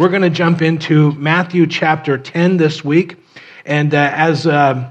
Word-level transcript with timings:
We're 0.00 0.08
going 0.08 0.22
to 0.22 0.30
jump 0.30 0.62
into 0.62 1.12
Matthew 1.12 1.66
chapter 1.66 2.16
10 2.16 2.56
this 2.56 2.82
week. 2.82 3.22
And 3.66 3.92
uh, 3.92 4.10
as 4.14 4.46
uh, 4.46 4.90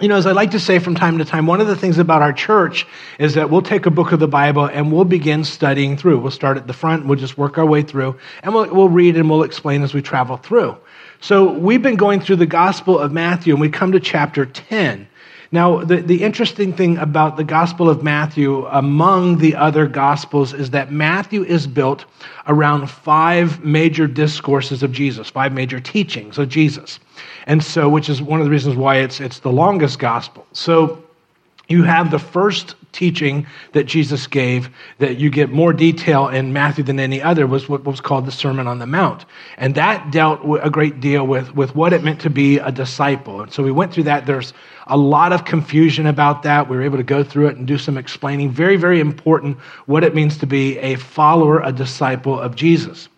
you 0.00 0.08
know, 0.08 0.16
as 0.16 0.26
I 0.26 0.32
like 0.32 0.50
to 0.50 0.58
say 0.58 0.80
from 0.80 0.96
time 0.96 1.18
to 1.18 1.24
time, 1.24 1.46
one 1.46 1.60
of 1.60 1.68
the 1.68 1.76
things 1.76 1.98
about 1.98 2.22
our 2.22 2.32
church 2.32 2.84
is 3.20 3.34
that 3.34 3.50
we'll 3.50 3.62
take 3.62 3.86
a 3.86 3.90
book 3.92 4.10
of 4.10 4.18
the 4.18 4.26
Bible 4.26 4.64
and 4.64 4.90
we'll 4.90 5.04
begin 5.04 5.44
studying 5.44 5.96
through. 5.96 6.18
We'll 6.18 6.32
start 6.32 6.56
at 6.56 6.66
the 6.66 6.72
front, 6.72 7.06
we'll 7.06 7.20
just 7.20 7.38
work 7.38 7.56
our 7.56 7.64
way 7.64 7.82
through, 7.82 8.18
and 8.42 8.52
we'll, 8.52 8.74
we'll 8.74 8.88
read 8.88 9.16
and 9.16 9.30
we'll 9.30 9.44
explain 9.44 9.84
as 9.84 9.94
we 9.94 10.02
travel 10.02 10.36
through. 10.38 10.76
So 11.20 11.52
we've 11.52 11.80
been 11.80 11.94
going 11.94 12.20
through 12.20 12.34
the 12.34 12.46
Gospel 12.46 12.98
of 12.98 13.12
Matthew, 13.12 13.54
and 13.54 13.60
we 13.60 13.68
come 13.68 13.92
to 13.92 14.00
chapter 14.00 14.44
10. 14.44 15.06
Now, 15.54 15.84
the, 15.84 15.96
the 15.96 16.22
interesting 16.22 16.72
thing 16.72 16.96
about 16.96 17.36
the 17.36 17.44
Gospel 17.44 17.90
of 17.90 18.02
Matthew 18.02 18.66
among 18.68 19.36
the 19.36 19.54
other 19.54 19.86
Gospels 19.86 20.54
is 20.54 20.70
that 20.70 20.90
Matthew 20.90 21.44
is 21.44 21.66
built 21.66 22.06
around 22.46 22.88
five 22.88 23.62
major 23.62 24.06
discourses 24.06 24.82
of 24.82 24.92
Jesus, 24.92 25.28
five 25.28 25.52
major 25.52 25.78
teachings 25.78 26.38
of 26.38 26.48
Jesus. 26.48 26.98
And 27.46 27.62
so, 27.62 27.86
which 27.90 28.08
is 28.08 28.22
one 28.22 28.40
of 28.40 28.46
the 28.46 28.50
reasons 28.50 28.76
why 28.76 28.96
it's, 28.96 29.20
it's 29.20 29.40
the 29.40 29.52
longest 29.52 29.98
Gospel. 29.98 30.46
So, 30.52 31.04
you 31.68 31.84
have 31.84 32.10
the 32.10 32.18
first 32.18 32.74
teaching 32.92 33.46
that 33.72 33.84
Jesus 33.84 34.26
gave 34.26 34.68
that 34.98 35.16
you 35.16 35.30
get 35.30 35.50
more 35.50 35.72
detail 35.72 36.28
in 36.28 36.52
Matthew 36.52 36.84
than 36.84 37.00
any 37.00 37.22
other 37.22 37.46
was 37.46 37.68
what 37.68 37.84
was 37.84 38.00
called 38.00 38.26
the 38.26 38.32
Sermon 38.32 38.66
on 38.66 38.78
the 38.78 38.86
Mount. 38.86 39.24
And 39.56 39.74
that 39.74 40.10
dealt 40.10 40.40
a 40.62 40.70
great 40.70 41.00
deal 41.00 41.26
with, 41.26 41.54
with 41.54 41.74
what 41.74 41.92
it 41.92 42.04
meant 42.04 42.20
to 42.22 42.30
be 42.30 42.58
a 42.58 42.70
disciple. 42.70 43.40
And 43.42 43.52
so 43.52 43.62
we 43.62 43.72
went 43.72 43.92
through 43.92 44.04
that. 44.04 44.26
There's 44.26 44.52
a 44.86 44.96
lot 44.96 45.32
of 45.32 45.44
confusion 45.44 46.06
about 46.06 46.42
that. 46.42 46.68
We 46.68 46.76
were 46.76 46.82
able 46.82 46.98
to 46.98 47.02
go 47.02 47.24
through 47.24 47.48
it 47.48 47.56
and 47.56 47.66
do 47.66 47.78
some 47.78 47.96
explaining. 47.96 48.50
Very, 48.50 48.76
very 48.76 49.00
important 49.00 49.58
what 49.86 50.04
it 50.04 50.14
means 50.14 50.36
to 50.38 50.46
be 50.46 50.78
a 50.78 50.96
follower, 50.96 51.60
a 51.60 51.72
disciple 51.72 52.38
of 52.38 52.54
Jesus. 52.56 53.08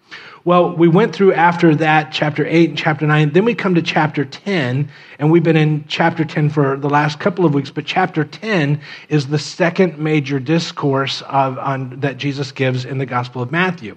Well, 0.47 0.77
we 0.77 0.89
went 0.89 1.15
through 1.15 1.33
after 1.33 1.75
that 1.77 2.13
chapter 2.13 2.47
8 2.47 2.69
and 2.69 2.79
chapter 2.79 3.07
9. 3.07 3.33
Then 3.33 3.47
we 3.47 3.55
come 3.55 3.75
to 3.77 3.83
chapter 3.83 4.27
10, 4.27 4.91
and 5.19 5.31
we've 5.31 5.43
been 5.43 5.57
in 5.57 5.87
chapter 5.89 6.23
10 6.23 6.51
for 6.51 6.77
the 6.77 6.91
last 6.91 7.19
couple 7.19 7.47
of 7.47 7.55
weeks. 7.55 7.71
But 7.71 7.87
chapter 7.87 8.25
10 8.25 8.79
is 9.09 9.29
the 9.29 9.39
second 9.39 9.99
major 9.99 10.39
discourse 10.39 11.23
of, 11.23 11.59
on, 11.59 11.99
that 12.01 12.19
Jesus 12.19 12.53
gives 12.53 12.85
in 12.85 12.99
the 12.99 13.07
Gospel 13.07 13.41
of 13.41 13.51
Matthew. 13.51 13.97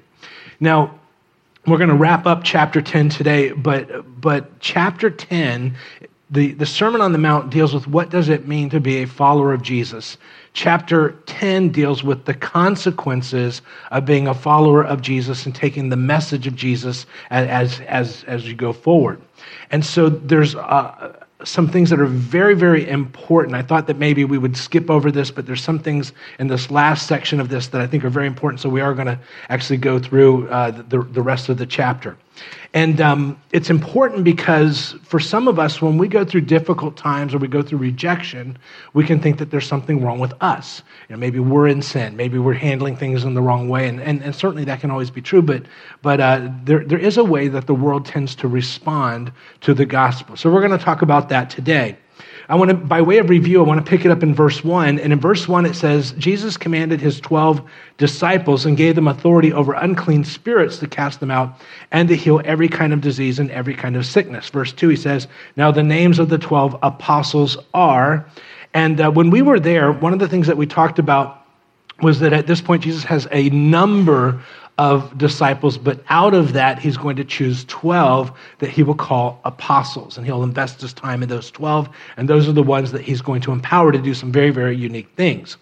Now, 0.62 0.98
we're 1.66 1.80
going 1.80 1.90
to 1.90 1.96
wrap 1.96 2.26
up 2.26 2.46
chapter 2.46 2.82
10 2.82 3.10
today, 3.10 3.52
but, 3.52 4.22
but 4.22 4.62
chapter 4.62 5.10
10 5.10 5.76
the, 6.30 6.52
the 6.54 6.66
Sermon 6.66 7.00
on 7.00 7.14
the 7.14 7.18
Mount 7.18 7.50
deals 7.50 7.74
with 7.74 7.88
what 7.88 8.10
does 8.10 8.28
it 8.28 8.48
mean 8.48 8.70
to 8.72 8.80
be 8.80 8.98
a 8.98 9.08
follower 9.08 9.54
of 9.54 9.62
Jesus. 9.62 10.18
Chapter 10.54 11.12
10 11.26 11.70
deals 11.70 12.04
with 12.04 12.26
the 12.26 12.34
consequences 12.34 13.62
of 13.92 14.06
being 14.06 14.28
a 14.28 14.34
follower 14.34 14.84
of 14.84 15.02
Jesus 15.02 15.46
and 15.46 15.56
taking 15.56 15.90
the 15.90 15.96
message 15.96 16.46
of 16.46 16.56
Jesus 16.56 17.06
as, 17.30 17.80
as, 17.82 18.24
as 18.26 18.48
you 18.48 18.56
go 18.56 18.74
forward. 18.74 19.22
And 19.72 19.86
so 19.86 20.10
there's 20.10 20.56
uh, 20.56 21.14
some 21.44 21.70
things 21.70 21.90
that 21.92 22.00
are 22.02 22.08
very, 22.08 22.56
very 22.56 22.90
important. 22.90 23.56
I 23.56 23.62
thought 23.62 23.88
that 23.88 23.98
maybe 23.98 24.26
we 24.26 24.38
would 24.38 24.58
skip 24.58 24.90
over 24.90 25.12
this, 25.12 25.32
but 25.32 25.46
there's 25.46 25.64
some 25.64 25.80
things 25.80 26.12
in 26.40 26.48
this 26.48 26.72
last 26.72 27.08
section 27.08 27.40
of 27.40 27.48
this 27.48 27.68
that 27.68 27.80
I 27.80 27.88
think 27.88 28.04
are 28.04 28.10
very 28.10 28.28
important. 28.28 28.60
So 28.60 28.68
we 28.68 28.82
are 28.82 28.94
going 28.94 29.08
to 29.08 29.20
actually 29.50 29.78
go 29.78 30.00
through 30.00 30.50
uh, 30.50 30.72
the, 30.72 31.04
the 31.04 31.22
rest 31.22 31.48
of 31.48 31.58
the 31.58 31.66
chapter. 31.66 32.18
And 32.74 33.00
um, 33.02 33.42
it's 33.52 33.70
important 33.70 34.24
because 34.24 34.96
for 35.04 35.20
some 35.20 35.48
of 35.48 35.58
us, 35.58 35.82
when 35.82 35.98
we 35.98 36.08
go 36.08 36.26
through 36.26 36.42
difficult 36.42 36.98
times 36.98 37.34
or 37.34 37.38
we 37.38 37.48
go 37.48 37.62
through 37.62 37.80
rejection, 37.80 38.58
we 38.94 39.06
can 39.06 39.20
think 39.20 39.38
that 39.40 39.52
there's 39.52 39.66
something 39.66 40.04
wrong 40.04 40.20
with 40.20 40.34
us. 40.42 40.84
You 41.08 41.16
know, 41.16 41.20
maybe 41.20 41.40
we're 41.40 41.68
in 41.68 41.82
sin, 41.82 42.16
maybe 42.16 42.38
we're 42.38 42.54
handling 42.54 42.96
things 42.96 43.24
in 43.24 43.34
the 43.34 43.42
wrong 43.42 43.70
way, 43.70 43.88
and, 43.88 44.02
and, 44.02 44.22
and 44.22 44.36
certainly 44.36 44.66
that 44.66 44.82
can 44.82 44.92
always 44.92 45.10
be 45.10 45.22
true. 45.22 45.42
But, 45.42 45.64
but 46.02 46.20
uh, 46.20 46.50
there, 46.64 46.84
there 46.84 47.00
is 47.00 47.18
a 47.18 47.24
way 47.24 47.48
that 47.48 47.68
the 47.68 47.74
world 47.74 48.06
tends 48.06 48.36
to 48.36 48.48
respond 48.48 49.32
to 49.62 49.74
the 49.74 49.86
gospel. 49.86 50.36
So 50.36 50.52
we're 50.52 50.62
going 50.62 50.78
to 50.78 50.84
talk 50.84 51.02
about 51.02 51.30
that 51.30 51.50
today. 51.50 51.98
I 52.50 52.56
want 52.56 52.70
to, 52.70 52.76
by 52.78 53.02
way 53.02 53.18
of 53.18 53.30
review, 53.30 53.62
I 53.62 53.68
want 53.68 53.86
to 53.86 53.90
pick 53.90 54.06
it 54.06 54.12
up 54.12 54.24
in 54.24 54.34
verse 54.34 54.64
1. 54.64 55.00
And 55.00 55.12
in 55.12 55.20
verse 55.20 55.50
1, 55.50 55.66
it 55.66 55.76
says, 55.76 56.14
Jesus 56.14 56.56
commanded 56.56 57.02
his 57.02 57.20
12 57.20 57.62
disciples 57.98 58.66
and 58.66 58.78
gave 58.78 58.96
them 58.96 59.10
authority 59.10 59.52
over 59.52 59.74
unclean 59.74 60.24
spirits 60.24 60.78
to 60.80 60.88
cast 60.88 61.20
them 61.20 61.30
out 61.30 61.60
and 61.92 62.08
to 62.08 62.16
heal 62.16 62.42
every 62.46 62.70
kind 62.70 62.94
of 62.94 63.02
disease 63.02 63.40
and 63.40 63.52
every 63.52 63.76
kind 63.76 63.98
of 63.98 64.06
sickness. 64.06 64.48
Verse 64.50 64.72
2, 64.72 64.88
he 64.88 64.96
says, 64.96 65.28
Now 65.58 65.72
the 65.72 65.84
names 65.84 66.20
of 66.20 66.30
the 66.30 66.38
12 66.38 66.78
apostles 66.84 67.58
are. 67.74 68.30
And 68.74 69.02
uh, 69.02 69.12
when 69.12 69.30
we 69.30 69.42
were 69.42 69.60
there, 69.60 69.92
one 69.92 70.14
of 70.14 70.20
the 70.20 70.30
things 70.30 70.48
that 70.48 70.58
we 70.58 70.66
talked 70.66 71.00
about 71.00 71.37
was 72.02 72.20
that 72.20 72.34
at 72.34 72.48
this 72.48 72.62
point, 72.62 72.84
Jesus 72.84 73.04
has 73.04 73.28
a 73.32 73.50
number 73.50 74.42
of 74.78 75.18
disciples, 75.18 75.78
but 75.78 76.04
out 76.10 76.36
of 76.36 76.54
that, 76.54 76.78
he's 76.78 76.98
going 76.98 77.16
to 77.16 77.24
choose 77.24 77.66
12 77.66 78.32
that 78.60 78.70
he 78.70 78.84
will 78.84 78.94
call 78.94 79.42
apostles. 79.44 80.18
And 80.18 80.26
he'll 80.26 80.44
invest 80.44 80.82
his 80.82 80.94
time 80.94 81.24
in 81.24 81.30
those 81.30 81.50
12, 81.50 81.90
and 82.16 82.30
those 82.30 82.48
are 82.48 82.52
the 82.52 82.62
ones 82.62 82.92
that 82.92 83.02
he's 83.02 83.22
going 83.22 83.42
to 83.42 83.52
empower 83.52 83.92
to 83.92 83.98
do 83.98 84.14
some 84.14 84.32
very, 84.32 84.52
very 84.52 84.78
unique 84.78 85.10
things. 85.16 85.58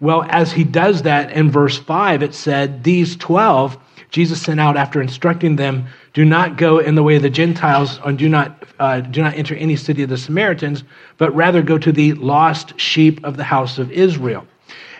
Well, 0.00 0.24
as 0.30 0.50
he 0.52 0.64
does 0.64 1.02
that 1.02 1.30
in 1.32 1.50
verse 1.50 1.78
5, 1.78 2.22
it 2.22 2.34
said, 2.34 2.82
These 2.82 3.16
12 3.16 3.78
Jesus 4.10 4.40
sent 4.40 4.60
out 4.60 4.76
after 4.76 5.02
instructing 5.02 5.56
them, 5.56 5.86
Do 6.14 6.24
not 6.24 6.56
go 6.56 6.78
in 6.78 6.94
the 6.94 7.02
way 7.02 7.16
of 7.16 7.22
the 7.22 7.30
Gentiles, 7.30 8.00
and 8.04 8.16
do 8.16 8.28
not, 8.28 8.64
uh, 8.78 9.00
do 9.00 9.22
not 9.22 9.34
enter 9.34 9.54
any 9.56 9.76
city 9.76 10.02
of 10.02 10.08
the 10.08 10.16
Samaritans, 10.16 10.84
but 11.18 11.34
rather 11.34 11.62
go 11.62 11.76
to 11.78 11.92
the 11.92 12.14
lost 12.14 12.78
sheep 12.80 13.22
of 13.24 13.36
the 13.36 13.44
house 13.44 13.78
of 13.78 13.90
Israel. 13.92 14.46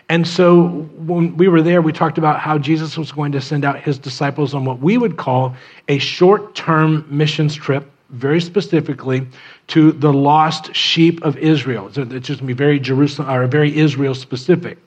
And 0.09 0.25
so 0.25 0.67
when 0.95 1.35
we 1.35 1.47
were 1.49 1.61
there, 1.61 1.81
we 1.81 1.91
talked 1.91 2.17
about 2.17 2.39
how 2.39 2.57
Jesus 2.57 2.97
was 2.97 3.11
going 3.11 3.33
to 3.33 3.41
send 3.41 3.65
out 3.65 3.79
his 3.81 3.99
disciples 3.99 4.53
on 4.53 4.63
what 4.63 4.79
we 4.79 4.97
would 4.97 5.17
call 5.17 5.53
a 5.89 5.97
short 5.97 6.55
term 6.55 7.05
missions 7.09 7.55
trip, 7.55 7.91
very 8.09 8.39
specifically 8.39 9.27
to 9.67 9.91
the 9.91 10.13
lost 10.13 10.73
sheep 10.73 11.21
of 11.23 11.37
Israel. 11.37 11.91
So 11.91 12.03
it's 12.03 12.27
just 12.27 12.39
going 12.39 12.39
to 12.39 12.45
be 12.45 12.53
very 12.53 12.79
Jerusalem 12.79 13.29
or 13.29 13.45
very 13.47 13.77
Israel 13.77 14.15
specific. 14.15 14.77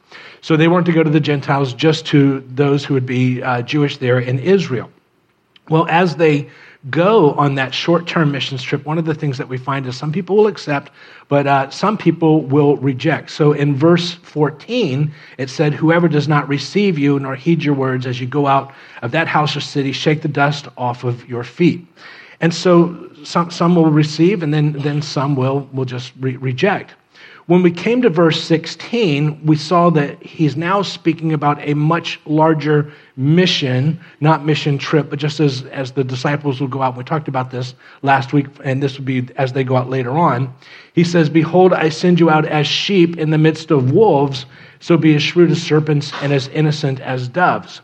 So 0.40 0.56
they 0.56 0.68
weren't 0.68 0.86
to 0.86 0.92
go 0.92 1.02
to 1.02 1.10
the 1.10 1.20
Gentiles, 1.20 1.74
just 1.74 2.06
to 2.06 2.40
those 2.48 2.82
who 2.82 2.94
would 2.94 3.04
be 3.04 3.42
uh, 3.42 3.60
Jewish 3.60 3.98
there 3.98 4.20
in 4.20 4.38
Israel. 4.38 4.90
Well, 5.68 5.86
as 5.90 6.16
they 6.16 6.48
go 6.88 7.32
on 7.32 7.56
that 7.56 7.74
short 7.74 8.06
term 8.06 8.32
missions 8.32 8.62
trip, 8.62 8.86
one 8.86 8.96
of 8.96 9.04
the 9.04 9.14
things 9.14 9.36
that 9.36 9.48
we 9.48 9.58
find 9.58 9.86
is 9.86 9.96
some 9.96 10.12
people 10.12 10.36
will 10.36 10.46
accept, 10.46 10.90
but 11.28 11.46
uh, 11.46 11.68
some 11.68 11.98
people 11.98 12.42
will 12.42 12.76
reject. 12.78 13.30
So 13.30 13.52
in 13.52 13.74
verse 13.74 14.14
14, 14.14 15.12
it 15.36 15.50
said, 15.50 15.74
Whoever 15.74 16.08
does 16.08 16.26
not 16.26 16.48
receive 16.48 16.98
you 16.98 17.18
nor 17.18 17.34
heed 17.34 17.62
your 17.62 17.74
words 17.74 18.06
as 18.06 18.20
you 18.20 18.26
go 18.26 18.46
out 18.46 18.72
of 19.02 19.10
that 19.10 19.28
house 19.28 19.54
or 19.56 19.60
city, 19.60 19.92
shake 19.92 20.22
the 20.22 20.28
dust 20.28 20.68
off 20.78 21.04
of 21.04 21.28
your 21.28 21.44
feet. 21.44 21.86
And 22.40 22.54
so 22.54 23.10
some, 23.22 23.50
some 23.50 23.74
will 23.74 23.90
receive, 23.90 24.42
and 24.42 24.54
then, 24.54 24.72
then 24.72 25.02
some 25.02 25.36
will, 25.36 25.68
will 25.72 25.84
just 25.84 26.12
re- 26.20 26.36
reject. 26.36 26.94
When 27.46 27.62
we 27.62 27.70
came 27.70 28.02
to 28.02 28.10
verse 28.10 28.42
16, 28.44 29.44
we 29.44 29.56
saw 29.56 29.90
that 29.90 30.22
he's 30.22 30.56
now 30.56 30.82
speaking 30.82 31.32
about 31.32 31.58
a 31.66 31.74
much 31.74 32.20
larger 32.26 32.92
mission, 33.16 33.98
not 34.20 34.44
mission 34.44 34.78
trip, 34.78 35.10
but 35.10 35.18
just 35.18 35.40
as, 35.40 35.64
as 35.64 35.92
the 35.92 36.04
disciples 36.04 36.60
will 36.60 36.68
go 36.68 36.82
out. 36.82 36.96
We 36.96 37.04
talked 37.04 37.28
about 37.28 37.50
this 37.50 37.74
last 38.02 38.32
week, 38.32 38.46
and 38.62 38.82
this 38.82 38.96
would 38.96 39.04
be 39.04 39.28
as 39.36 39.52
they 39.52 39.64
go 39.64 39.76
out 39.76 39.90
later 39.90 40.12
on. 40.12 40.54
He 40.94 41.02
says, 41.02 41.28
Behold, 41.28 41.72
I 41.72 41.88
send 41.88 42.20
you 42.20 42.30
out 42.30 42.46
as 42.46 42.66
sheep 42.66 43.18
in 43.18 43.30
the 43.30 43.38
midst 43.38 43.70
of 43.70 43.92
wolves, 43.92 44.46
so 44.78 44.96
be 44.96 45.14
as 45.14 45.22
shrewd 45.22 45.50
as 45.50 45.62
serpents 45.62 46.12
and 46.22 46.32
as 46.32 46.48
innocent 46.48 47.00
as 47.00 47.28
doves. 47.28 47.80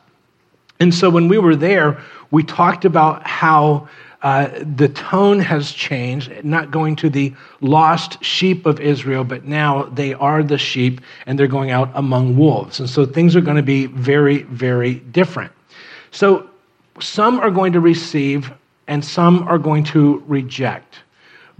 And 0.79 0.95
so 0.95 1.11
when 1.11 1.29
we 1.29 1.39
were 1.39 1.57
there, 1.57 2.01
we 2.31 2.43
talked 2.43 2.85
about 2.85 3.27
how 3.27 3.89
uh, 4.27 4.51
the 4.75 4.89
tone 4.89 5.39
has 5.39 5.71
changed, 5.71 6.33
not 6.43 6.73
going 6.73 6.97
to 6.97 7.09
the 7.09 7.33
lost 7.61 8.21
sheep 8.25 8.67
of 8.67 8.81
Israel, 8.81 9.23
but 9.23 9.45
now 9.45 9.85
they 9.85 10.15
are 10.15 10.43
the 10.43 10.59
sheep 10.59 11.01
and 11.27 11.39
they're 11.39 11.47
going 11.47 11.71
out 11.71 11.93
among 11.95 12.37
wolves. 12.37 12.81
And 12.81 12.91
so 12.91 13.07
things 13.07 13.37
are 13.37 13.41
going 13.41 13.57
to 13.57 13.63
be 13.63 13.87
very, 13.87 14.43
very 14.43 14.95
different. 14.95 15.53
So 16.11 16.51
some 17.01 17.39
are 17.39 17.53
going 17.53 17.73
to 17.75 17.81
receive 17.81 18.51
and 18.89 19.05
some 19.05 19.47
are 19.47 19.59
going 19.59 19.85
to 19.85 20.21
reject. 20.27 20.97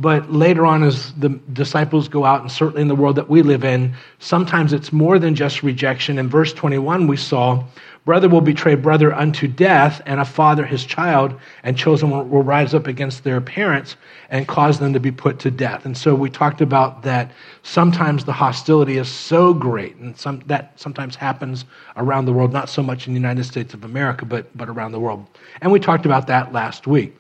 But 0.01 0.33
later 0.33 0.67
on, 0.67 0.83
as 0.83 1.13
the 1.13 1.29
disciples 1.53 2.09
go 2.09 2.25
out, 2.25 2.41
and 2.41 2.51
certainly 2.51 2.83
in 2.83 2.89
the 2.89 2.97
world 2.97 3.15
that 3.15 3.31
we 3.31 3.43
live 3.43 3.65
in, 3.65 3.95
sometimes 4.19 4.73
it's 4.73 4.93
more 4.93 5.21
than 5.21 5.37
just 5.37 5.63
rejection. 5.63 6.19
In 6.19 6.29
verse 6.29 6.53
21, 6.53 7.07
we 7.07 7.17
saw 7.17 7.63
Brother 8.07 8.29
will 8.29 8.41
betray 8.41 8.77
brother 8.77 9.13
unto 9.13 9.49
death, 9.49 10.01
and 10.07 10.21
a 10.21 10.25
father 10.25 10.65
his 10.65 10.85
child, 10.85 11.35
and 11.65 11.77
children 11.77 12.13
will, 12.13 12.23
will, 12.23 12.45
rise 12.45 12.73
up 12.73 12.87
against 12.87 13.25
their 13.25 13.41
parents 13.41 13.97
and 14.31 14.47
cause 14.47 14.79
them 14.79 14.93
to 14.93 15.01
be 15.01 15.11
put 15.11 15.41
to 15.41 15.51
death. 15.51 15.85
And 15.85 15.99
so 15.99 16.15
we 16.15 16.31
talked 16.31 16.61
about 16.61 17.03
that 17.03 17.33
sometimes 17.65 18.25
the 18.25 18.33
hostility 18.33 18.97
is 18.97 19.09
so 19.09 19.53
great, 19.53 19.97
and 19.97 20.17
some, 20.17 20.41
that 20.47 20.79
sometimes 20.79 21.17
happens 21.17 21.65
around 21.97 22.27
the 22.27 22.33
world, 22.33 22.53
not 22.53 22.69
so 22.71 22.81
much 22.81 23.09
in 23.09 23.13
the 23.13 23.19
United 23.19 23.43
States 23.43 23.75
of 23.75 23.83
America, 23.83 24.25
but, 24.25 24.57
but 24.57 24.69
around 24.69 24.93
the 24.93 25.01
world. 25.01 25.27
And 25.61 25.73
we 25.73 25.81
talked 25.81 26.07
about 26.07 26.29
that 26.29 26.53
last 26.53 26.87
week. 26.87 27.17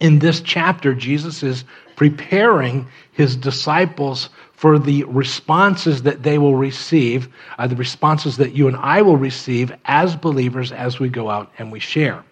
In 0.00 0.18
this 0.18 0.40
chapter, 0.40 0.94
Jesus 0.94 1.42
is 1.42 1.64
preparing 1.96 2.86
his 3.12 3.36
disciples 3.36 4.28
for 4.52 4.78
the 4.78 5.04
responses 5.04 6.02
that 6.02 6.22
they 6.22 6.38
will 6.38 6.56
receive, 6.56 7.28
uh, 7.58 7.66
the 7.66 7.76
responses 7.76 8.36
that 8.38 8.52
you 8.52 8.66
and 8.66 8.76
I 8.76 9.02
will 9.02 9.16
receive 9.16 9.72
as 9.84 10.16
believers 10.16 10.72
as 10.72 10.98
we 10.98 11.08
go 11.08 11.30
out 11.30 11.52
and 11.58 11.70
we 11.70 11.80
share. 11.80 12.24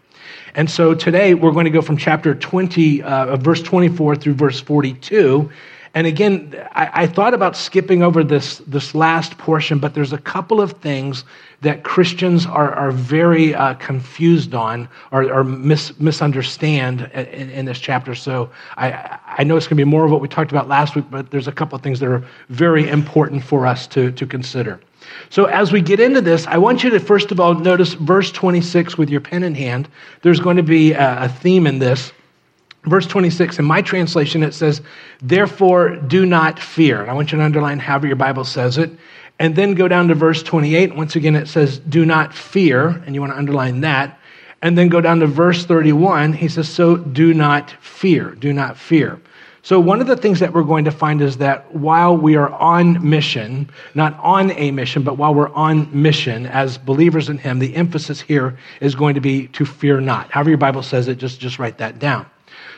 And 0.55 0.70
so 0.70 0.94
today 0.94 1.35
we're 1.35 1.53
going 1.53 1.64
to 1.64 1.70
go 1.70 1.82
from 1.82 1.97
chapter 1.97 2.35
20, 2.35 3.03
uh, 3.03 3.37
verse 3.37 3.62
24 3.62 4.17
through 4.17 4.35
verse 4.35 4.61
42. 4.61 5.50
And 5.94 6.06
again, 6.06 6.55
I, 6.73 7.03
I, 7.03 7.06
thought 7.06 7.35
about 7.35 7.55
skipping 7.55 8.03
over 8.03 8.25
this, 8.25 8.59
this 8.67 8.94
last 8.94 9.37
portion, 9.37 9.79
but 9.79 9.93
there's 9.93 10.15
a 10.15 10.19
couple 10.19 10.59
of 10.59 10.73
things 10.73 11.25
that 11.61 11.85
Christians 11.85 12.47
are, 12.47 12.73
are 12.73 12.91
very 12.91 13.55
uh, 13.55 13.75
confused 13.75 14.55
on 14.55 14.89
or, 15.11 15.31
or 15.31 15.44
mis, 15.44 15.99
misunderstand 16.00 17.11
in, 17.12 17.50
in, 17.50 17.65
this 17.67 17.79
chapter. 17.79 18.15
So 18.15 18.50
I, 18.79 19.19
I 19.27 19.44
know 19.44 19.56
it's 19.56 19.67
going 19.67 19.77
to 19.77 19.85
be 19.85 19.91
more 19.91 20.06
of 20.06 20.11
what 20.11 20.23
we 20.23 20.29
talked 20.29 20.50
about 20.50 20.67
last 20.67 20.97
week, 20.97 21.05
but 21.11 21.31
there's 21.31 21.47
a 21.47 21.53
couple 21.53 21.77
of 21.77 21.83
things 21.83 22.00
that 22.00 22.09
are 22.09 22.25
very 22.49 22.89
important 22.89 23.44
for 23.44 23.67
us 23.67 23.87
to, 23.89 24.11
to 24.12 24.27
consider. 24.27 24.81
So, 25.31 25.47
as 25.47 25.73
we 25.73 25.81
get 25.81 26.00
into 26.00 26.21
this, 26.21 26.47
I 26.47 26.59
want 26.59 26.85
you 26.85 26.91
to 26.91 27.00
first 27.00 27.33
of 27.33 27.41
all 27.41 27.55
notice 27.55 27.94
verse 27.94 28.31
26 28.31 28.97
with 28.97 29.11
your 29.11 29.21
pen 29.21 29.43
in 29.43 29.55
hand. 29.55 29.89
There's 30.23 30.41
going 30.41 30.56
to 30.56 30.62
be 30.62 30.93
a, 30.93 31.29
theme 31.29 31.67
in 31.67 31.81
this. 31.81 32.12
Verse 32.84 33.06
26, 33.06 33.61
in 33.61 33.64
my 33.64 33.81
translation, 33.81 34.43
it 34.43 34.55
says, 34.55 34.82
Therefore, 35.20 35.96
do 35.96 36.26
not 36.26 36.58
fear. 36.58 37.00
And 37.00 37.11
I 37.11 37.14
want 37.14 37.31
you 37.31 37.38
to 37.38 37.44
underline 37.44 37.79
however 37.79 38.08
your 38.08 38.17
Bible 38.17 38.44
says 38.44 38.76
it. 38.76 38.90
And 39.38 39.55
then 39.55 39.75
go 39.75 39.87
down 39.87 40.08
to 40.08 40.14
verse 40.14 40.43
28. 40.43 40.96
Once 40.96 41.14
again, 41.14 41.37
it 41.37 41.46
says, 41.46 41.79
Do 41.79 42.05
not 42.05 42.34
fear. 42.34 42.88
And 42.88 43.14
you 43.14 43.20
want 43.20 43.32
to 43.32 43.38
underline 43.38 43.82
that. 43.82 44.19
And 44.62 44.76
then 44.76 44.88
go 44.88 45.00
down 45.00 45.20
to 45.20 45.26
verse 45.26 45.64
31. 45.64 46.32
He 46.32 46.49
says, 46.49 46.69
So 46.69 46.96
do 46.96 47.32
not 47.32 47.70
fear. 47.81 48.32
Do 48.32 48.52
not 48.52 48.76
fear. 48.76 49.20
So, 49.64 49.79
one 49.79 50.00
of 50.00 50.08
the 50.08 50.17
things 50.17 50.40
that 50.40 50.52
we're 50.52 50.64
going 50.64 50.84
to 50.87 50.90
find 50.90 51.23
is 51.23 51.37
that 51.37 51.73
while 51.73 52.17
we 52.17 52.34
are 52.34 52.50
on 52.50 53.08
mission, 53.08 53.70
not 53.94 54.19
on 54.19 54.50
a 54.52 54.73
mission, 54.73 55.05
but 55.05 55.19
while 55.19 55.32
we're 55.32 55.50
on 55.50 55.88
mission 55.93 56.46
as 56.46 56.79
believers 56.79 57.29
in 57.29 57.38
Him, 57.38 57.61
the 57.61 57.76
emphasis 57.76 58.20
here 58.20 58.58
is 58.81 58.96
going 58.96 59.14
to 59.14 59.20
be 59.20 59.46
to 59.49 59.64
fear 59.64 60.00
not. 60.00 60.32
However, 60.32 60.50
your 60.50 60.58
Bible 60.58 60.82
says 60.82 61.06
it, 61.06 61.19
just, 61.19 61.38
just 61.38 61.61
write 61.61 61.79
that 61.79 62.00
down. 62.00 62.26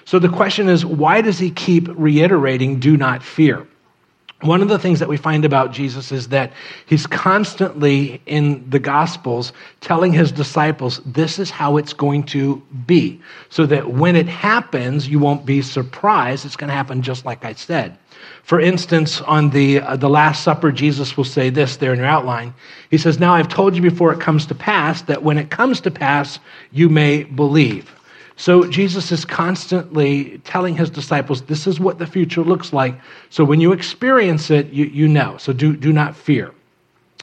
So, 0.04 0.18
the 0.18 0.28
question 0.28 0.68
is 0.68 0.84
why 0.84 1.20
does 1.20 1.38
He 1.38 1.50
keep 1.50 1.88
reiterating, 1.88 2.80
do 2.80 2.96
not 2.96 3.22
fear? 3.22 3.66
One 4.44 4.60
of 4.60 4.68
the 4.68 4.78
things 4.78 4.98
that 4.98 5.08
we 5.08 5.16
find 5.16 5.46
about 5.46 5.72
Jesus 5.72 6.12
is 6.12 6.28
that 6.28 6.52
he's 6.84 7.06
constantly 7.06 8.20
in 8.26 8.68
the 8.68 8.78
Gospels 8.78 9.54
telling 9.80 10.12
his 10.12 10.30
disciples, 10.30 11.00
this 11.06 11.38
is 11.38 11.50
how 11.50 11.78
it's 11.78 11.94
going 11.94 12.24
to 12.24 12.56
be. 12.86 13.22
So 13.48 13.64
that 13.64 13.92
when 13.92 14.16
it 14.16 14.28
happens, 14.28 15.08
you 15.08 15.18
won't 15.18 15.46
be 15.46 15.62
surprised. 15.62 16.44
It's 16.44 16.56
going 16.56 16.68
to 16.68 16.74
happen 16.74 17.00
just 17.00 17.24
like 17.24 17.44
I 17.46 17.54
said. 17.54 17.96
For 18.42 18.60
instance, 18.60 19.22
on 19.22 19.48
the, 19.48 19.80
uh, 19.80 19.96
the 19.96 20.10
Last 20.10 20.44
Supper, 20.44 20.70
Jesus 20.70 21.16
will 21.16 21.24
say 21.24 21.48
this 21.48 21.78
there 21.78 21.94
in 21.94 21.98
your 21.98 22.08
outline. 22.08 22.52
He 22.90 22.98
says, 22.98 23.18
Now 23.18 23.32
I've 23.32 23.48
told 23.48 23.74
you 23.74 23.80
before 23.80 24.12
it 24.12 24.20
comes 24.20 24.44
to 24.46 24.54
pass 24.54 25.00
that 25.02 25.22
when 25.22 25.38
it 25.38 25.50
comes 25.50 25.80
to 25.82 25.90
pass, 25.90 26.38
you 26.70 26.90
may 26.90 27.24
believe. 27.24 27.90
So 28.36 28.68
Jesus 28.68 29.12
is 29.12 29.24
constantly 29.24 30.38
telling 30.44 30.76
his 30.76 30.90
disciples, 30.90 31.42
this 31.42 31.66
is 31.66 31.78
what 31.78 31.98
the 31.98 32.06
future 32.06 32.42
looks 32.42 32.72
like. 32.72 32.98
So 33.30 33.44
when 33.44 33.60
you 33.60 33.72
experience 33.72 34.50
it, 34.50 34.72
you, 34.72 34.86
you 34.86 35.06
know. 35.06 35.36
So 35.38 35.52
do, 35.52 35.76
do 35.76 35.92
not 35.92 36.16
fear. 36.16 36.52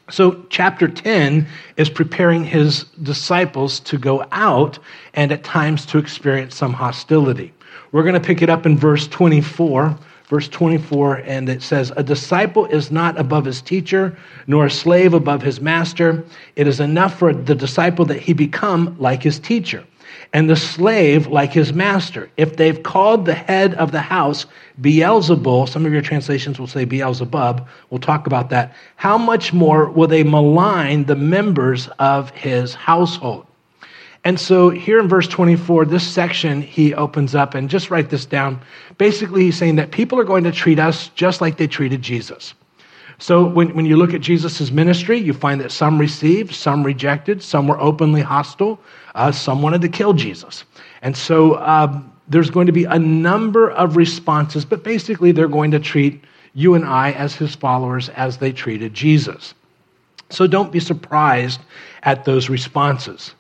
So, 0.09 0.45
chapter 0.49 0.89
10 0.89 1.47
is 1.77 1.89
preparing 1.89 2.43
his 2.43 2.83
disciples 3.01 3.79
to 3.81 3.97
go 3.97 4.25
out 4.33 4.77
and 5.13 5.31
at 5.31 5.45
times 5.45 5.85
to 5.85 5.99
experience 5.99 6.53
some 6.53 6.73
hostility. 6.73 7.53
We're 7.93 8.03
going 8.03 8.15
to 8.15 8.19
pick 8.19 8.41
it 8.41 8.49
up 8.49 8.65
in 8.65 8.77
verse 8.77 9.07
24. 9.07 9.97
Verse 10.27 10.47
24, 10.47 11.23
and 11.25 11.49
it 11.49 11.61
says, 11.61 11.91
A 11.97 12.03
disciple 12.03 12.65
is 12.67 12.89
not 12.89 13.19
above 13.19 13.43
his 13.43 13.61
teacher, 13.61 14.17
nor 14.47 14.67
a 14.67 14.71
slave 14.71 15.13
above 15.13 15.41
his 15.41 15.59
master. 15.59 16.23
It 16.55 16.67
is 16.67 16.79
enough 16.79 17.19
for 17.19 17.33
the 17.33 17.53
disciple 17.53 18.05
that 18.05 18.21
he 18.21 18.31
become 18.31 18.95
like 18.97 19.21
his 19.23 19.39
teacher 19.39 19.83
and 20.33 20.49
the 20.49 20.55
slave 20.55 21.27
like 21.27 21.51
his 21.51 21.73
master. 21.73 22.29
If 22.37 22.55
they've 22.55 22.81
called 22.81 23.25
the 23.25 23.33
head 23.33 23.73
of 23.75 23.91
the 23.91 24.01
house 24.01 24.45
Beelzebul, 24.79 25.67
some 25.67 25.85
of 25.85 25.91
your 25.91 26.01
translations 26.01 26.59
will 26.59 26.67
say 26.67 26.85
Beelzebub, 26.85 27.67
we'll 27.89 27.99
talk 27.99 28.27
about 28.27 28.49
that, 28.49 28.73
how 28.95 29.17
much 29.17 29.51
more 29.51 29.89
will 29.89 30.07
they 30.07 30.23
malign 30.23 31.03
the 31.05 31.15
members 31.15 31.87
of 31.99 32.29
his 32.31 32.73
household? 32.73 33.45
And 34.23 34.39
so 34.39 34.69
here 34.69 34.99
in 34.99 35.07
verse 35.07 35.27
24, 35.27 35.85
this 35.85 36.07
section 36.07 36.61
he 36.61 36.93
opens 36.93 37.33
up, 37.33 37.55
and 37.55 37.69
just 37.69 37.89
write 37.89 38.11
this 38.11 38.25
down. 38.25 38.61
Basically, 38.97 39.45
he's 39.45 39.57
saying 39.57 39.77
that 39.77 39.91
people 39.91 40.19
are 40.19 40.23
going 40.23 40.43
to 40.43 40.51
treat 40.51 40.77
us 40.77 41.09
just 41.09 41.41
like 41.41 41.57
they 41.57 41.67
treated 41.67 42.03
Jesus. 42.03 42.53
So 43.21 43.45
when, 43.45 43.75
when 43.75 43.85
you 43.85 43.97
look 43.97 44.15
at 44.15 44.21
Jesus' 44.21 44.71
ministry, 44.71 45.19
you 45.19 45.31
find 45.31 45.61
that 45.61 45.71
some 45.71 45.99
received, 45.99 46.55
some 46.55 46.83
rejected, 46.83 47.43
some 47.43 47.67
were 47.67 47.79
openly 47.79 48.21
hostile, 48.21 48.79
uh, 49.13 49.31
some 49.31 49.61
wanted 49.61 49.81
to 49.81 49.89
kill 49.89 50.13
Jesus. 50.13 50.63
And 51.03 51.15
so 51.15 51.59
um, 51.59 52.11
there's 52.27 52.49
going 52.49 52.65
to 52.65 52.71
be 52.71 52.85
a 52.85 52.97
number 52.97 53.69
of 53.69 53.95
responses, 53.95 54.65
but 54.65 54.83
basically 54.83 55.31
they're 55.31 55.47
going 55.47 55.69
to 55.69 55.79
treat 55.79 56.23
you 56.55 56.73
and 56.73 56.83
I 56.83 57.11
as 57.11 57.35
his 57.35 57.53
followers 57.53 58.09
as 58.09 58.39
they 58.39 58.51
treated 58.51 58.95
Jesus. 58.95 59.53
So 60.31 60.47
don't 60.47 60.71
be 60.71 60.79
surprised 60.79 61.61
at 62.01 62.25
those 62.25 62.49
responses. 62.49 63.35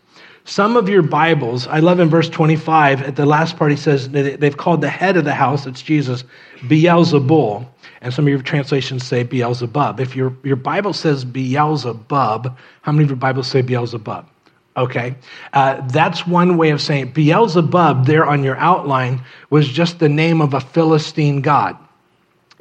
Some 0.45 0.75
of 0.75 0.89
your 0.89 1.03
Bibles, 1.03 1.67
I 1.67 1.79
love 1.79 1.99
in 1.99 2.09
verse 2.09 2.27
25, 2.27 3.03
at 3.03 3.15
the 3.15 3.25
last 3.25 3.57
part, 3.57 3.71
he 3.71 3.77
says 3.77 4.09
they've 4.09 4.57
called 4.57 4.81
the 4.81 4.89
head 4.89 5.15
of 5.15 5.23
the 5.23 5.33
house, 5.33 5.67
it's 5.67 5.81
Jesus, 5.81 6.23
Beelzebul. 6.61 7.67
And 8.01 8.11
some 8.11 8.25
of 8.25 8.29
your 8.29 8.41
translations 8.41 9.05
say 9.05 9.21
Beelzebub. 9.21 9.99
If 9.99 10.15
your, 10.15 10.35
your 10.43 10.55
Bible 10.55 10.93
says 10.93 11.23
Beelzebub, 11.23 12.57
how 12.81 12.91
many 12.91 13.03
of 13.03 13.09
your 13.11 13.17
Bibles 13.17 13.47
say 13.47 13.61
Beelzebub? 13.61 14.27
Okay, 14.75 15.15
uh, 15.53 15.85
that's 15.89 16.25
one 16.25 16.57
way 16.57 16.69
of 16.69 16.81
saying 16.81 17.07
it. 17.07 17.13
Beelzebub, 17.13 18.05
there 18.05 18.25
on 18.25 18.43
your 18.43 18.55
outline, 18.55 19.21
was 19.49 19.67
just 19.67 19.99
the 19.99 20.09
name 20.09 20.41
of 20.41 20.53
a 20.53 20.61
Philistine 20.61 21.41
god. 21.41 21.77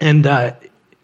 And 0.00 0.26
uh, 0.26 0.54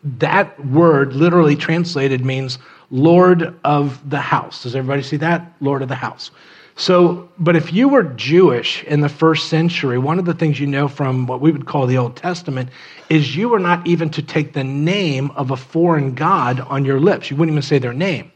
that 0.02 0.66
word, 0.66 1.14
literally 1.14 1.56
translated, 1.56 2.24
means 2.24 2.58
Lord 2.90 3.54
of 3.64 4.08
the 4.08 4.20
house. 4.20 4.62
Does 4.62 4.76
everybody 4.76 5.02
see 5.02 5.16
that? 5.18 5.52
Lord 5.60 5.82
of 5.82 5.88
the 5.88 5.94
house. 5.94 6.30
So, 6.78 7.30
but 7.38 7.56
if 7.56 7.72
you 7.72 7.88
were 7.88 8.02
Jewish 8.02 8.84
in 8.84 9.00
the 9.00 9.08
first 9.08 9.48
century, 9.48 9.96
one 9.96 10.18
of 10.18 10.26
the 10.26 10.34
things 10.34 10.60
you 10.60 10.66
know 10.66 10.88
from 10.88 11.26
what 11.26 11.40
we 11.40 11.50
would 11.50 11.64
call 11.64 11.86
the 11.86 11.96
Old 11.96 12.16
Testament 12.16 12.68
is 13.08 13.34
you 13.34 13.48
were 13.48 13.58
not 13.58 13.86
even 13.86 14.10
to 14.10 14.22
take 14.22 14.52
the 14.52 14.62
name 14.62 15.30
of 15.32 15.50
a 15.50 15.56
foreign 15.56 16.14
god 16.14 16.60
on 16.60 16.84
your 16.84 17.00
lips. 17.00 17.30
You 17.30 17.36
wouldn't 17.36 17.54
even 17.54 17.62
say 17.62 17.78
their 17.78 17.94
name. 17.94 18.30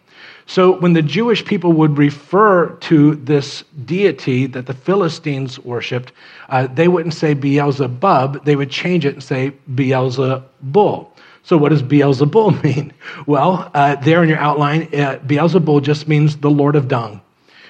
So, 0.47 0.73
when 0.81 0.95
the 0.95 1.03
Jewish 1.03 1.45
people 1.45 1.73
would 1.75 1.99
refer 1.99 2.71
to 2.71 3.15
this 3.17 3.63
deity 3.85 4.47
that 4.47 4.67
the 4.67 4.75
Philistines 4.75 5.59
worshipped, 5.61 6.13
uh, 6.49 6.67
they 6.67 6.89
wouldn't 6.89 7.15
say 7.15 7.35
Beelzebub, 7.35 8.45
they 8.47 8.57
would 8.57 8.71
change 8.71 9.05
it 9.05 9.15
and 9.15 9.23
say 9.23 9.53
Beelzebul. 9.75 11.09
So, 11.51 11.57
what 11.57 11.71
does 11.71 11.83
Beelzebul 11.83 12.63
mean? 12.77 12.93
Well, 13.27 13.73
uh, 13.75 13.97
there 13.97 14.23
in 14.23 14.29
your 14.29 14.39
outline, 14.39 14.83
uh, 14.83 15.19
Beelzebul 15.27 15.83
just 15.83 16.07
means 16.07 16.37
the 16.37 16.49
Lord 16.49 16.77
of 16.77 16.87
Dung. 16.87 17.21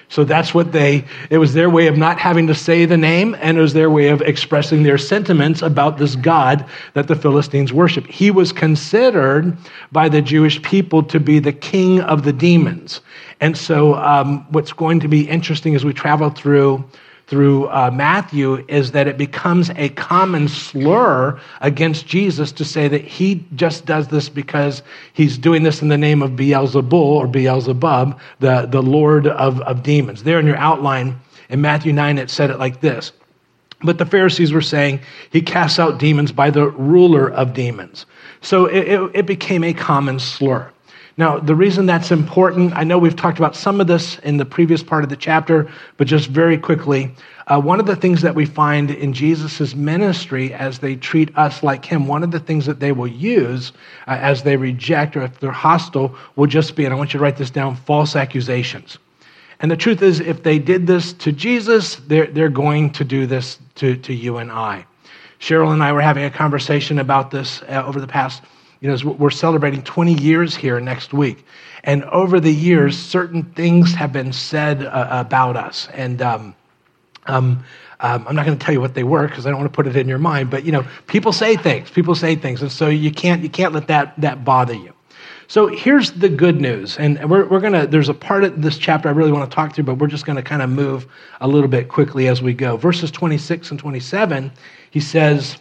So 0.07 0.23
that's 0.23 0.53
what 0.53 0.71
they, 0.71 1.03
it 1.31 1.39
was 1.39 1.55
their 1.55 1.67
way 1.67 1.87
of 1.87 1.97
not 1.97 2.19
having 2.19 2.45
to 2.45 2.53
say 2.53 2.85
the 2.85 2.95
name, 2.95 3.35
and 3.39 3.57
it 3.57 3.61
was 3.61 3.73
their 3.73 3.89
way 3.89 4.09
of 4.09 4.21
expressing 4.21 4.83
their 4.83 4.99
sentiments 4.99 5.63
about 5.63 5.97
this 5.97 6.15
God 6.15 6.63
that 6.93 7.07
the 7.07 7.15
Philistines 7.15 7.73
worship. 7.73 8.05
He 8.05 8.29
was 8.29 8.51
considered 8.51 9.57
by 9.91 10.09
the 10.09 10.21
Jewish 10.21 10.61
people 10.61 11.01
to 11.01 11.19
be 11.19 11.39
the 11.39 11.51
king 11.51 12.01
of 12.01 12.23
the 12.23 12.33
demons. 12.33 13.01
And 13.39 13.57
so, 13.57 13.95
um, 13.95 14.45
what's 14.51 14.73
going 14.73 14.99
to 14.99 15.07
be 15.07 15.27
interesting 15.27 15.73
as 15.73 15.83
we 15.83 15.91
travel 15.91 16.29
through 16.29 16.87
through 17.31 17.69
uh, 17.69 17.89
Matthew 17.93 18.65
is 18.67 18.91
that 18.91 19.07
it 19.07 19.17
becomes 19.17 19.69
a 19.77 19.87
common 19.87 20.49
slur 20.49 21.39
against 21.61 22.05
Jesus 22.05 22.51
to 22.51 22.65
say 22.65 22.89
that 22.89 23.05
he 23.05 23.45
just 23.55 23.85
does 23.85 24.09
this 24.09 24.27
because 24.27 24.83
he's 25.13 25.37
doing 25.37 25.63
this 25.63 25.81
in 25.81 25.87
the 25.87 25.97
name 25.97 26.21
of 26.21 26.31
Beelzebul 26.31 26.91
or 26.91 27.27
Beelzebub, 27.27 28.19
the, 28.41 28.65
the 28.65 28.81
Lord 28.81 29.27
of, 29.27 29.61
of 29.61 29.81
demons. 29.81 30.23
There 30.23 30.41
in 30.41 30.45
your 30.45 30.57
outline 30.57 31.21
in 31.47 31.61
Matthew 31.61 31.93
9, 31.93 32.17
it 32.17 32.29
said 32.29 32.49
it 32.49 32.59
like 32.59 32.81
this. 32.81 33.13
But 33.81 33.97
the 33.97 34.05
Pharisees 34.05 34.51
were 34.51 34.61
saying 34.61 34.99
he 35.31 35.41
casts 35.41 35.79
out 35.79 35.99
demons 35.99 36.33
by 36.33 36.49
the 36.49 36.67
ruler 36.67 37.31
of 37.31 37.53
demons. 37.53 38.05
So 38.41 38.65
it, 38.65 38.89
it, 38.89 39.11
it 39.13 39.25
became 39.25 39.63
a 39.63 39.73
common 39.73 40.19
slur. 40.19 40.69
Now, 41.17 41.39
the 41.39 41.55
reason 41.55 41.85
that's 41.85 42.11
important, 42.11 42.73
I 42.75 42.83
know 42.83 42.97
we've 42.97 43.15
talked 43.15 43.37
about 43.37 43.55
some 43.55 43.81
of 43.81 43.87
this 43.87 44.17
in 44.19 44.37
the 44.37 44.45
previous 44.45 44.81
part 44.81 45.03
of 45.03 45.09
the 45.09 45.17
chapter, 45.17 45.69
but 45.97 46.07
just 46.07 46.29
very 46.29 46.57
quickly, 46.57 47.13
uh, 47.47 47.59
one 47.59 47.81
of 47.81 47.85
the 47.85 47.97
things 47.97 48.21
that 48.21 48.33
we 48.33 48.45
find 48.45 48.89
in 48.91 49.11
Jesus' 49.11 49.75
ministry 49.75 50.53
as 50.53 50.79
they 50.79 50.95
treat 50.95 51.37
us 51.37 51.63
like 51.63 51.83
him, 51.83 52.07
one 52.07 52.23
of 52.23 52.31
the 52.31 52.39
things 52.39 52.65
that 52.65 52.79
they 52.79 52.93
will 52.93 53.07
use 53.07 53.73
uh, 54.07 54.11
as 54.11 54.43
they 54.43 54.55
reject 54.55 55.17
or 55.17 55.23
if 55.23 55.39
they're 55.39 55.51
hostile 55.51 56.15
will 56.37 56.47
just 56.47 56.75
be, 56.75 56.85
and 56.85 56.93
I 56.93 56.97
want 56.97 57.13
you 57.13 57.17
to 57.19 57.23
write 57.23 57.35
this 57.35 57.51
down, 57.51 57.75
false 57.75 58.15
accusations. 58.15 58.97
And 59.59 59.69
the 59.69 59.77
truth 59.77 60.01
is, 60.01 60.21
if 60.21 60.43
they 60.43 60.59
did 60.59 60.87
this 60.87 61.13
to 61.13 61.31
Jesus, 61.31 61.95
they're, 62.07 62.27
they're 62.27 62.49
going 62.49 62.91
to 62.93 63.03
do 63.03 63.27
this 63.27 63.59
to, 63.75 63.97
to 63.97 64.13
you 64.13 64.37
and 64.37 64.51
I. 64.51 64.85
Cheryl 65.39 65.73
and 65.73 65.83
I 65.83 65.91
were 65.91 66.01
having 66.01 66.23
a 66.23 66.31
conversation 66.31 66.99
about 66.99 67.31
this 67.31 67.61
uh, 67.63 67.83
over 67.85 67.99
the 67.99 68.07
past 68.07 68.43
you 68.81 68.89
know, 68.89 69.11
we're 69.13 69.31
celebrating 69.31 69.83
20 69.83 70.15
years 70.15 70.55
here 70.55 70.81
next 70.81 71.13
week. 71.13 71.45
And 71.85 72.03
over 72.05 72.39
the 72.41 72.53
years, 72.53 72.97
certain 72.99 73.43
things 73.43 73.93
have 73.95 74.13
been 74.13 74.33
said 74.33 74.85
uh, 74.85 75.07
about 75.11 75.57
us. 75.57 75.89
And 75.93 76.21
um, 76.23 76.55
Um, 77.27 77.65
um, 78.01 78.27
I'm 78.27 78.35
not 78.35 78.45
going 78.45 78.57
to 78.57 78.65
tell 78.65 78.73
you 78.73 78.81
what 78.81 78.95
they 78.95 79.03
were 79.03 79.27
because 79.27 79.47
I 79.47 79.51
don't 79.51 79.59
want 79.59 79.71
to 79.73 79.75
put 79.75 79.87
it 79.87 79.95
in 79.97 80.07
your 80.09 80.19
mind. 80.19 80.51
But 80.51 80.65
you 80.65 80.71
know, 80.73 80.85
people 81.07 81.33
say 81.33 81.57
things. 81.57 81.91
People 81.91 82.15
say 82.15 82.35
things, 82.35 82.61
and 82.61 82.71
so 82.71 82.89
you 82.89 83.11
can't 83.11 83.43
you 83.43 83.49
can't 83.49 83.73
let 83.73 83.87
that 83.87 84.19
that 84.21 84.45
bother 84.45 84.75
you. 84.75 84.93
So 85.47 85.67
here's 85.67 86.11
the 86.13 86.29
good 86.29 86.61
news, 86.61 86.97
and 86.99 87.29
we're, 87.29 87.47
we're 87.47 87.61
gonna. 87.61 87.87
There's 87.87 88.09
a 88.09 88.15
part 88.15 88.43
of 88.45 88.61
this 88.61 88.77
chapter 88.77 89.09
I 89.09 89.13
really 89.13 89.31
want 89.33 89.49
to 89.49 89.55
talk 89.55 89.75
through, 89.75 89.85
but 89.85 89.95
we're 89.95 90.07
just 90.07 90.25
going 90.25 90.37
to 90.37 90.43
kind 90.43 90.61
of 90.61 90.69
move 90.69 91.07
a 91.41 91.47
little 91.47 91.69
bit 91.69 91.89
quickly 91.89 92.27
as 92.29 92.41
we 92.41 92.53
go. 92.53 92.77
Verses 92.77 93.11
26 93.11 93.71
and 93.71 93.79
27, 93.79 94.51
he 94.91 94.99
says. 95.01 95.57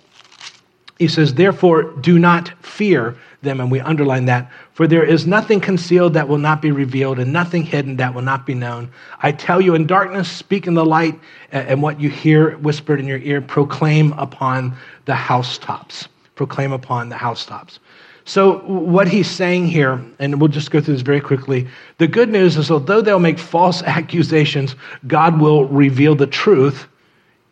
He 1.01 1.09
says, 1.09 1.33
Therefore, 1.33 1.85
do 1.85 2.19
not 2.19 2.51
fear 2.63 3.17
them, 3.41 3.59
and 3.59 3.71
we 3.71 3.81
underline 3.81 4.27
that, 4.27 4.53
for 4.75 4.87
there 4.87 5.03
is 5.03 5.27
nothing 5.27 5.59
concealed 5.59 6.13
that 6.13 6.29
will 6.29 6.37
not 6.37 6.61
be 6.61 6.73
revealed, 6.73 7.19
and 7.19 7.33
nothing 7.33 7.63
hidden 7.63 7.97
that 7.97 8.13
will 8.13 8.21
not 8.21 8.45
be 8.45 8.53
known. 8.53 8.91
I 9.23 9.33
tell 9.33 9.63
you, 9.63 9.75
in 9.75 9.87
darkness, 9.87 10.31
speak 10.31 10.67
in 10.67 10.75
the 10.75 10.85
light, 10.85 11.19
and 11.53 11.81
what 11.81 11.99
you 11.99 12.11
hear 12.11 12.59
whispered 12.59 13.01
in 13.01 13.07
your 13.07 13.17
ear, 13.21 13.41
proclaim 13.41 14.13
upon 14.19 14.77
the 15.07 15.15
housetops. 15.15 16.07
Proclaim 16.35 16.71
upon 16.71 17.09
the 17.09 17.17
housetops. 17.17 17.79
So, 18.27 18.59
what 18.59 19.09
he's 19.09 19.31
saying 19.31 19.69
here, 19.69 20.05
and 20.19 20.39
we'll 20.39 20.49
just 20.49 20.71
go 20.71 20.83
through 20.83 20.95
this 20.95 21.03
very 21.03 21.23
quickly 21.23 21.67
the 21.97 22.09
good 22.09 22.29
news 22.29 22.59
is, 22.59 22.71
although 22.71 23.01
they'll 23.01 23.19
make 23.19 23.39
false 23.39 23.83
accusations, 23.85 24.77
God 25.07 25.41
will 25.41 25.65
reveal 25.65 26.15
the 26.15 26.27
truth 26.27 26.89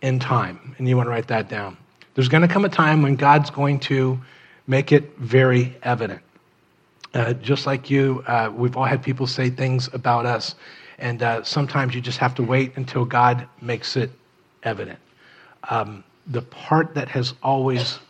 in 0.02 0.19
time. 0.19 0.75
And 0.76 0.87
you 0.87 0.99
want 0.99 1.07
to 1.07 1.11
write 1.11 1.28
that 1.28 1.49
down. 1.49 1.78
There's 2.19 2.29
going 2.29 2.43
to 2.43 2.49
come 2.49 2.65
a 2.65 2.69
time 2.69 3.03
when 3.03 3.15
God's 3.15 3.49
going 3.49 3.79
to 3.79 4.19
make 4.67 4.91
it 4.91 5.17
very 5.19 5.77
evident. 5.85 6.21
Uh, 7.15 7.33
just 7.35 7.65
like 7.65 7.91
you, 7.91 8.25
uh, 8.27 8.51
we've 8.53 8.77
all 8.77 8.87
had 8.87 9.05
people 9.05 9.29
say 9.29 9.51
things 9.51 9.89
about 9.93 10.27
us, 10.27 10.57
and 10.99 11.23
uh, 11.23 11.45
sometimes 11.45 11.95
you 11.95 12.01
just 12.01 12.19
have 12.19 12.35
to 12.35 12.43
wait 12.43 12.73
until 12.75 13.05
God 13.05 13.47
makes 13.63 13.97
it 13.97 14.11
evident. 14.65 14.99
Um, 15.71 16.03
the 16.27 16.43
part 16.43 16.93
that 16.97 17.07
has 17.07 17.35
always 17.41 18.01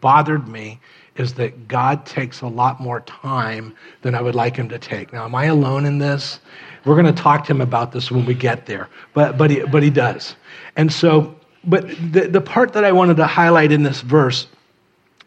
bothered 0.00 0.48
me 0.48 0.80
is 1.14 1.34
that 1.34 1.68
God 1.68 2.04
takes 2.04 2.40
a 2.40 2.48
lot 2.48 2.80
more 2.80 3.02
time 3.02 3.76
than 4.02 4.16
I 4.16 4.22
would 4.22 4.34
like 4.34 4.56
him 4.56 4.68
to 4.70 4.78
take. 4.80 5.12
Now, 5.12 5.24
am 5.24 5.36
I 5.36 5.44
alone 5.44 5.86
in 5.86 5.98
this? 5.98 6.40
We're 6.84 7.00
going 7.00 7.14
to 7.14 7.22
talk 7.22 7.44
to 7.44 7.52
him 7.52 7.60
about 7.60 7.92
this 7.92 8.10
when 8.10 8.26
we 8.26 8.34
get 8.34 8.66
there, 8.66 8.88
but, 9.14 9.38
but, 9.38 9.52
he, 9.52 9.60
but 9.60 9.84
he 9.84 9.90
does. 9.90 10.34
And 10.74 10.92
so 10.92 11.35
but 11.66 11.88
the, 12.12 12.28
the 12.28 12.40
part 12.40 12.72
that 12.74 12.84
I 12.84 12.92
wanted 12.92 13.16
to 13.18 13.26
highlight 13.26 13.72
in 13.72 13.82
this 13.82 14.00
verse, 14.00 14.46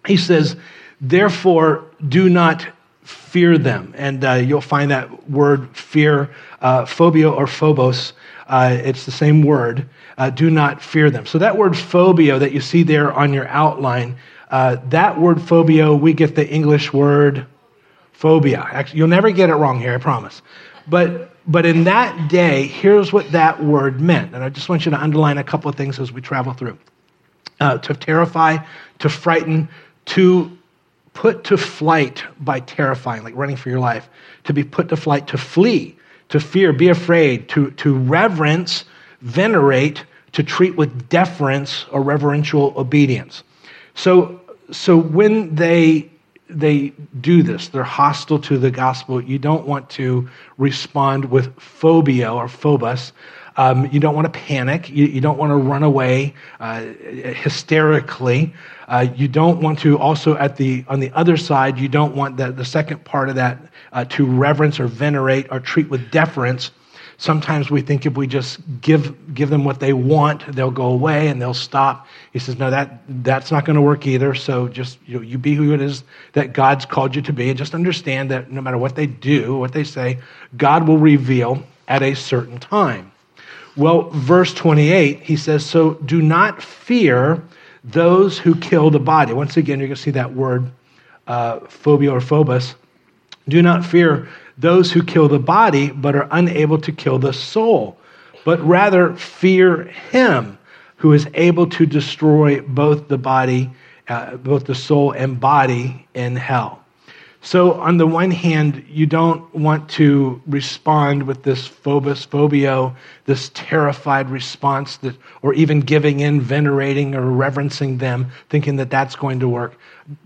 he 0.07 0.17
says, 0.17 0.55
Therefore, 1.01 1.85
do 2.07 2.29
not 2.29 2.67
fear 3.03 3.57
them. 3.57 3.93
And 3.97 4.23
uh, 4.23 4.33
you'll 4.33 4.61
find 4.61 4.91
that 4.91 5.29
word 5.29 5.75
fear, 5.75 6.29
uh, 6.61 6.85
phobia 6.85 7.29
or 7.29 7.47
phobos, 7.47 8.13
uh, 8.47 8.77
it's 8.83 9.05
the 9.05 9.11
same 9.11 9.43
word. 9.43 9.87
Uh, 10.17 10.29
do 10.29 10.49
not 10.49 10.81
fear 10.81 11.09
them. 11.09 11.25
So 11.25 11.37
that 11.37 11.55
word 11.55 11.77
phobia 11.77 12.39
that 12.39 12.51
you 12.51 12.59
see 12.59 12.83
there 12.83 13.13
on 13.13 13.31
your 13.31 13.47
outline, 13.47 14.17
uh, 14.49 14.77
that 14.89 15.19
word 15.19 15.41
phobia, 15.41 15.93
we 15.93 16.13
get 16.13 16.35
the 16.35 16.47
English 16.47 16.91
word 16.91 17.45
phobia. 18.11 18.67
Actually, 18.71 18.97
you'll 18.97 19.07
never 19.07 19.29
get 19.31 19.49
it 19.49 19.53
wrong 19.53 19.79
here, 19.79 19.93
I 19.93 19.97
promise. 19.99 20.41
But 20.87 21.28
but 21.49 21.65
in 21.65 21.83
that 21.85 22.29
day, 22.29 22.67
here's 22.67 23.11
what 23.11 23.31
that 23.31 23.63
word 23.63 23.99
meant. 23.99 24.35
And 24.35 24.43
I 24.43 24.49
just 24.49 24.69
want 24.69 24.85
you 24.85 24.91
to 24.91 25.01
underline 25.01 25.39
a 25.39 25.43
couple 25.43 25.67
of 25.67 25.75
things 25.75 25.99
as 25.99 26.11
we 26.11 26.21
travel 26.21 26.53
through 26.53 26.77
uh, 27.59 27.79
to 27.79 27.95
terrify, 27.95 28.57
to 28.99 29.09
frighten, 29.09 29.67
to 30.05 30.55
put 31.13 31.43
to 31.45 31.57
flight 31.57 32.23
by 32.39 32.59
terrifying, 32.59 33.23
like 33.23 33.35
running 33.35 33.55
for 33.55 33.69
your 33.69 33.79
life, 33.79 34.07
to 34.43 34.53
be 34.53 34.63
put 34.63 34.89
to 34.89 34.95
flight, 34.95 35.25
to 35.27 35.39
flee, 35.39 35.97
to 36.29 36.39
fear, 36.39 36.71
be 36.71 36.87
afraid, 36.87 37.49
to, 37.49 37.71
to 37.71 37.97
reverence, 37.97 38.85
venerate, 39.21 40.05
to 40.33 40.43
treat 40.43 40.75
with 40.75 41.09
deference 41.09 41.85
or 41.91 42.03
reverential 42.03 42.75
obedience. 42.77 43.43
So, 43.95 44.39
so 44.71 44.95
when 44.95 45.55
they 45.55 46.11
they 46.49 46.93
do 47.21 47.43
this. 47.43 47.69
They're 47.69 47.83
hostile 47.83 48.39
to 48.39 48.57
the 48.57 48.71
gospel. 48.71 49.21
You 49.21 49.37
don't 49.37 49.67
want 49.67 49.89
to 49.91 50.27
respond 50.57 51.25
with 51.25 51.55
phobia 51.59 52.33
or 52.33 52.47
phobos. 52.47 53.13
Um, 53.57 53.87
you 53.91 53.99
don't 53.99 54.15
want 54.15 54.31
to 54.31 54.39
panic. 54.39 54.89
You, 54.89 55.05
you 55.05 55.21
don't 55.21 55.37
want 55.37 55.51
to 55.51 55.55
run 55.55 55.83
away 55.83 56.33
uh, 56.59 56.81
hysterically. 56.81 58.53
Uh, 58.87 59.07
you 59.15 59.27
don't 59.27 59.61
want 59.61 59.79
to 59.79 59.99
also 59.99 60.35
at 60.37 60.55
the 60.55 60.85
on 60.87 60.99
the 60.99 61.11
other 61.11 61.37
side. 61.37 61.77
You 61.77 61.89
don't 61.89 62.15
want 62.15 62.37
the, 62.37 62.51
the 62.51 62.65
second 62.65 63.03
part 63.03 63.29
of 63.29 63.35
that 63.35 63.59
uh, 63.91 64.05
to 64.05 64.25
reverence 64.25 64.79
or 64.79 64.87
venerate 64.87 65.47
or 65.51 65.59
treat 65.59 65.89
with 65.89 66.09
deference 66.09 66.71
Sometimes 67.19 67.69
we 67.69 67.81
think 67.81 68.05
if 68.05 68.15
we 68.15 68.27
just 68.27 68.61
give, 68.79 69.33
give 69.35 69.49
them 69.49 69.65
what 69.65 69.81
they 69.81 69.91
want, 69.91 70.55
they'll 70.55 70.71
go 70.71 70.85
away 70.85 71.27
and 71.27 71.41
they'll 71.41 71.53
stop. 71.53 72.07
He 72.31 72.39
says, 72.39 72.57
no, 72.57 72.71
that, 72.71 73.01
that's 73.09 73.51
not 73.51 73.65
going 73.65 73.75
to 73.75 73.81
work 73.81 74.07
either. 74.07 74.33
So 74.33 74.69
just 74.69 74.97
you, 75.05 75.17
know, 75.17 75.21
you 75.21 75.37
be 75.37 75.53
who 75.53 75.73
it 75.73 75.81
is 75.81 76.05
that 76.31 76.53
God's 76.53 76.85
called 76.85 77.13
you 77.13 77.21
to 77.23 77.33
be. 77.33 77.49
And 77.49 77.57
just 77.57 77.75
understand 77.75 78.31
that 78.31 78.51
no 78.51 78.61
matter 78.61 78.77
what 78.77 78.95
they 78.95 79.05
do, 79.05 79.57
what 79.57 79.73
they 79.73 79.83
say, 79.83 80.19
God 80.55 80.87
will 80.87 80.97
reveal 80.97 81.61
at 81.89 82.01
a 82.03 82.13
certain 82.15 82.57
time. 82.57 83.11
Well, 83.75 84.09
verse 84.11 84.53
28, 84.53 85.19
he 85.19 85.35
says, 85.35 85.65
So 85.65 85.95
do 85.95 86.21
not 86.21 86.63
fear 86.63 87.43
those 87.83 88.39
who 88.39 88.55
kill 88.55 88.91
the 88.91 88.99
body. 88.99 89.33
Once 89.33 89.57
again, 89.57 89.79
you're 89.79 89.89
going 89.89 89.97
to 89.97 90.01
see 90.01 90.11
that 90.11 90.33
word 90.33 90.71
uh, 91.27 91.59
phobia 91.67 92.11
or 92.11 92.21
phobos. 92.21 92.75
Do 93.49 93.61
not 93.61 93.85
fear 93.85 94.29
those 94.59 94.91
who 94.91 95.01
kill 95.01 95.27
the 95.27 95.39
body 95.39 95.89
but 95.89 96.15
are 96.15 96.27
unable 96.31 96.77
to 96.79 96.91
kill 96.91 97.17
the 97.17 97.33
soul, 97.33 97.97
but 98.45 98.59
rather 98.61 99.15
fear 99.15 99.83
him 99.83 100.57
who 100.97 101.13
is 101.13 101.27
able 101.33 101.67
to 101.67 101.85
destroy 101.85 102.59
both 102.61 103.07
the 103.07 103.17
body, 103.17 103.71
uh, 104.09 104.35
both 104.35 104.65
the 104.65 104.75
soul 104.75 105.13
and 105.13 105.39
body 105.39 106.05
in 106.13 106.35
hell. 106.35 106.83
So, 107.41 107.75
on 107.75 107.95
the 107.95 108.05
one 108.05 108.31
hand, 108.31 108.83
you 108.89 109.05
don't 109.05 109.55
want 109.55 109.87
to 109.91 110.41
respond 110.45 111.23
with 111.23 111.43
this 111.43 111.65
phobos, 111.65 112.25
phobio, 112.25 112.93
this 113.27 113.49
terrified 113.53 114.29
response, 114.29 114.97
that, 114.97 115.15
or 115.41 115.53
even 115.53 115.79
giving 115.79 116.19
in, 116.19 116.41
venerating, 116.41 117.15
or 117.15 117.31
reverencing 117.31 117.97
them, 117.97 118.29
thinking 118.49 118.75
that 118.75 118.89
that's 118.89 119.15
going 119.15 119.39
to 119.39 119.47
work. 119.47 119.79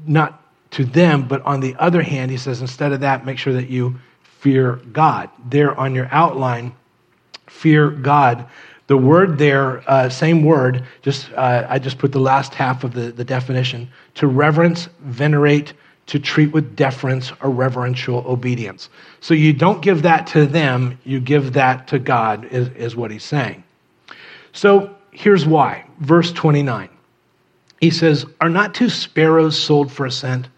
Not 0.07 0.41
to 0.71 0.85
them, 0.85 1.27
but 1.27 1.43
on 1.43 1.59
the 1.59 1.75
other 1.77 2.01
hand, 2.01 2.31
he 2.31 2.37
says, 2.37 2.61
instead 2.61 2.91
of 2.91 3.01
that, 3.01 3.27
make 3.27 3.37
sure 3.37 3.53
that 3.53 3.69
you 3.69 3.99
fear 4.43 4.81
God. 4.91 5.29
There 5.49 5.73
on 5.79 5.95
your 5.95 6.09
outline, 6.11 6.73
fear 7.47 7.89
God. 7.89 8.45
The 8.87 8.97
word 8.97 9.37
there, 9.37 9.89
uh, 9.89 10.09
same 10.09 10.43
word, 10.43 10.83
just 11.01 11.31
uh, 11.31 11.65
I 11.69 11.79
just 11.79 11.97
put 11.97 12.11
the 12.11 12.19
last 12.19 12.53
half 12.53 12.83
of 12.83 12.91
the, 12.91 13.13
the 13.13 13.23
definition 13.23 13.89
to 14.15 14.27
reverence, 14.27 14.89
venerate, 14.99 15.71
to 16.07 16.19
treat 16.19 16.51
with 16.51 16.75
deference 16.75 17.31
or 17.41 17.51
reverential 17.51 18.25
obedience. 18.27 18.89
So 19.21 19.33
you 19.33 19.53
don't 19.53 19.81
give 19.81 20.01
that 20.01 20.27
to 20.27 20.45
them, 20.45 20.99
you 21.05 21.21
give 21.21 21.53
that 21.53 21.87
to 21.87 21.97
God, 21.99 22.43
is, 22.51 22.67
is 22.71 22.97
what 22.97 23.11
he's 23.11 23.23
saying. 23.23 23.63
So 24.51 24.93
here's 25.11 25.45
why. 25.45 25.85
Verse 26.01 26.33
29. 26.33 26.89
He 27.79 27.91
says, 27.91 28.25
Are 28.41 28.49
not 28.49 28.75
two 28.75 28.89
sparrows 28.89 29.57
sold 29.57 29.89
for 29.89 30.05
a 30.05 30.11
cent? 30.11 30.49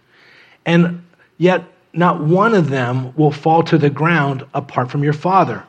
And 0.65 1.05
yet 1.37 1.65
not 1.97 2.23
one 2.23 2.53
of 2.53 2.69
them 2.69 3.13
will 3.15 3.31
fall 3.31 3.63
to 3.63 3.77
the 3.77 3.89
ground 3.89 4.45
apart 4.53 4.89
from 4.89 5.03
your 5.03 5.13
Father. 5.13 5.63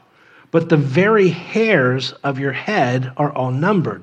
But 0.50 0.68
the 0.68 0.76
very 0.76 1.28
hairs 1.28 2.12
of 2.25 2.38
your 2.38 2.52
head 2.52 3.12
are 3.16 3.33
all 3.33 3.50
numbered. 3.50 4.02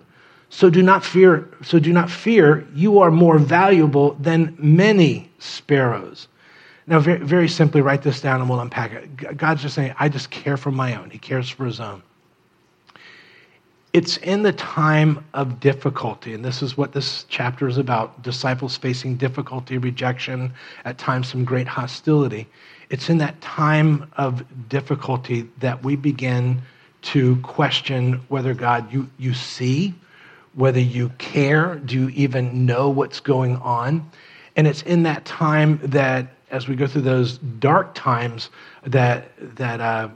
So 0.50 0.70
do 0.70 0.84
not 0.84 1.04
fear, 1.04 1.50
so 1.64 1.80
do 1.80 1.92
not 1.92 2.12
fear, 2.12 2.68
you 2.76 3.00
are 3.00 3.10
more 3.10 3.40
valuable 3.40 4.14
than 4.20 4.56
many 4.60 5.32
sparrows. 5.40 6.28
Now, 6.86 7.00
very, 7.00 7.20
very 7.20 7.48
simply, 7.48 7.82
write 7.82 8.04
this 8.04 8.22
down 8.22 8.40
and 8.40 8.50
we'll 8.50 8.60
unpack 8.60 8.92
it. 8.92 9.38
God's 9.38 9.64
just 9.64 9.74
saying, 9.74 9.96
I 9.98 10.10
just 10.10 10.30
care 10.30 10.58
for 10.58 10.70
my 10.70 10.96
own. 10.96 11.10
He 11.10 11.18
cares 11.18 11.50
for 11.50 11.66
his 11.66 11.80
own 11.80 12.04
it's 13.94 14.18
in 14.18 14.42
the 14.42 14.54
time 14.54 15.24
of 15.36 15.60
difficulty, 15.60 16.34
and 16.34 16.44
this 16.44 16.64
is 16.64 16.76
what 16.76 16.94
this 16.94 17.26
chapter 17.30 17.68
is 17.68 17.78
about 17.78 18.24
disciples 18.24 18.76
facing 18.76 19.18
difficulty, 19.18 19.78
rejection, 19.78 20.52
at 20.84 20.98
times 20.98 21.28
some 21.28 21.46
great 21.46 21.68
hostility. 21.68 22.48
It's 22.90 23.10
in 23.10 23.20
that 23.20 23.40
time 23.40 24.12
of 24.18 24.44
difficulty 24.68 25.48
that 25.60 25.84
we 25.84 25.96
begin 25.96 26.60
to 27.04 27.36
question 27.38 28.14
whether 28.30 28.56
God 28.56 28.92
you, 28.92 29.08
you 29.20 29.36
see, 29.36 29.94
whether 30.56 30.80
you 30.80 31.10
care, 31.20 31.76
do 31.76 32.08
you 32.08 32.10
even 32.10 32.66
know 32.66 32.90
what's 32.90 33.20
going 33.20 33.58
on? 33.58 34.10
And 34.56 34.66
it's 34.66 34.82
in 34.84 35.04
that 35.04 35.24
time 35.26 35.80
that, 35.84 36.28
as 36.50 36.68
we 36.68 36.76
go 36.76 36.88
through 36.88 37.02
those 37.02 37.38
dark 37.38 37.94
times, 37.94 38.50
that, 38.86 39.30
that 39.56 39.82
uh, 39.82 40.10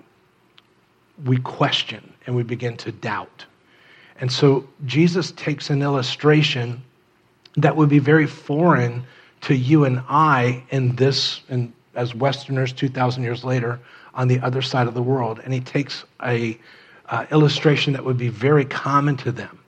we 1.26 1.38
question 1.38 2.14
and 2.26 2.36
we 2.36 2.42
begin 2.42 2.76
to 2.78 2.92
doubt. 2.92 3.46
And 4.20 4.32
so 4.32 4.68
Jesus 4.86 5.32
takes 5.32 5.70
an 5.70 5.82
illustration 5.82 6.82
that 7.56 7.76
would 7.76 7.90
be 7.90 8.00
very 8.00 8.28
foreign 8.28 9.04
to 9.42 9.56
you 9.56 9.86
and 9.86 10.02
I 10.10 10.64
in 10.70 10.96
this, 10.96 11.42
and 11.50 11.72
as 11.96 12.16
Westerners 12.16 12.74
2,000 12.74 13.24
years 13.24 13.44
later, 13.44 13.80
on 14.14 14.28
the 14.28 14.40
other 14.40 14.62
side 14.62 14.88
of 14.88 14.94
the 14.94 15.02
world. 15.02 15.40
And 15.44 15.54
he 15.54 15.60
takes 15.60 16.04
a, 16.24 16.58
uh, 17.10 17.26
illustration 17.32 17.94
that 17.94 18.04
would 18.04 18.18
be 18.18 18.30
very 18.30 18.66
common 18.66 19.16
to 19.18 19.32
them. 19.32 19.60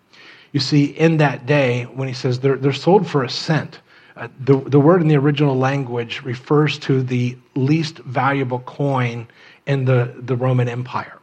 You 0.52 0.60
see, 0.60 0.86
in 0.86 1.18
that 1.18 1.46
day, 1.46 1.84
when 1.84 2.08
he 2.08 2.14
says 2.14 2.40
they're, 2.40 2.58
they're 2.58 2.74
sold 2.74 3.08
for 3.08 3.24
a 3.24 3.30
cent, 3.30 3.80
uh, 4.18 4.28
the, 4.42 4.58
the 4.58 4.80
word 4.80 5.02
in 5.02 5.08
the 5.08 5.16
original 5.16 5.56
language 5.56 6.22
refers 6.24 6.78
to 6.80 7.02
the 7.02 7.38
least 7.56 8.00
valuable 8.00 8.60
coin 8.60 9.28
in 9.68 9.86
the, 9.86 10.14
the 10.18 10.36
Roman 10.36 10.68
Empire. 10.68 11.18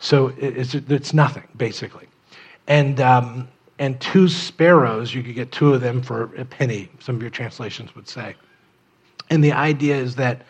So 0.00 0.32
it's, 0.36 0.74
it's 0.74 1.14
nothing, 1.14 1.44
basically. 1.56 2.06
And, 2.66 3.00
um, 3.00 3.48
and 3.78 4.00
two 4.00 4.28
sparrows, 4.28 5.14
you 5.14 5.22
could 5.22 5.34
get 5.34 5.52
two 5.52 5.74
of 5.74 5.80
them 5.80 6.02
for 6.02 6.34
a 6.36 6.44
penny, 6.44 6.88
some 7.00 7.16
of 7.16 7.22
your 7.22 7.30
translations 7.30 7.94
would 7.94 8.08
say. 8.08 8.34
And 9.30 9.42
the 9.42 9.52
idea 9.52 9.96
is 9.96 10.14
that, 10.16 10.42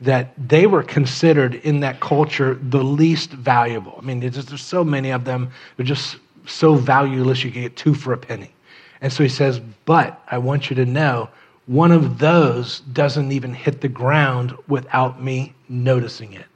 that 0.00 0.32
they 0.48 0.66
were 0.66 0.82
considered 0.82 1.56
in 1.56 1.80
that 1.80 2.00
culture 2.00 2.54
the 2.54 2.82
least 2.82 3.30
valuable. 3.30 3.98
I 3.98 4.04
mean, 4.04 4.20
there's, 4.20 4.46
there's 4.46 4.64
so 4.64 4.84
many 4.84 5.10
of 5.10 5.24
them, 5.24 5.50
they're 5.76 5.86
just 5.86 6.16
so 6.46 6.74
valueless, 6.74 7.44
you 7.44 7.50
could 7.50 7.62
get 7.62 7.76
two 7.76 7.94
for 7.94 8.12
a 8.12 8.18
penny. 8.18 8.52
And 9.00 9.12
so 9.12 9.22
he 9.22 9.28
says, 9.28 9.60
But 9.84 10.22
I 10.28 10.38
want 10.38 10.70
you 10.70 10.76
to 10.76 10.86
know 10.86 11.28
one 11.66 11.92
of 11.92 12.18
those 12.18 12.80
doesn't 12.92 13.30
even 13.30 13.52
hit 13.52 13.82
the 13.82 13.88
ground 13.88 14.56
without 14.68 15.22
me 15.22 15.54
noticing 15.68 16.32
it. 16.32 16.46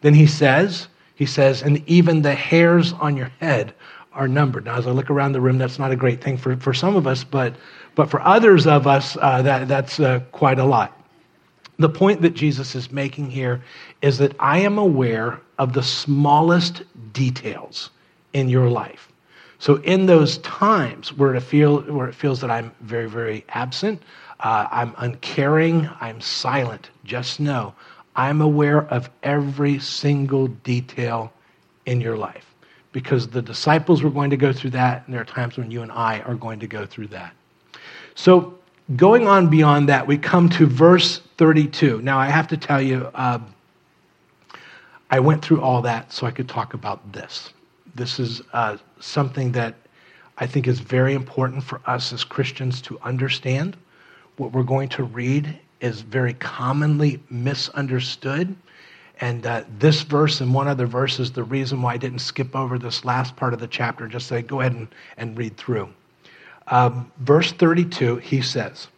Then 0.00 0.14
he 0.14 0.26
says, 0.26 0.88
he 1.14 1.26
says, 1.26 1.62
and 1.62 1.82
even 1.88 2.22
the 2.22 2.34
hairs 2.34 2.92
on 2.94 3.16
your 3.16 3.30
head 3.40 3.74
are 4.18 4.28
numbered. 4.28 4.64
Now, 4.64 4.76
as 4.76 4.86
I 4.86 4.90
look 4.90 5.10
around 5.10 5.32
the 5.32 5.40
room, 5.40 5.58
that's 5.58 5.78
not 5.78 5.92
a 5.92 5.96
great 5.96 6.20
thing 6.20 6.36
for, 6.36 6.56
for 6.56 6.74
some 6.74 6.96
of 6.96 7.06
us, 7.06 7.22
but, 7.22 7.54
but 7.94 8.10
for 8.10 8.20
others 8.20 8.66
of 8.66 8.86
us, 8.86 9.16
uh, 9.20 9.40
that, 9.42 9.68
that's 9.68 10.00
uh, 10.00 10.20
quite 10.32 10.58
a 10.58 10.64
lot. 10.64 10.92
The 11.78 11.88
point 11.88 12.20
that 12.22 12.34
Jesus 12.34 12.74
is 12.74 12.90
making 12.90 13.30
here 13.30 13.62
is 14.02 14.18
that 14.18 14.34
I 14.40 14.58
am 14.58 14.76
aware 14.76 15.40
of 15.58 15.72
the 15.72 15.84
smallest 15.84 16.82
details 17.12 17.90
in 18.32 18.48
your 18.48 18.68
life. 18.68 19.12
So, 19.60 19.76
in 19.76 20.06
those 20.06 20.38
times 20.38 21.12
where 21.12 21.34
it, 21.34 21.40
feel, 21.40 21.82
where 21.82 22.08
it 22.08 22.14
feels 22.14 22.40
that 22.40 22.50
I'm 22.50 22.72
very, 22.80 23.08
very 23.08 23.44
absent, 23.50 24.02
uh, 24.40 24.66
I'm 24.70 24.94
uncaring, 24.98 25.88
I'm 26.00 26.20
silent. 26.20 26.90
Just 27.04 27.38
know 27.40 27.74
I'm 28.16 28.40
aware 28.40 28.82
of 28.88 29.10
every 29.22 29.78
single 29.78 30.48
detail 30.48 31.32
in 31.86 32.00
your 32.00 32.16
life 32.16 32.47
because 32.92 33.28
the 33.28 33.42
disciples 33.42 34.02
were 34.02 34.10
going 34.10 34.30
to 34.30 34.36
go 34.36 34.52
through 34.52 34.70
that, 34.70 35.04
and 35.04 35.14
there 35.14 35.20
are 35.20 35.26
times 35.26 35.56
when 35.56 35.70
you 35.70 35.82
and 35.82 35.92
I 35.92 36.20
are 36.20 36.34
going 36.34 36.60
to 36.60 36.66
go 36.66 36.86
through 36.86 37.08
that. 37.08 37.34
So, 38.14 38.58
going 38.96 39.28
on 39.28 39.48
beyond 39.48 39.88
that, 39.88 40.06
we 40.06 40.16
come 40.16 40.48
to 40.50 40.66
verse 40.66 41.20
32. 41.36 42.00
Now, 42.02 42.18
I 42.18 42.26
have 42.26 42.48
to 42.48 42.56
tell 42.56 42.80
you, 42.80 43.10
uh, 43.14 43.38
I 45.10 45.20
went 45.20 45.42
through 45.42 45.60
all 45.60 45.82
that 45.82 46.12
so 46.12 46.26
I 46.26 46.30
could 46.30 46.48
talk 46.48 46.74
about 46.74 47.12
this. 47.12 47.52
This 47.94 48.18
is 48.18 48.42
uh, 48.52 48.76
something 49.00 49.52
that 49.52 49.74
I 50.38 50.46
think 50.46 50.66
is 50.66 50.80
very 50.80 51.14
important 51.14 51.62
for 51.62 51.80
us 51.86 52.12
as 52.12 52.24
Christians 52.24 52.80
to 52.82 52.98
understand 53.02 53.76
what 54.36 54.52
we're 54.52 54.62
going 54.62 54.88
to 54.90 55.02
read 55.02 55.58
is 55.80 56.00
very 56.00 56.34
commonly 56.34 57.20
misunderstood. 57.30 58.54
And 59.20 59.46
uh, 59.46 59.64
this 59.78 60.02
verse 60.02 60.40
and 60.40 60.54
one 60.54 60.68
other 60.68 60.86
verse 60.86 61.18
is 61.18 61.32
the 61.32 61.42
reason 61.42 61.82
why 61.82 61.94
I 61.94 61.96
didn't 61.96 62.20
skip 62.20 62.54
over 62.54 62.78
this 62.78 63.04
last 63.04 63.36
part 63.36 63.52
of 63.52 63.60
the 63.60 63.66
chapter, 63.66 64.06
just 64.06 64.28
say, 64.28 64.42
go 64.42 64.60
ahead 64.60 64.72
and, 64.72 64.88
and 65.16 65.36
read 65.36 65.56
through. 65.56 65.88
Um, 66.68 67.10
verse 67.18 67.50
32, 67.52 68.16
he 68.16 68.42
says, 68.42 68.88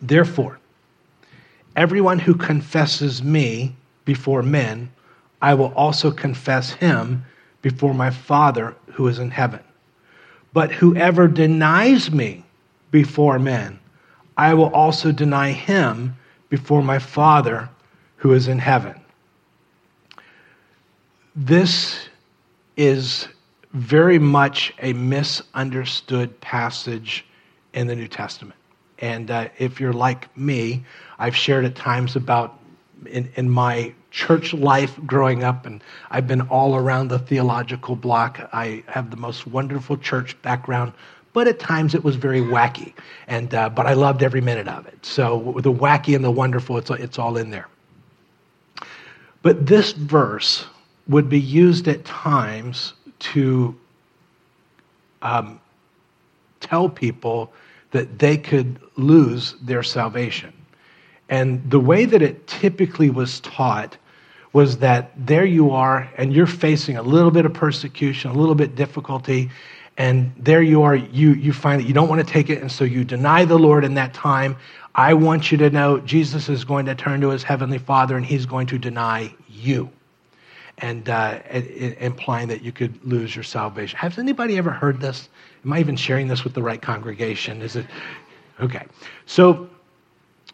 Therefore, 0.00 0.58
everyone 1.76 2.18
who 2.18 2.34
confesses 2.34 3.22
me 3.22 3.74
before 4.04 4.42
men, 4.42 4.90
I 5.40 5.54
will 5.54 5.72
also 5.74 6.10
confess 6.10 6.72
him 6.72 7.24
before 7.62 7.94
my 7.94 8.10
Father 8.10 8.74
who 8.92 9.08
is 9.08 9.18
in 9.18 9.30
heaven. 9.30 9.60
But 10.52 10.72
whoever 10.72 11.28
denies 11.28 12.10
me 12.10 12.44
before 12.90 13.38
men, 13.38 13.78
I 14.36 14.54
will 14.54 14.72
also 14.74 15.12
deny 15.12 15.52
him 15.52 16.16
before 16.50 16.82
my 16.82 16.98
Father 16.98 17.70
who 18.16 18.32
is 18.32 18.48
in 18.48 18.58
heaven. 18.58 19.01
This 21.34 22.08
is 22.76 23.26
very 23.72 24.18
much 24.18 24.74
a 24.80 24.92
misunderstood 24.92 26.38
passage 26.42 27.24
in 27.72 27.86
the 27.86 27.96
New 27.96 28.08
Testament. 28.08 28.58
And 28.98 29.30
uh, 29.30 29.48
if 29.58 29.80
you're 29.80 29.94
like 29.94 30.36
me, 30.36 30.84
I've 31.18 31.34
shared 31.34 31.64
at 31.64 31.74
times 31.74 32.16
about 32.16 32.58
in, 33.06 33.30
in 33.36 33.48
my 33.48 33.94
church 34.10 34.52
life 34.52 34.94
growing 35.06 35.42
up, 35.42 35.64
and 35.64 35.82
I've 36.10 36.26
been 36.26 36.42
all 36.42 36.76
around 36.76 37.08
the 37.08 37.18
theological 37.18 37.96
block. 37.96 38.50
I 38.52 38.84
have 38.86 39.10
the 39.10 39.16
most 39.16 39.46
wonderful 39.46 39.96
church 39.96 40.40
background, 40.42 40.92
but 41.32 41.48
at 41.48 41.58
times 41.58 41.94
it 41.94 42.04
was 42.04 42.14
very 42.14 42.42
wacky. 42.42 42.92
And, 43.26 43.54
uh, 43.54 43.70
but 43.70 43.86
I 43.86 43.94
loved 43.94 44.22
every 44.22 44.42
minute 44.42 44.68
of 44.68 44.86
it. 44.86 45.04
So 45.04 45.54
the 45.62 45.72
wacky 45.72 46.14
and 46.14 46.22
the 46.22 46.30
wonderful, 46.30 46.76
it's, 46.76 46.90
it's 46.90 47.18
all 47.18 47.38
in 47.38 47.48
there. 47.48 47.68
But 49.40 49.66
this 49.66 49.92
verse 49.92 50.66
would 51.08 51.28
be 51.28 51.40
used 51.40 51.88
at 51.88 52.04
times 52.04 52.94
to 53.18 53.76
um, 55.22 55.60
tell 56.60 56.88
people 56.88 57.52
that 57.90 58.18
they 58.18 58.36
could 58.36 58.80
lose 58.96 59.54
their 59.62 59.82
salvation. 59.82 60.52
And 61.28 61.68
the 61.70 61.80
way 61.80 62.04
that 62.04 62.22
it 62.22 62.46
typically 62.46 63.10
was 63.10 63.40
taught 63.40 63.96
was 64.52 64.78
that 64.78 65.12
there 65.16 65.44
you 65.44 65.70
are, 65.70 66.10
and 66.18 66.32
you're 66.32 66.46
facing 66.46 66.96
a 66.96 67.02
little 67.02 67.30
bit 67.30 67.46
of 67.46 67.54
persecution, 67.54 68.30
a 68.30 68.34
little 68.34 68.54
bit 68.54 68.74
difficulty, 68.74 69.50
and 69.96 70.32
there 70.36 70.62
you 70.62 70.82
are, 70.82 70.94
you, 70.94 71.32
you 71.32 71.52
find 71.52 71.80
that 71.80 71.86
you 71.86 71.94
don't 71.94 72.08
want 72.08 72.26
to 72.26 72.30
take 72.30 72.50
it, 72.50 72.60
and 72.60 72.70
so 72.70 72.84
you 72.84 73.04
deny 73.04 73.44
the 73.44 73.58
Lord 73.58 73.84
in 73.84 73.94
that 73.94 74.12
time. 74.12 74.56
I 74.94 75.14
want 75.14 75.50
you 75.50 75.58
to 75.58 75.70
know 75.70 76.00
Jesus 76.00 76.48
is 76.48 76.64
going 76.64 76.86
to 76.86 76.94
turn 76.94 77.20
to 77.22 77.30
his 77.30 77.42
heavenly 77.42 77.78
Father, 77.78 78.16
and 78.16 78.24
he's 78.24 78.44
going 78.44 78.66
to 78.68 78.78
deny 78.78 79.34
you. 79.48 79.90
And 80.78 81.08
uh, 81.08 81.38
implying 81.50 82.48
that 82.48 82.62
you 82.62 82.72
could 82.72 83.04
lose 83.04 83.36
your 83.36 83.44
salvation. 83.44 83.98
Has 83.98 84.18
anybody 84.18 84.58
ever 84.58 84.70
heard 84.70 85.00
this? 85.00 85.28
Am 85.64 85.72
I 85.72 85.78
even 85.78 85.96
sharing 85.96 86.26
this 86.26 86.42
with 86.42 86.54
the 86.54 86.62
right 86.62 86.82
congregation? 86.82 87.62
Is 87.62 87.76
it 87.76 87.86
okay? 88.60 88.86
So, 89.26 89.68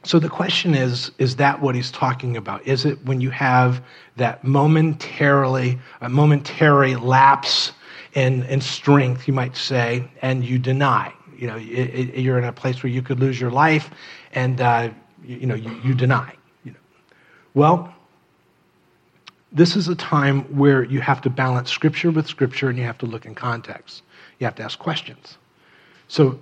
so 0.03 0.19
the 0.19 0.29
question 0.29 0.75
is: 0.75 1.13
Is 1.19 1.37
that 1.37 1.63
what 1.63 1.75
he's 1.75 1.91
talking 1.91 2.37
about? 2.37 2.67
Is 2.67 2.85
it 2.85 3.03
when 3.07 3.23
you 3.23 3.31
have 3.31 3.83
that 4.17 4.45
momentarily, 4.45 5.79
a 6.03 6.11
momentary 6.11 6.95
lapse 6.97 7.73
in, 8.15 8.43
in 8.45 8.61
strength, 8.61 9.29
you 9.29 9.35
might 9.35 9.57
say, 9.57 10.11
and 10.23 10.45
you 10.45 10.59
deny. 10.59 11.13
You 11.37 11.47
know, 11.47 11.57
it, 11.57 11.63
it, 11.63 12.19
you're 12.19 12.39
in 12.39 12.45
a 12.45 12.53
place 12.53 12.83
where 12.83 12.91
you 12.91 13.03
could 13.03 13.21
lose 13.21 13.41
your 13.41 13.51
life, 13.51 13.91
and 14.33 14.61
uh, 14.61 14.91
you, 15.25 15.37
you, 15.37 15.47
know 15.47 15.55
you, 15.55 15.81
you 15.85 15.95
deny. 15.95 16.35
You 16.65 16.73
know. 16.73 16.79
Well, 17.55 17.95
this 19.53 19.77
is 19.77 19.89
a 19.89 19.95
time 19.95 20.43
where 20.57 20.85
you 20.85 21.01
have 21.01 21.21
to 21.23 21.31
balance 21.31 21.71
Scripture 21.71 22.11
with 22.11 22.27
Scripture, 22.27 22.69
and 22.69 22.79
you 22.79 22.85
have 22.85 22.99
to 22.99 23.07
look 23.07 23.25
in 23.27 23.35
context. 23.35 24.03
You 24.39 24.45
have 24.45 24.55
to 24.57 24.63
ask 24.63 24.79
questions. 24.79 25.39
So, 26.09 26.39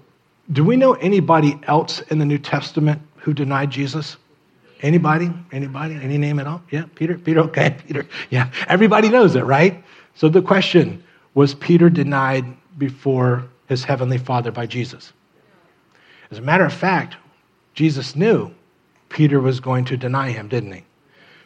do 0.53 0.65
we 0.65 0.77
know 0.77 0.95
anybody 0.95 1.59
else 1.65 2.01
in 2.03 2.19
the 2.19 2.25
New 2.25 2.39
Testament 2.39 3.01
who 3.17 3.33
denied 3.33 3.71
Jesus? 3.71 4.17
Anybody? 4.83 5.33
Anybody? 5.53 5.95
Any 5.95 6.19
name 6.19 6.39
at 6.39 6.47
all? 6.47 6.63
Yeah, 6.71 6.85
Peter? 6.95 7.17
Peter, 7.19 7.41
okay, 7.41 7.77
Peter. 7.87 8.07
Yeah, 8.31 8.51
everybody 8.69 9.09
knows 9.09 9.35
it, 9.35 9.45
right? 9.45 9.83
So 10.15 10.29
the 10.29 10.43
question 10.43 11.03
was 11.35 11.55
Peter 11.55 11.91
denied 11.91 12.45
before 12.79 13.47
his 13.69 13.85
heavenly 13.85 14.19
Father 14.19 14.51
by 14.51 14.67
Jesus? 14.67 15.13
As 16.31 16.39
a 16.39 16.43
matter 16.43 16.65
of 16.65 16.73
fact, 16.73 17.17
Jesus 17.75 18.17
knew 18.17 18.53
Peter 19.09 19.41
was 19.41 19.61
going 19.61 19.85
to 19.87 19.97
deny 19.97 20.31
him, 20.31 20.49
didn't 20.49 20.73
he? 20.73 20.85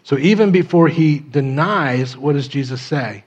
So 0.02 0.18
even 0.18 0.50
before 0.50 0.88
he 0.88 1.18
denies, 1.18 2.16
what 2.16 2.32
does 2.32 2.48
Jesus 2.48 2.80
say? 2.80 3.24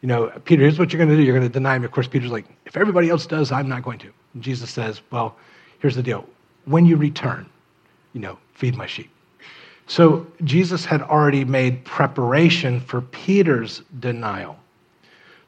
You 0.00 0.08
know, 0.08 0.28
Peter, 0.44 0.62
here's 0.62 0.78
what 0.78 0.92
you're 0.92 0.98
going 0.98 1.10
to 1.10 1.16
do. 1.16 1.22
You're 1.22 1.36
going 1.36 1.48
to 1.48 1.52
deny 1.52 1.78
me. 1.78 1.84
Of 1.84 1.92
course, 1.92 2.06
Peter's 2.06 2.30
like, 2.30 2.46
if 2.66 2.76
everybody 2.76 3.08
else 3.10 3.26
does, 3.26 3.50
I'm 3.50 3.68
not 3.68 3.82
going 3.82 3.98
to. 4.00 4.12
And 4.34 4.42
Jesus 4.42 4.70
says, 4.70 5.00
well, 5.10 5.36
here's 5.80 5.96
the 5.96 6.02
deal. 6.02 6.24
When 6.66 6.86
you 6.86 6.96
return, 6.96 7.48
you 8.12 8.20
know, 8.20 8.38
feed 8.54 8.76
my 8.76 8.86
sheep. 8.86 9.10
So 9.86 10.26
Jesus 10.44 10.84
had 10.84 11.02
already 11.02 11.44
made 11.44 11.84
preparation 11.84 12.80
for 12.80 13.00
Peter's 13.00 13.82
denial. 13.98 14.58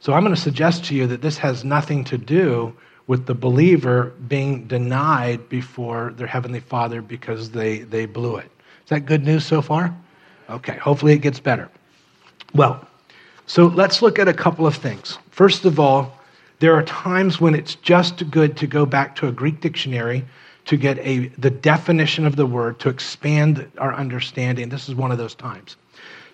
So 0.01 0.15
I'm 0.15 0.23
going 0.23 0.35
to 0.35 0.41
suggest 0.41 0.87
to 0.87 0.95
you 0.95 1.07
that 1.09 1.21
this 1.21 1.37
has 1.39 1.63
nothing 1.63 2.05
to 2.05 2.17
do 2.17 2.75
with 3.07 3.27
the 3.27 3.35
believer 3.35 4.15
being 4.29 4.67
denied 4.67 5.49
before 5.49 6.15
their 6.17 6.27
heavenly 6.27 6.61
father 6.61 7.03
because 7.03 7.51
they, 7.51 7.81
they 7.81 8.07
blew 8.07 8.37
it. 8.37 8.51
Is 8.85 8.91
that 8.91 9.01
good 9.01 9.25
news 9.25 9.45
so 9.45 9.61
far? 9.61 9.95
Okay, 10.51 10.77
hopefully 10.77 11.13
it 11.13 11.19
gets 11.19 11.41
better. 11.41 11.69
Well, 12.55 12.87
so 13.47 13.67
let's 13.67 14.03
look 14.03 14.19
at 14.19 14.29
a 14.29 14.35
couple 14.35 14.67
of 14.67 14.75
things. 14.75 15.19
First 15.31 15.65
of 15.65 15.79
all, 15.79 16.19
there 16.59 16.75
are 16.75 16.83
times 16.83 17.41
when 17.41 17.55
it's 17.55 17.77
just 17.77 18.31
good 18.31 18.57
to 18.59 18.67
go 18.67 18.85
back 18.85 19.17
to 19.17 19.29
a 19.29 19.33
Greek 19.33 19.61
dictionary 19.61 20.25
to 20.67 20.77
get 20.77 20.99
a, 20.99 21.29
the 21.39 21.51
definition 21.51 22.27
of 22.27 22.37
the 22.37 22.47
word 22.47 22.79
to 22.81 22.89
expand 22.89 23.71
our 23.79 23.95
understanding. 23.95 24.69
This 24.69 24.89
is 24.89 24.95
one 24.95 25.11
of 25.11 25.19
those 25.19 25.35
times. 25.35 25.77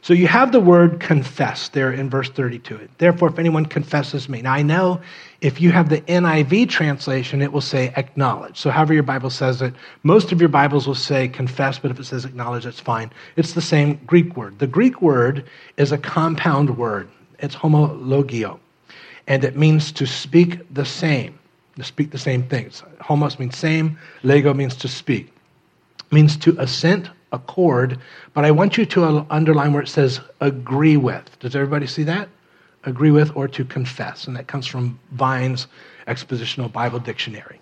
So 0.07 0.15
you 0.15 0.29
have 0.29 0.53
the 0.53 0.61
word 0.61 1.01
confess 1.01 1.69
there 1.71 1.91
in 1.91 2.09
verse 2.09 2.29
32. 2.29 2.89
Therefore, 2.99 3.29
if 3.29 3.41
anyone 3.41 3.67
confesses 3.67 4.29
me. 4.29 4.41
Now, 4.41 4.53
I 4.53 4.63
know 4.63 5.01
if 5.41 5.61
you 5.61 5.73
have 5.73 5.89
the 5.89 6.01
NIV 6.03 6.69
translation, 6.69 7.43
it 7.43 7.53
will 7.53 7.61
say 7.61 7.93
acknowledge. 7.97 8.57
So, 8.57 8.71
however 8.71 8.95
your 8.95 9.03
Bible 9.03 9.31
says 9.31 9.63
it, 9.63 9.75
most 10.05 10.31
of 10.31 10.39
your 10.39 10.49
Bibles 10.49 10.87
will 10.87 10.95
say 10.95 11.27
confess, 11.27 11.81
but 11.81 11.91
if 11.91 11.99
it 11.99 12.05
says 12.05 12.25
acknowledge, 12.25 12.63
that's 12.63 12.79
fine. 12.79 13.11
It's 13.35 13.55
the 13.55 13.61
same 13.61 13.99
Greek 14.07 14.37
word. 14.37 14.61
The 14.61 14.69
Greek 14.69 15.03
word 15.03 15.45
is 15.77 15.91
a 15.91 15.99
compound 15.99 16.79
word, 16.79 17.09
it's 17.41 17.57
homologio, 17.57 18.61
and 19.27 19.43
it 19.43 19.57
means 19.57 19.91
to 19.91 20.07
speak 20.07 20.73
the 20.73 20.85
same, 20.85 21.37
to 21.79 21.83
speak 21.83 22.13
the 22.13 22.19
same 22.19 22.45
things. 22.45 22.85
Homos 23.01 23.41
means 23.41 23.59
same, 23.59 23.99
lego 24.23 24.55
means 24.55 24.77
to 24.77 24.87
speak, 24.87 25.33
it 25.99 26.13
means 26.13 26.37
to 26.37 26.55
assent 26.61 27.11
accord, 27.37 27.99
but 28.35 28.45
I 28.45 28.51
want 28.51 28.77
you 28.77 28.85
to 28.87 29.27
underline 29.31 29.73
where 29.73 29.83
it 29.83 29.89
says 29.89 30.21
agree 30.41 30.97
with. 30.97 31.39
Does 31.39 31.55
everybody 31.55 31.87
see 31.87 32.03
that? 32.05 32.29
Agree 32.85 33.13
with 33.13 33.37
or 33.37 33.47
to 33.49 33.65
confess. 33.65 34.27
And 34.27 34.37
that 34.37 34.49
comes 34.49 34.67
from 34.67 34.99
Vine's 35.13 35.69
Expositional 36.09 36.73
Bible 36.73 36.99
Dictionary. 36.99 37.61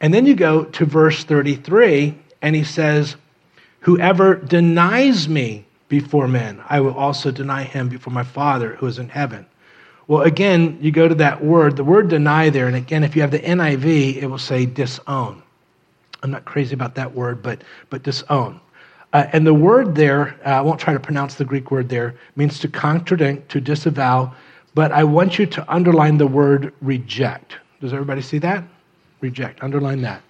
And 0.00 0.14
then 0.14 0.26
you 0.26 0.34
go 0.34 0.64
to 0.64 0.84
verse 0.84 1.24
33, 1.24 2.14
and 2.42 2.56
he 2.56 2.64
says, 2.64 3.16
Whoever 3.80 4.34
denies 4.34 5.28
me 5.28 5.64
before 5.88 6.28
men, 6.28 6.62
I 6.68 6.80
will 6.80 6.94
also 6.94 7.30
deny 7.30 7.64
him 7.64 7.88
before 7.88 8.12
my 8.12 8.22
Father 8.22 8.76
who 8.76 8.86
is 8.86 8.98
in 8.98 9.08
heaven. 9.08 9.46
Well, 10.06 10.22
again, 10.22 10.78
you 10.80 10.90
go 10.90 11.06
to 11.06 11.14
that 11.16 11.44
word, 11.44 11.76
the 11.76 11.84
word 11.84 12.08
deny 12.08 12.50
there, 12.50 12.66
and 12.66 12.76
again, 12.76 13.04
if 13.04 13.14
you 13.14 13.22
have 13.22 13.30
the 13.30 13.38
NIV, 13.38 14.16
it 14.16 14.26
will 14.26 14.38
say 14.38 14.66
disown. 14.66 15.42
I'm 16.22 16.30
not 16.30 16.44
crazy 16.44 16.74
about 16.74 16.96
that 16.96 17.14
word, 17.14 17.42
but, 17.42 17.62
but 17.90 18.02
disown. 18.02 18.60
Uh, 19.12 19.26
and 19.32 19.46
the 19.46 19.54
word 19.54 19.94
there, 19.94 20.38
uh, 20.46 20.50
I 20.50 20.60
won't 20.60 20.78
try 20.78 20.92
to 20.92 21.00
pronounce 21.00 21.34
the 21.34 21.44
Greek 21.44 21.70
word 21.70 21.88
there, 21.88 22.14
means 22.36 22.60
to 22.60 22.68
contradict, 22.68 23.50
to 23.50 23.60
disavow, 23.60 24.32
but 24.74 24.92
I 24.92 25.02
want 25.02 25.38
you 25.38 25.46
to 25.46 25.72
underline 25.72 26.18
the 26.18 26.28
word 26.28 26.72
reject. 26.80 27.56
Does 27.80 27.92
everybody 27.92 28.22
see 28.22 28.38
that? 28.38 28.62
Reject. 29.20 29.62
Underline 29.62 30.02
that. 30.02 30.22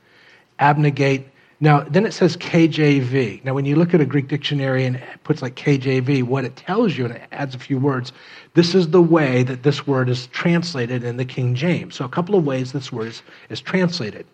Abnegate. 0.59 1.27
Now, 1.63 1.83
then 1.83 2.07
it 2.07 2.15
says 2.15 2.39
KJV. 2.39 3.45
Now, 3.45 3.53
when 3.53 3.67
you 3.67 3.77
look 3.77 3.93
at 3.93 4.01
a 4.01 4.07
Greek 4.07 4.29
dictionary 4.29 4.87
and 4.87 4.97
it 4.97 5.23
puts 5.25 5.43
like 5.43 5.57
KJV, 5.57 6.23
what 6.23 6.47
it 6.47 6.57
tells 6.57 6.97
you, 6.97 7.05
and 7.05 7.15
it 7.15 7.23
adds 7.33 7.55
a 7.55 7.59
few 7.59 7.79
words, 7.79 8.13
this 8.55 8.75
is 8.75 8.89
the 8.89 9.03
way 9.03 9.43
that 9.43 9.63
this 9.63 9.87
word 9.87 10.09
is 10.09 10.27
translated 10.29 11.05
in 11.05 11.19
the 11.19 11.25
King 11.27 11.55
James. 11.55 11.97
So, 11.97 12.07
a 12.07 12.09
couple 12.09 12.35
of 12.35 12.47
ways 12.47 12.73
this 12.73 12.91
word 12.91 13.09
is, 13.09 13.23
is 13.51 13.61
translated. 13.61 14.27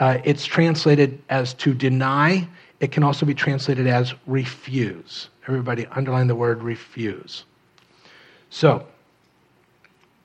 Uh, 0.00 0.18
it's 0.24 0.44
translated 0.44 1.22
as 1.28 1.54
to 1.54 1.72
deny, 1.72 2.48
it 2.82 2.90
can 2.90 3.04
also 3.04 3.24
be 3.24 3.32
translated 3.32 3.86
as 3.86 4.12
refuse. 4.26 5.28
Everybody 5.46 5.86
underline 5.86 6.26
the 6.26 6.34
word 6.34 6.64
refuse. 6.64 7.44
So, 8.50 8.84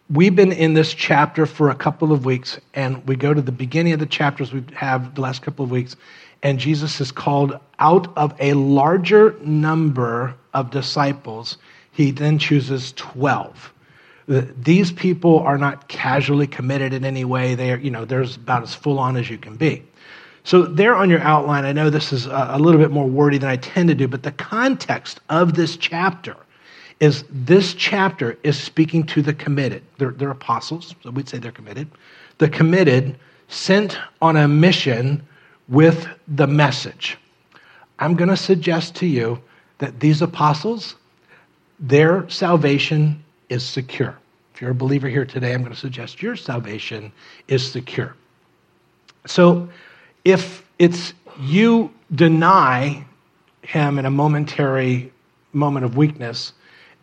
we've 0.09 0.35
been 0.35 0.51
in 0.51 0.73
this 0.73 0.91
chapter 0.91 1.45
for 1.45 1.69
a 1.69 1.75
couple 1.75 2.11
of 2.11 2.25
weeks, 2.25 2.59
and 2.73 3.07
we 3.07 3.15
go 3.15 3.31
to 3.31 3.43
the 3.43 3.51
beginning 3.51 3.93
of 3.93 3.99
the 3.99 4.07
chapters 4.07 4.51
we 4.51 4.63
have 4.73 5.13
the 5.13 5.21
last 5.21 5.43
couple 5.43 5.63
of 5.63 5.69
weeks, 5.69 5.95
and 6.41 6.57
Jesus 6.57 6.99
is 6.99 7.11
called 7.11 7.59
out 7.77 8.11
of 8.17 8.33
a 8.39 8.53
larger 8.53 9.37
number 9.43 10.33
of 10.55 10.71
disciples. 10.71 11.57
He 11.91 12.09
then 12.09 12.39
chooses 12.39 12.91
12. 12.93 13.73
These 14.27 14.91
people 14.91 15.39
are 15.39 15.59
not 15.59 15.87
casually 15.87 16.47
committed 16.47 16.91
in 16.91 17.05
any 17.05 17.23
way. 17.23 17.53
They 17.53 17.71
are, 17.71 17.77
you 17.77 17.91
know, 17.91 18.03
they're 18.03 18.23
about 18.23 18.63
as 18.63 18.73
full 18.73 18.97
on 18.97 19.15
as 19.15 19.29
you 19.29 19.37
can 19.37 19.57
be. 19.57 19.83
So, 20.47 20.61
there 20.61 20.95
on 20.95 21.09
your 21.09 21.19
outline, 21.19 21.65
I 21.65 21.73
know 21.73 21.89
this 21.89 22.13
is 22.13 22.25
a 22.25 22.57
little 22.57 22.79
bit 22.79 22.89
more 22.89 23.05
wordy 23.05 23.37
than 23.37 23.49
I 23.49 23.57
tend 23.57 23.89
to 23.89 23.95
do, 23.95 24.07
but 24.07 24.23
the 24.23 24.31
context 24.31 25.19
of 25.27 25.55
this 25.55 25.75
chapter 25.75 26.37
is 27.01 27.25
this 27.29 27.73
chapter 27.73 28.37
is 28.43 28.57
speaking 28.57 29.03
to 29.07 29.21
the 29.21 29.33
committed. 29.33 29.83
They're, 29.97 30.11
they're 30.11 30.31
apostles, 30.31 30.95
so 31.03 31.11
we'd 31.11 31.27
say 31.27 31.37
they're 31.37 31.51
committed. 31.51 31.89
The 32.37 32.47
committed 32.47 33.19
sent 33.49 33.99
on 34.21 34.37
a 34.37 34.47
mission 34.47 35.21
with 35.67 36.07
the 36.29 36.47
message. 36.47 37.17
I'm 37.99 38.15
going 38.15 38.29
to 38.29 38.37
suggest 38.37 38.95
to 38.95 39.05
you 39.05 39.41
that 39.79 39.99
these 39.99 40.21
apostles, 40.21 40.95
their 41.77 42.29
salvation 42.29 43.21
is 43.49 43.65
secure. 43.65 44.17
If 44.55 44.61
you're 44.61 44.71
a 44.71 44.75
believer 44.75 45.09
here 45.09 45.25
today, 45.25 45.53
I'm 45.53 45.59
going 45.59 45.73
to 45.73 45.77
suggest 45.77 46.21
your 46.21 46.37
salvation 46.37 47.11
is 47.49 47.69
secure. 47.69 48.15
So, 49.25 49.67
if 50.27 50.61
it's 50.77 51.13
you 51.39 51.89
deny 52.13 53.05
him 53.61 53.97
in 53.97 54.05
a 54.05 54.11
momentary 54.11 55.09
moment 55.53 55.85
of 55.85 55.95
weakness, 55.95 56.51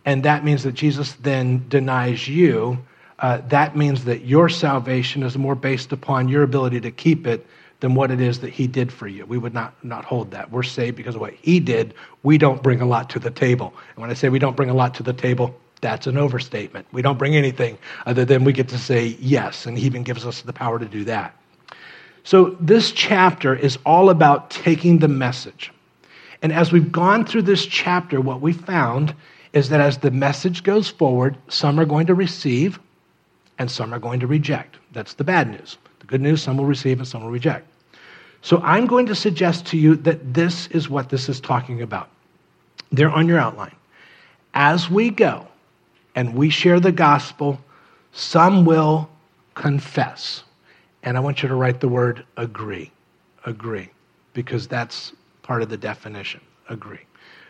and 0.05 0.23
that 0.25 0.45
means 0.45 0.63
that 0.65 0.73
Jesus 0.73 1.15
then 1.15 1.67
denies 1.71 2.29
you, 2.29 2.77
uh, 3.21 3.39
that 3.49 3.77
means 3.77 4.05
that 4.05 4.27
your 4.27 4.51
salvation 4.51 5.23
is 5.23 5.39
more 5.39 5.55
based 5.55 5.91
upon 5.91 6.29
your 6.29 6.43
ability 6.43 6.83
to 6.83 6.91
keep 6.91 7.27
it 7.27 7.47
than 7.81 7.95
what 7.95 8.11
it 8.11 8.21
is 8.21 8.41
that 8.41 8.51
he 8.51 8.67
did 8.67 8.93
for 8.93 9.09
you. 9.09 9.25
We 9.25 9.39
would 9.39 9.55
not, 9.55 9.73
not 9.83 10.05
hold 10.05 10.31
that. 10.33 10.51
We're 10.51 10.63
saved 10.63 10.95
because 10.95 11.15
of 11.15 11.23
what 11.23 11.33
he 11.33 11.61
did. 11.61 11.95
We 12.25 12.37
don't 12.37 12.63
bring 12.63 12.83
a 12.83 12.87
lot 12.87 13.09
to 13.11 13.19
the 13.19 13.31
table. 13.31 13.73
And 13.95 14.03
when 14.03 14.11
I 14.11 14.15
say 14.15 14.29
we 14.29 14.39
don't 14.39 14.57
bring 14.57 14.69
a 14.69 14.75
lot 14.75 14.95
to 14.97 15.03
the 15.03 15.15
table, 15.15 15.59
that's 15.81 16.07
an 16.07 16.19
overstatement. 16.19 16.87
We 16.93 17.01
don't 17.01 17.19
bring 17.19 17.37
anything 17.37 17.79
other 18.05 18.27
than 18.27 18.45
we 18.45 18.53
get 18.53 18.69
to 18.69 18.79
say 18.79 19.17
yes, 19.19 19.65
and 19.65 19.79
he 19.79 19.87
even 19.87 20.03
gives 20.03 20.27
us 20.27 20.43
the 20.43 20.53
power 20.53 20.79
to 20.79 20.87
do 20.87 21.05
that. 21.05 21.35
So, 22.27 22.57
this 22.59 22.91
chapter 22.91 23.55
is 23.55 23.79
all 23.85 24.09
about 24.09 24.49
taking 24.51 24.99
the 24.99 25.09
message. 25.09 25.71
And 26.41 26.53
as 26.55 26.73
we've 26.73 26.91
gone 26.91 27.27
through 27.27 27.43
this 27.43 27.67
chapter, 27.67 28.19
what 28.19 28.41
we 28.41 28.55
found 28.55 29.15
is 29.53 29.69
that 29.69 29.81
as 29.81 29.99
the 29.99 30.11
message 30.11 30.63
goes 30.63 30.89
forward, 30.89 31.37
some 31.49 31.79
are 31.79 31.85
going 31.85 32.07
to 32.07 32.15
receive 32.15 32.81
and 33.59 33.71
some 33.71 33.93
are 33.93 33.99
going 33.99 34.21
to 34.21 34.27
reject. 34.27 34.79
That's 34.93 35.15
the 35.15 35.25
bad 35.25 35.51
news. 35.51 35.77
The 36.01 36.07
good 36.07 36.23
news, 36.23 36.43
some 36.43 36.57
will 36.57 36.65
receive 36.65 36.99
and 36.99 37.07
some 37.07 37.23
will 37.23 37.31
reject. 37.31 37.69
So, 38.41 38.59
I'm 38.63 38.87
going 38.87 39.05
to 39.07 39.15
suggest 39.15 39.67
to 39.67 39.77
you 39.77 39.95
that 39.97 40.33
this 40.33 40.67
is 40.69 40.89
what 40.89 41.11
this 41.11 41.29
is 41.29 41.41
talking 41.41 41.83
about. 41.83 42.09
They're 42.91 43.11
on 43.11 43.29
your 43.29 43.39
outline. 43.39 43.77
As 44.55 44.89
we 44.89 45.11
go 45.11 45.47
and 46.15 46.35
we 46.35 46.49
share 46.49 46.81
the 46.81 46.93
gospel, 46.93 47.61
some 48.13 48.65
will 48.65 49.11
confess. 49.55 50.43
And 51.05 51.17
I 51.17 51.21
want 51.21 51.43
you 51.43 51.49
to 51.49 51.55
write 51.55 51.81
the 51.81 51.89
word 51.89 52.25
agree. 52.37 52.91
Agree. 53.45 53.91
Because 54.33 54.67
that's 54.67 55.13
part 55.43 55.63
of 55.63 55.69
the 55.69 55.77
definition. 55.77 56.41
Agree. 56.69 57.01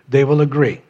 They 0.09 0.25
will 0.25 0.41
agree. 0.41 0.81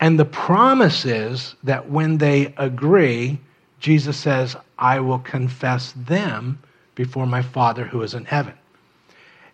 And 0.00 0.18
the 0.18 0.24
promise 0.24 1.04
is 1.04 1.54
that 1.62 1.88
when 1.88 2.18
they 2.18 2.52
agree, 2.56 3.38
Jesus 3.78 4.16
says, 4.16 4.56
I 4.78 4.98
will 4.98 5.20
confess 5.20 5.92
them 5.92 6.58
before 6.94 7.26
my 7.26 7.42
Father 7.42 7.84
who 7.84 8.02
is 8.02 8.14
in 8.14 8.24
heaven. 8.24 8.54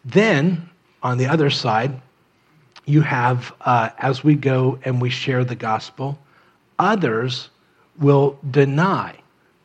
Then, 0.05 0.71
on 1.03 1.19
the 1.19 1.27
other 1.27 1.51
side, 1.51 2.01
you 2.87 3.03
have, 3.03 3.53
uh, 3.61 3.91
as 3.99 4.25
we 4.25 4.35
go 4.35 4.79
and 4.85 5.01
we 5.01 5.11
share 5.11 5.45
the 5.45 5.57
gospel, 5.57 6.19
others 6.79 7.51
will 7.99 8.39
deny 8.51 9.17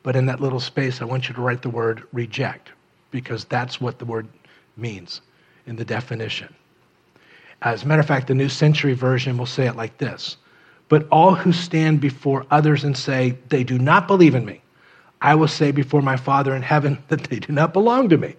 but 0.05 0.15
in 0.15 0.27
that 0.27 0.39
little 0.39 0.59
space, 0.59 1.01
I 1.01 1.05
want 1.05 1.27
you 1.27 1.33
to 1.33 1.41
write 1.41 1.63
the 1.63 1.69
word 1.71 2.03
reject, 2.13 2.69
because 3.09 3.43
that's 3.45 3.81
what 3.81 3.97
the 3.97 4.05
word 4.05 4.27
means 4.77 5.21
in 5.65 5.77
the 5.77 5.83
definition. 5.83 6.53
As 7.63 7.81
a 7.81 7.87
matter 7.87 8.01
of 8.01 8.05
fact, 8.05 8.27
the 8.27 8.35
New 8.35 8.47
Century 8.47 8.93
Version 8.93 9.35
will 9.35 9.47
say 9.47 9.65
it 9.65 9.75
like 9.75 9.97
this 9.97 10.37
But 10.89 11.07
all 11.09 11.33
who 11.33 11.51
stand 11.51 12.01
before 12.01 12.45
others 12.51 12.83
and 12.83 12.95
say, 12.95 13.35
They 13.49 13.63
do 13.63 13.79
not 13.79 14.05
believe 14.05 14.35
in 14.35 14.45
me, 14.45 14.61
I 15.21 15.33
will 15.33 15.47
say 15.47 15.71
before 15.71 16.03
my 16.03 16.17
Father 16.17 16.55
in 16.55 16.61
heaven 16.61 16.99
that 17.07 17.23
they 17.23 17.39
do 17.39 17.51
not 17.51 17.73
belong 17.73 18.07
to 18.09 18.17
me. 18.17 18.35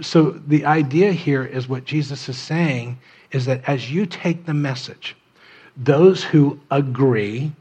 So 0.00 0.32
the 0.32 0.64
idea 0.64 1.12
here 1.12 1.44
is 1.44 1.68
what 1.68 1.84
Jesus 1.84 2.28
is 2.28 2.38
saying 2.38 2.98
is 3.30 3.44
that 3.44 3.62
as 3.68 3.88
you 3.88 4.04
take 4.04 4.46
the 4.46 4.54
message, 4.54 5.14
those 5.76 6.24
who 6.24 6.58
agree, 6.72 7.52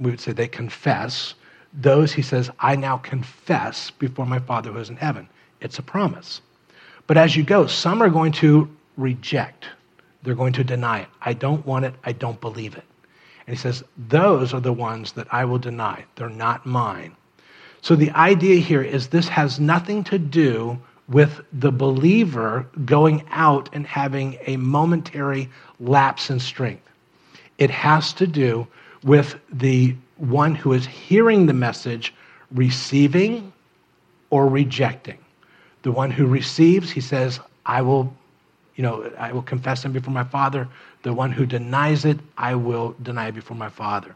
we 0.00 0.10
would 0.10 0.20
say 0.20 0.32
they 0.32 0.48
confess, 0.48 1.34
those, 1.72 2.12
he 2.12 2.22
says, 2.22 2.50
I 2.58 2.76
now 2.76 2.96
confess 2.98 3.90
before 3.90 4.26
my 4.26 4.38
Father 4.38 4.72
who 4.72 4.78
is 4.78 4.90
in 4.90 4.96
heaven. 4.96 5.28
It's 5.60 5.78
a 5.78 5.82
promise. 5.82 6.40
But 7.06 7.16
as 7.16 7.36
you 7.36 7.42
go, 7.42 7.66
some 7.66 8.02
are 8.02 8.10
going 8.10 8.32
to 8.32 8.68
reject. 8.96 9.66
They're 10.22 10.34
going 10.34 10.52
to 10.54 10.64
deny 10.64 11.00
it. 11.00 11.08
I 11.22 11.32
don't 11.32 11.64
want 11.64 11.84
it. 11.84 11.94
I 12.04 12.12
don't 12.12 12.40
believe 12.40 12.76
it. 12.76 12.84
And 13.46 13.56
he 13.56 13.60
says, 13.60 13.82
Those 13.96 14.52
are 14.52 14.60
the 14.60 14.72
ones 14.72 15.12
that 15.12 15.32
I 15.32 15.44
will 15.44 15.58
deny. 15.58 16.04
They're 16.16 16.28
not 16.28 16.66
mine. 16.66 17.16
So 17.82 17.96
the 17.96 18.10
idea 18.10 18.60
here 18.60 18.82
is 18.82 19.08
this 19.08 19.28
has 19.28 19.58
nothing 19.58 20.04
to 20.04 20.18
do 20.18 20.78
with 21.08 21.40
the 21.52 21.72
believer 21.72 22.66
going 22.84 23.24
out 23.30 23.68
and 23.72 23.86
having 23.86 24.38
a 24.46 24.56
momentary 24.56 25.48
lapse 25.80 26.30
in 26.30 26.38
strength. 26.38 26.88
It 27.58 27.70
has 27.70 28.12
to 28.14 28.26
do 28.26 28.66
with 29.02 29.36
the 29.52 29.96
one 30.20 30.54
who 30.54 30.72
is 30.72 30.86
hearing 30.86 31.46
the 31.46 31.52
message 31.52 32.14
receiving 32.52 33.52
or 34.30 34.48
rejecting. 34.48 35.18
The 35.82 35.92
one 35.92 36.10
who 36.10 36.26
receives, 36.26 36.90
he 36.90 37.00
says, 37.00 37.40
I 37.66 37.82
will, 37.82 38.12
You 38.76 38.82
know, 38.82 39.10
I 39.18 39.32
will 39.32 39.42
confess 39.42 39.84
him 39.84 39.92
before 39.92 40.12
my 40.12 40.24
Father. 40.24 40.68
The 41.02 41.12
one 41.12 41.32
who 41.32 41.46
denies 41.46 42.04
it, 42.04 42.18
I 42.36 42.54
will 42.54 42.94
deny 43.02 43.30
before 43.30 43.56
my 43.56 43.70
Father. 43.70 44.14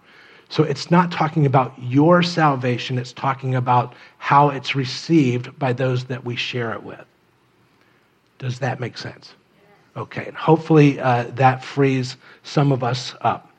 So 0.50 0.62
it's 0.62 0.90
not 0.90 1.10
talking 1.10 1.46
about 1.46 1.72
your 1.80 2.22
salvation, 2.22 2.98
it's 2.98 3.12
talking 3.12 3.54
about 3.54 3.94
how 4.18 4.50
it's 4.50 4.74
received 4.74 5.58
by 5.58 5.72
those 5.72 6.04
that 6.04 6.24
we 6.24 6.36
share 6.36 6.72
it 6.72 6.82
with. 6.82 7.04
Does 8.38 8.58
that 8.58 8.78
make 8.78 8.98
sense? 8.98 9.34
Okay, 9.96 10.26
and 10.26 10.36
hopefully 10.36 11.00
uh, 11.00 11.24
that 11.34 11.64
frees 11.64 12.16
some 12.42 12.72
of 12.72 12.84
us 12.84 13.14
up. 13.22 13.50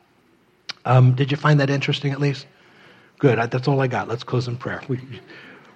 Um, 0.85 1.13
did 1.13 1.31
you 1.31 1.37
find 1.37 1.59
that 1.59 1.69
interesting 1.69 2.11
at 2.11 2.19
least? 2.19 2.45
Good, 3.19 3.39
that's 3.51 3.67
all 3.67 3.81
I 3.81 3.87
got. 3.87 4.07
Let's 4.07 4.23
close 4.23 4.47
in 4.47 4.57
prayer. 4.57 4.81
We, 4.87 4.99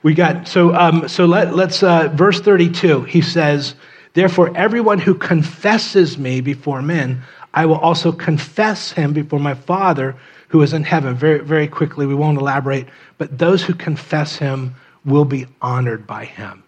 we 0.04 0.14
got, 0.14 0.48
so, 0.48 0.74
um, 0.76 1.08
so 1.08 1.26
let, 1.26 1.56
let's, 1.56 1.84
uh, 1.84 2.10
verse 2.14 2.40
32, 2.40 3.04
he 3.04 3.22
says, 3.22 3.76
Therefore, 4.14 4.56
everyone 4.56 5.00
who 5.00 5.16
confesses 5.16 6.18
me 6.18 6.42
before 6.42 6.82
men, 6.82 7.22
I 7.54 7.66
will 7.66 7.78
also 7.78 8.12
confess 8.12 8.92
him 8.92 9.14
before 9.14 9.40
my 9.40 9.56
Father 9.56 10.16
who 10.50 10.62
is 10.62 10.74
in 10.74 10.84
heaven. 10.84 11.16
Very, 11.16 11.40
very 11.40 11.68
quickly, 11.68 12.06
we 12.06 12.16
won't 12.16 12.38
elaborate, 12.38 12.88
but 13.18 13.38
those 13.38 13.64
who 13.64 13.74
confess 13.74 14.36
him 14.36 14.76
will 15.06 15.26
be 15.26 15.48
honored 15.62 16.06
by 16.06 16.26
him. 16.26 16.64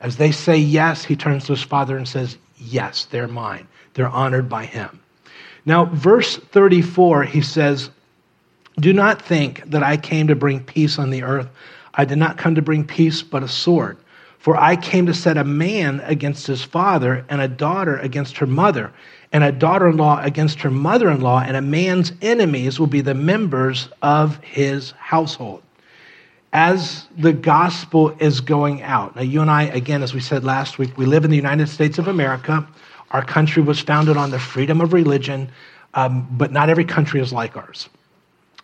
As 0.00 0.16
they 0.16 0.32
say 0.32 0.56
yes, 0.56 1.04
he 1.04 1.16
turns 1.16 1.46
to 1.46 1.52
his 1.52 1.62
Father 1.62 1.96
and 1.96 2.08
says, 2.08 2.36
Yes, 2.58 3.04
they're 3.04 3.28
mine. 3.28 3.68
They're 3.94 4.08
honored 4.08 4.48
by 4.48 4.64
him. 4.64 5.00
Now, 5.66 5.86
verse 5.86 6.36
34, 6.36 7.24
he 7.24 7.42
says, 7.42 7.90
Do 8.78 8.92
not 8.92 9.20
think 9.20 9.68
that 9.68 9.82
I 9.82 9.96
came 9.96 10.28
to 10.28 10.36
bring 10.36 10.60
peace 10.60 10.98
on 10.98 11.10
the 11.10 11.24
earth. 11.24 11.48
I 11.92 12.04
did 12.04 12.18
not 12.18 12.38
come 12.38 12.54
to 12.54 12.62
bring 12.62 12.84
peace, 12.86 13.22
but 13.22 13.42
a 13.42 13.48
sword. 13.48 13.98
For 14.38 14.56
I 14.56 14.76
came 14.76 15.06
to 15.06 15.14
set 15.14 15.36
a 15.36 15.42
man 15.42 16.00
against 16.04 16.46
his 16.46 16.62
father, 16.62 17.24
and 17.28 17.40
a 17.40 17.48
daughter 17.48 17.98
against 17.98 18.38
her 18.38 18.46
mother, 18.46 18.92
and 19.32 19.42
a 19.42 19.50
daughter 19.50 19.88
in 19.88 19.96
law 19.96 20.22
against 20.22 20.60
her 20.60 20.70
mother 20.70 21.10
in 21.10 21.20
law, 21.20 21.40
and 21.40 21.56
a 21.56 21.62
man's 21.62 22.12
enemies 22.22 22.78
will 22.78 22.86
be 22.86 23.00
the 23.00 23.14
members 23.14 23.88
of 24.02 24.36
his 24.44 24.92
household. 24.92 25.62
As 26.52 27.08
the 27.18 27.32
gospel 27.32 28.16
is 28.20 28.40
going 28.40 28.82
out. 28.82 29.16
Now, 29.16 29.22
you 29.22 29.40
and 29.40 29.50
I, 29.50 29.64
again, 29.64 30.04
as 30.04 30.14
we 30.14 30.20
said 30.20 30.44
last 30.44 30.78
week, 30.78 30.96
we 30.96 31.06
live 31.06 31.24
in 31.24 31.30
the 31.30 31.36
United 31.36 31.68
States 31.68 31.98
of 31.98 32.06
America. 32.06 32.66
Our 33.10 33.24
country 33.24 33.62
was 33.62 33.80
founded 33.80 34.16
on 34.16 34.30
the 34.30 34.38
freedom 34.38 34.80
of 34.80 34.92
religion, 34.92 35.50
um, 35.94 36.26
but 36.32 36.52
not 36.52 36.68
every 36.68 36.84
country 36.84 37.20
is 37.20 37.32
like 37.32 37.56
ours. 37.56 37.88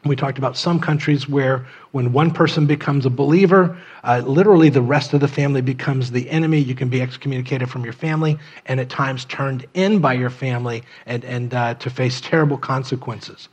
We 0.04 0.16
talked 0.16 0.36
about 0.36 0.56
some 0.56 0.80
countries 0.80 1.28
where 1.28 1.64
when 1.92 2.12
one 2.12 2.32
person 2.32 2.66
becomes 2.66 3.06
a 3.06 3.10
believer, 3.10 3.78
uh, 4.02 4.22
literally 4.26 4.68
the 4.68 4.82
rest 4.82 5.14
of 5.14 5.20
the 5.20 5.28
family 5.28 5.60
becomes 5.60 6.10
the 6.10 6.28
enemy. 6.28 6.58
You 6.58 6.74
can 6.74 6.88
be 6.88 7.00
excommunicated 7.00 7.70
from 7.70 7.84
your 7.84 7.92
family 7.92 8.36
and 8.66 8.80
at 8.80 8.88
times 8.88 9.24
turned 9.26 9.64
in 9.74 10.00
by 10.00 10.14
your 10.14 10.30
family 10.30 10.82
and, 11.06 11.24
and 11.24 11.54
uh, 11.54 11.74
to 11.74 11.88
face 11.88 12.20
terrible 12.20 12.58
consequences. 12.58 13.48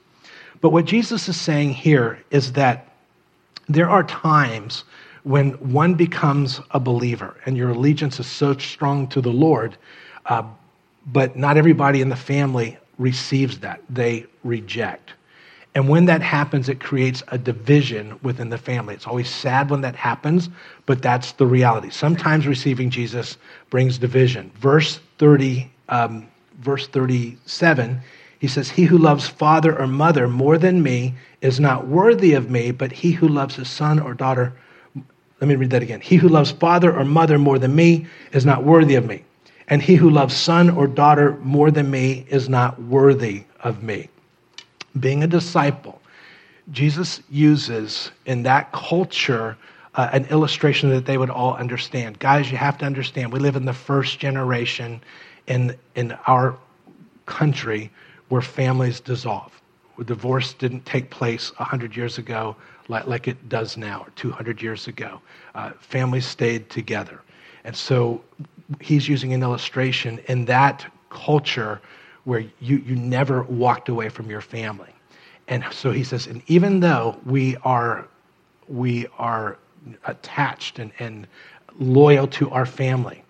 But 0.59 0.71
what 0.71 0.85
Jesus 0.85 1.29
is 1.29 1.39
saying 1.39 1.73
here 1.73 2.23
is 2.31 2.53
that 2.53 2.95
there 3.67 3.89
are 3.89 4.03
times 4.03 4.85
when 5.23 5.51
one 5.71 5.93
becomes 5.93 6.61
a 6.71 6.79
believer 6.79 7.35
and 7.45 7.55
your 7.55 7.69
allegiance 7.69 8.19
is 8.19 8.25
so 8.25 8.57
strong 8.57 9.07
to 9.09 9.21
the 9.21 9.29
Lord, 9.29 9.77
uh, 10.25 10.43
but 11.11 11.35
not 11.35 11.57
everybody 11.57 12.01
in 12.01 12.09
the 12.09 12.15
family 12.15 12.77
receives 12.97 13.59
that. 13.59 13.81
They 13.89 14.25
reject. 14.43 15.13
And 15.75 15.87
when 15.87 16.05
that 16.05 16.21
happens, 16.21 16.67
it 16.67 16.79
creates 16.79 17.23
a 17.27 17.37
division 17.37 18.19
within 18.23 18.49
the 18.49 18.57
family. 18.57 18.95
It's 18.95 19.07
always 19.07 19.29
sad 19.29 19.69
when 19.69 19.81
that 19.81 19.95
happens, 19.95 20.49
but 20.85 21.01
that's 21.01 21.33
the 21.33 21.45
reality. 21.45 21.89
Sometimes 21.91 22.47
receiving 22.47 22.89
Jesus 22.89 23.37
brings 23.69 23.97
division. 23.97 24.51
Verse 24.55 24.99
30, 25.19 25.71
um, 25.89 26.27
verse 26.59 26.87
37, 26.87 28.01
he 28.39 28.47
says, 28.47 28.69
He 28.69 28.83
who 28.83 28.97
loves 28.97 29.27
father 29.27 29.77
or 29.77 29.85
mother 29.85 30.27
more 30.27 30.57
than 30.57 30.81
me 30.81 31.13
is 31.41 31.59
not 31.59 31.87
worthy 31.87 32.33
of 32.33 32.49
me, 32.49 32.71
but 32.71 32.91
he 32.91 33.11
who 33.11 33.27
loves 33.27 33.55
his 33.55 33.69
son 33.69 33.99
or 33.99 34.13
daughter, 34.13 34.53
let 35.39 35.47
me 35.47 35.55
read 35.55 35.69
that 35.69 35.83
again. 35.83 36.01
He 36.01 36.15
who 36.15 36.29
loves 36.29 36.51
father 36.51 36.93
or 36.93 37.05
mother 37.05 37.37
more 37.37 37.59
than 37.59 37.75
me 37.75 38.07
is 38.33 38.45
not 38.45 38.63
worthy 38.63 38.95
of 38.95 39.05
me. 39.05 39.23
And 39.69 39.81
he 39.81 39.95
who 39.95 40.09
loves 40.09 40.35
son 40.35 40.69
or 40.69 40.87
daughter 40.87 41.37
more 41.37 41.71
than 41.71 41.89
me 41.89 42.25
is 42.29 42.49
not 42.49 42.81
worthy 42.81 43.43
of 43.63 43.83
me 43.83 44.09
being 44.99 45.23
a 45.23 45.27
disciple, 45.27 46.01
Jesus 46.71 47.21
uses 47.29 48.11
in 48.25 48.43
that 48.43 48.71
culture 48.71 49.57
uh, 49.95 50.09
an 50.13 50.25
illustration 50.25 50.89
that 50.89 51.05
they 51.05 51.17
would 51.17 51.29
all 51.29 51.55
understand. 51.55 52.19
Guys, 52.19 52.51
you 52.51 52.57
have 52.57 52.77
to 52.79 52.85
understand, 52.85 53.33
we 53.33 53.39
live 53.39 53.55
in 53.55 53.65
the 53.65 53.73
first 53.73 54.19
generation 54.19 55.01
in, 55.47 55.75
in 55.95 56.11
our 56.27 56.57
country 57.25 57.91
where 58.29 58.41
families 58.41 58.99
dissolve. 58.99 59.51
Divorce 60.05 60.53
didn't 60.53 60.85
take 60.85 61.09
place 61.09 61.51
100 61.57 61.95
years 61.95 62.17
ago 62.17 62.55
like, 62.87 63.07
like 63.07 63.27
it 63.27 63.49
does 63.49 63.75
now, 63.75 64.01
or 64.01 64.09
200 64.15 64.61
years 64.61 64.87
ago. 64.87 65.19
Uh, 65.55 65.71
families 65.79 66.25
stayed 66.25 66.69
together. 66.69 67.21
And 67.65 67.75
so 67.75 68.21
he's 68.81 69.07
using 69.07 69.33
an 69.33 69.41
illustration 69.41 70.19
in 70.27 70.45
that 70.45 70.85
culture 71.09 71.81
where 72.23 72.43
you, 72.59 72.77
you 72.77 72.95
never 72.95 73.43
walked 73.43 73.89
away 73.89 74.09
from 74.09 74.29
your 74.29 74.41
family. 74.41 74.93
And 75.47 75.63
so 75.71 75.91
he 75.91 76.03
says, 76.03 76.27
and 76.27 76.43
even 76.47 76.79
though 76.79 77.17
we 77.25 77.57
are, 77.57 78.07
we 78.67 79.07
are 79.17 79.57
attached 80.05 80.77
and, 80.77 80.91
and 80.99 81.27
loyal 81.79 82.27
to 82.27 82.49
our 82.51 82.65
family, 82.65 83.23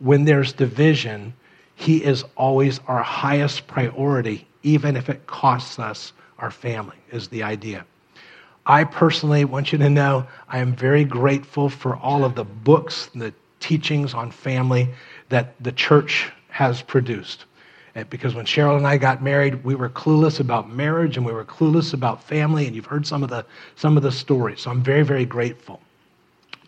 when 0.00 0.24
there's 0.24 0.52
division, 0.52 1.32
he 1.76 2.02
is 2.02 2.24
always 2.36 2.80
our 2.88 3.02
highest 3.02 3.66
priority, 3.66 4.46
even 4.62 4.96
if 4.96 5.08
it 5.08 5.26
costs 5.26 5.78
us 5.78 6.12
our 6.38 6.50
family, 6.50 6.96
is 7.12 7.28
the 7.28 7.42
idea. 7.42 7.84
I 8.66 8.84
personally 8.84 9.44
want 9.44 9.72
you 9.72 9.78
to 9.78 9.88
know 9.88 10.26
I 10.48 10.58
am 10.58 10.74
very 10.74 11.04
grateful 11.04 11.68
for 11.68 11.96
all 11.96 12.24
of 12.24 12.34
the 12.34 12.44
books, 12.44 13.10
the 13.14 13.32
teachings 13.60 14.14
on 14.14 14.30
family 14.30 14.88
that 15.28 15.54
the 15.62 15.72
church 15.72 16.30
has 16.48 16.82
produced. 16.82 17.44
Because 18.08 18.34
when 18.34 18.46
Cheryl 18.46 18.76
and 18.76 18.86
I 18.86 18.96
got 18.96 19.22
married, 19.22 19.64
we 19.64 19.74
were 19.74 19.88
clueless 19.88 20.40
about 20.40 20.70
marriage 20.70 21.16
and 21.16 21.26
we 21.26 21.32
were 21.32 21.44
clueless 21.44 21.92
about 21.92 22.22
family, 22.22 22.66
and 22.66 22.74
you've 22.74 22.86
heard 22.86 23.06
some 23.06 23.22
of 23.22 23.30
the, 23.30 23.44
some 23.76 23.96
of 23.96 24.02
the 24.02 24.12
stories. 24.12 24.60
So 24.60 24.70
I'm 24.70 24.82
very, 24.82 25.02
very 25.02 25.24
grateful. 25.24 25.80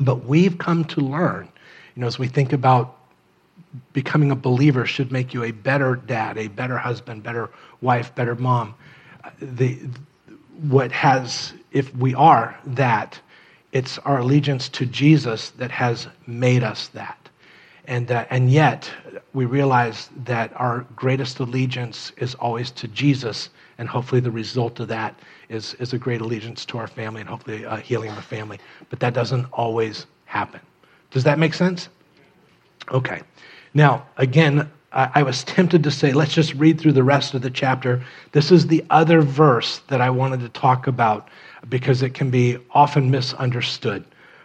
But 0.01 0.25
we've 0.25 0.59
come 0.59 0.85
to 0.87 1.01
learn, 1.01 1.49
you 1.95 2.01
know, 2.01 2.07
as 2.07 2.19
we 2.19 2.27
think 2.27 2.53
about 2.53 2.99
becoming 3.93 4.31
a 4.31 4.37
believer 4.37 4.85
should 4.85 5.13
make 5.13 5.33
you 5.33 5.45
a 5.45 5.51
better 5.53 5.95
dad, 5.95 6.39
a 6.39 6.49
better 6.49 6.77
husband, 6.77 7.23
better 7.23 7.51
wife, 7.81 8.15
better 8.15 8.35
mom. 8.35 8.75
The, 9.41 9.79
what 10.61 10.93
has, 10.93 11.55
if 11.71 11.95
we 11.97 12.15
are 12.15 12.59
that, 12.67 13.21
it's 13.73 13.99
our 14.01 14.19
allegiance 14.19 14.69
to 14.71 14.87
Jesus 14.87 15.51
that 15.51 15.71
has 15.71 16.09
made 16.27 16.63
us 16.63 16.89
that. 16.89 17.19
And, 17.87 18.11
uh, 18.13 18.27
and 18.31 18.51
yet, 18.51 18.91
we 19.33 19.45
realize 19.45 20.09
that 20.25 20.53
our 20.55 20.87
greatest 20.95 21.41
allegiance 21.41 22.13
is 22.17 22.35
always 22.37 22.71
to 22.73 22.87
Jesus, 22.89 23.51
and 23.79 23.89
hopefully, 23.89 24.21
the 24.21 24.31
result 24.31 24.79
of 24.79 24.89
that 24.89 25.19
is, 25.49 25.75
is 25.75 25.93
a 25.93 25.99
great 25.99 26.21
allegiance 26.21 26.65
to 26.67 26.79
our 26.79 26.87
family 26.87 27.21
and 27.23 27.29
hopefully 27.29 27.67
uh, 27.67 27.77
healing 27.77 28.11
of 28.11 28.17
the 28.17 28.23
family. 28.23 28.59
But 28.89 29.01
that 29.01 29.15
doesn't 29.15 29.47
always 29.53 30.07
happen. 30.27 30.61
Does 31.11 31.25
that 31.25 31.39
make 31.39 31.55
sense? 31.55 31.89
Okay. 32.91 33.23
Now, 33.75 34.07
again, 34.17 34.71
I, 34.93 35.23
was 35.23 35.45
tempted 35.45 35.83
to 35.85 35.91
say, 35.91 36.13
let's 36.13 36.35
just 36.35 36.55
read 36.55 36.81
through 36.81 36.93
the 36.93 37.03
rest 37.03 37.35
of 37.35 37.43
the 37.43 37.51
chapter. 37.51 38.03
This 38.33 38.51
is 38.51 38.67
the 38.67 38.85
other 38.91 39.23
verse 39.23 39.79
that 39.89 40.01
I 40.01 40.11
wanted 40.11 40.41
to 40.41 40.49
talk 40.51 40.87
about 40.87 41.29
because 41.69 42.03
it 42.03 42.15
can 42.15 42.31
be 42.31 42.59
often 42.73 43.11
misunderstood. 43.11 44.05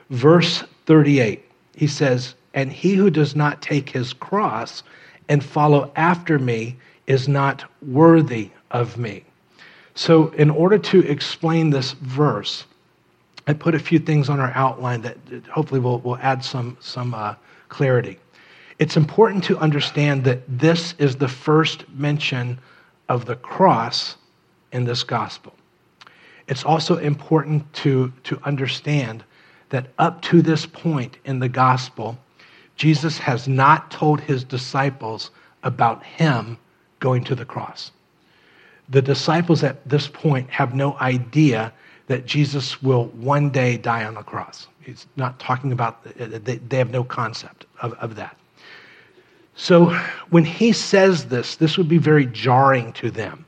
Verse 0.10 0.64
38, 0.86 1.44
he 1.76 1.88
says, 1.88 2.36
and 2.54 2.72
he 2.72 2.94
who 2.94 3.10
does 3.10 3.36
not 3.36 3.62
take 3.62 3.90
his 3.90 4.14
cross 4.14 4.84
and 5.28 5.44
follow 5.44 5.92
after 5.96 6.40
me 6.40 6.78
is 7.08 7.28
not 7.28 7.66
worthy 7.82 8.50
of 8.72 8.98
me. 8.98 9.24
So, 9.96 10.30
in 10.30 10.50
order 10.50 10.78
to 10.78 11.00
explain 11.08 11.72
this 11.72 11.94
verse, 11.94 12.66
I 13.48 13.54
put 13.54 13.76
a 13.76 13.80
few 13.80 13.98
things 13.98 14.30
on 14.30 14.40
our 14.40 14.52
outline 14.54 15.02
that 15.02 15.18
hopefully 15.50 15.80
will, 15.80 16.00
will 16.00 16.18
add 16.18 16.44
some, 16.44 16.78
some 16.80 17.14
uh, 17.14 17.36
clarity. 17.70 18.20
It's 18.80 18.96
important 18.96 19.44
to 19.46 19.58
understand 19.58 20.24
that 20.26 20.42
this 20.48 20.94
is 21.00 21.16
the 21.16 21.28
first 21.28 21.90
mention 21.90 22.60
of 23.10 23.26
the 23.26 23.36
cross 23.36 24.16
in 24.72 24.84
this 24.84 25.04
gospel. 25.04 25.54
It's 26.48 26.64
also 26.64 26.98
important 26.98 27.72
to, 27.74 28.14
to 28.24 28.40
understand 28.44 29.24
that 29.70 29.88
up 29.98 30.22
to 30.24 30.42
this 30.42 30.66
point 30.66 31.18
in 31.26 31.40
the 31.40 31.50
gospel, 31.50 32.18
Jesus 32.76 33.18
has 33.18 33.48
not 33.48 33.90
told 33.92 34.22
his 34.22 34.44
disciples 34.44 35.32
about 35.64 36.04
him 36.04 36.58
going 37.00 37.24
to 37.26 37.36
the 37.36 37.46
cross. 37.46 37.92
The 38.90 39.02
disciples 39.02 39.64
at 39.64 39.88
this 39.88 40.08
point 40.08 40.50
have 40.50 40.74
no 40.74 40.98
idea 41.00 41.74
that 42.08 42.26
Jesus 42.26 42.82
will 42.82 43.06
one 43.08 43.50
day 43.50 43.76
die 43.76 44.06
on 44.06 44.14
the 44.14 44.24
cross. 44.24 44.68
He's 44.80 45.08
not 45.18 45.40
talking 45.40 45.74
about, 45.74 46.04
they 46.16 46.78
have 46.78 46.92
no 46.92 47.04
concept 47.04 47.66
of, 47.82 47.94
of 47.96 48.16
that. 48.16 48.38
So 49.58 49.90
when 50.30 50.46
he 50.46 50.72
says 50.72 51.26
this, 51.26 51.56
this 51.56 51.78
would 51.78 51.90
be 51.90 51.98
very 51.98 52.28
jarring 52.28 52.94
to 52.94 53.10
them. 53.10 53.44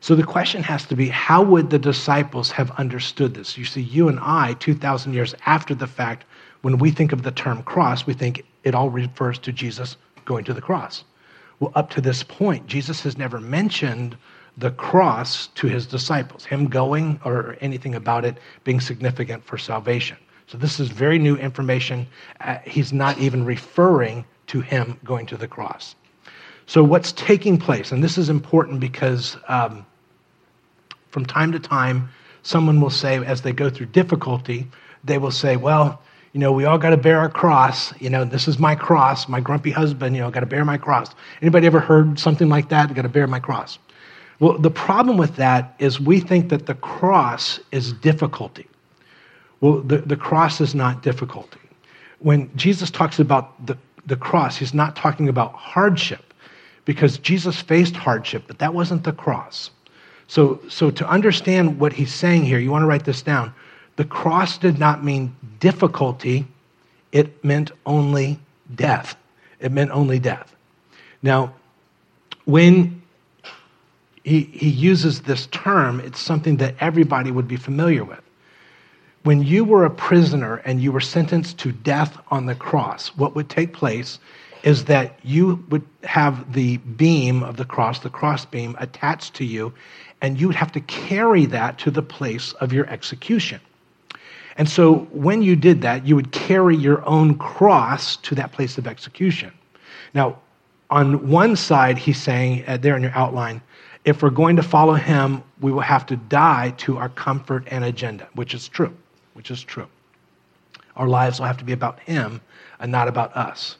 So 0.00 0.16
the 0.16 0.24
question 0.24 0.64
has 0.64 0.84
to 0.86 0.96
be 0.96 1.08
how 1.08 1.40
would 1.44 1.70
the 1.70 1.78
disciples 1.78 2.50
have 2.50 2.72
understood 2.72 3.34
this? 3.34 3.56
You 3.56 3.64
see, 3.64 3.80
you 3.80 4.08
and 4.08 4.18
I, 4.20 4.54
2,000 4.54 5.14
years 5.14 5.36
after 5.46 5.76
the 5.76 5.86
fact, 5.86 6.24
when 6.62 6.78
we 6.78 6.90
think 6.90 7.12
of 7.12 7.22
the 7.22 7.30
term 7.30 7.62
cross, 7.62 8.06
we 8.06 8.12
think 8.12 8.44
it 8.64 8.74
all 8.74 8.90
refers 8.90 9.38
to 9.38 9.52
Jesus 9.52 9.96
going 10.24 10.42
to 10.44 10.52
the 10.52 10.60
cross. 10.60 11.04
Well, 11.60 11.70
up 11.76 11.90
to 11.90 12.00
this 12.00 12.24
point, 12.24 12.66
Jesus 12.66 13.02
has 13.02 13.16
never 13.16 13.38
mentioned 13.38 14.16
the 14.56 14.72
cross 14.72 15.46
to 15.54 15.68
his 15.68 15.86
disciples, 15.86 16.44
him 16.44 16.66
going 16.66 17.20
or 17.24 17.56
anything 17.60 17.94
about 17.94 18.24
it 18.24 18.36
being 18.64 18.80
significant 18.80 19.44
for 19.44 19.56
salvation. 19.56 20.16
So 20.48 20.58
this 20.58 20.80
is 20.80 20.88
very 20.88 21.20
new 21.20 21.36
information. 21.36 22.08
Uh, 22.40 22.58
he's 22.64 22.92
not 22.92 23.16
even 23.18 23.44
referring 23.44 24.24
to 24.52 24.60
him 24.60 24.98
going 25.04 25.26
to 25.26 25.36
the 25.36 25.48
cross. 25.48 25.94
So, 26.66 26.84
what's 26.84 27.12
taking 27.12 27.58
place, 27.58 27.90
and 27.90 28.02
this 28.02 28.16
is 28.16 28.28
important 28.28 28.80
because 28.80 29.36
um, 29.48 29.84
from 31.10 31.26
time 31.26 31.52
to 31.52 31.58
time, 31.58 32.08
someone 32.42 32.80
will 32.80 32.90
say, 32.90 33.16
as 33.24 33.42
they 33.42 33.52
go 33.52 33.68
through 33.68 33.86
difficulty, 33.86 34.68
they 35.04 35.18
will 35.18 35.30
say, 35.30 35.56
Well, 35.56 36.00
you 36.32 36.40
know, 36.40 36.52
we 36.52 36.64
all 36.64 36.78
got 36.78 36.90
to 36.90 36.96
bear 36.96 37.18
our 37.18 37.28
cross. 37.28 37.92
You 38.00 38.08
know, 38.10 38.24
this 38.24 38.48
is 38.48 38.58
my 38.58 38.74
cross. 38.74 39.28
My 39.28 39.40
grumpy 39.40 39.70
husband, 39.70 40.16
you 40.16 40.22
know, 40.22 40.30
got 40.30 40.40
to 40.40 40.46
bear 40.46 40.64
my 40.64 40.78
cross. 40.78 41.14
Anybody 41.42 41.66
ever 41.66 41.80
heard 41.80 42.18
something 42.18 42.48
like 42.48 42.68
that? 42.70 42.94
Got 42.94 43.02
to 43.02 43.08
bear 43.08 43.26
my 43.26 43.40
cross. 43.40 43.78
Well, 44.40 44.58
the 44.58 44.70
problem 44.70 45.18
with 45.18 45.36
that 45.36 45.74
is 45.78 46.00
we 46.00 46.20
think 46.20 46.48
that 46.48 46.66
the 46.66 46.74
cross 46.74 47.60
is 47.70 47.92
difficulty. 47.92 48.66
Well, 49.60 49.80
the, 49.80 49.98
the 49.98 50.16
cross 50.16 50.60
is 50.60 50.74
not 50.74 51.02
difficulty. 51.02 51.60
When 52.18 52.50
Jesus 52.56 52.90
talks 52.90 53.18
about 53.18 53.66
the, 53.66 53.76
the 54.06 54.16
cross, 54.16 54.56
he's 54.56 54.74
not 54.74 54.96
talking 54.96 55.28
about 55.28 55.52
hardship 55.54 56.34
because 56.84 57.18
Jesus 57.18 57.60
faced 57.60 57.94
hardship, 57.94 58.44
but 58.46 58.58
that 58.58 58.74
wasn't 58.74 59.04
the 59.04 59.12
cross. 59.12 59.70
So, 60.26 60.60
so 60.68 60.90
to 60.90 61.08
understand 61.08 61.78
what 61.78 61.92
he's 61.92 62.12
saying 62.12 62.44
here, 62.44 62.58
you 62.58 62.70
want 62.70 62.82
to 62.82 62.86
write 62.86 63.04
this 63.04 63.22
down. 63.22 63.54
The 63.96 64.04
cross 64.04 64.58
did 64.58 64.78
not 64.78 65.04
mean 65.04 65.34
difficulty, 65.60 66.46
it 67.12 67.44
meant 67.44 67.70
only 67.84 68.38
death. 68.74 69.16
It 69.60 69.70
meant 69.70 69.90
only 69.90 70.18
death. 70.18 70.56
Now, 71.22 71.54
when 72.46 73.02
he, 74.24 74.40
he 74.40 74.68
uses 74.68 75.20
this 75.20 75.46
term, 75.48 76.00
it's 76.00 76.20
something 76.20 76.56
that 76.56 76.74
everybody 76.80 77.30
would 77.30 77.46
be 77.46 77.56
familiar 77.56 78.02
with. 78.02 78.20
When 79.24 79.42
you 79.42 79.64
were 79.64 79.84
a 79.84 79.90
prisoner 79.90 80.56
and 80.64 80.82
you 80.82 80.90
were 80.90 81.00
sentenced 81.00 81.58
to 81.58 81.70
death 81.70 82.18
on 82.30 82.46
the 82.46 82.56
cross, 82.56 83.08
what 83.16 83.36
would 83.36 83.48
take 83.48 83.72
place 83.72 84.18
is 84.64 84.84
that 84.86 85.18
you 85.22 85.64
would 85.70 85.84
have 86.04 86.52
the 86.52 86.78
beam 86.78 87.42
of 87.42 87.56
the 87.56 87.64
cross, 87.64 88.00
the 88.00 88.10
cross 88.10 88.44
beam, 88.44 88.76
attached 88.78 89.34
to 89.34 89.44
you, 89.44 89.72
and 90.20 90.40
you 90.40 90.46
would 90.46 90.56
have 90.56 90.72
to 90.72 90.80
carry 90.80 91.46
that 91.46 91.78
to 91.78 91.90
the 91.90 92.02
place 92.02 92.52
of 92.54 92.72
your 92.72 92.88
execution. 92.88 93.60
And 94.56 94.68
so 94.68 95.08
when 95.12 95.42
you 95.42 95.56
did 95.56 95.82
that, 95.82 96.06
you 96.06 96.14
would 96.14 96.32
carry 96.32 96.76
your 96.76 97.04
own 97.06 97.38
cross 97.38 98.16
to 98.18 98.34
that 98.34 98.52
place 98.52 98.76
of 98.78 98.86
execution. 98.86 99.52
Now, 100.14 100.38
on 100.90 101.28
one 101.28 101.56
side, 101.56 101.96
he's 101.96 102.20
saying, 102.20 102.64
uh, 102.66 102.76
there 102.76 102.96
in 102.96 103.02
your 103.02 103.16
outline, 103.16 103.62
if 104.04 104.22
we're 104.22 104.30
going 104.30 104.56
to 104.56 104.62
follow 104.62 104.94
him, 104.94 105.42
we 105.60 105.72
will 105.72 105.80
have 105.80 106.04
to 106.06 106.16
die 106.16 106.74
to 106.78 106.98
our 106.98 107.08
comfort 107.08 107.66
and 107.70 107.84
agenda, 107.84 108.28
which 108.34 108.52
is 108.52 108.68
true, 108.68 108.94
which 109.42 109.50
is 109.50 109.64
true. 109.64 109.88
Our 110.94 111.08
lives 111.08 111.40
will 111.40 111.48
have 111.48 111.56
to 111.56 111.64
be 111.64 111.72
about 111.72 111.98
him 111.98 112.40
and 112.78 112.92
not 112.92 113.08
about 113.08 113.36
us. 113.36 113.76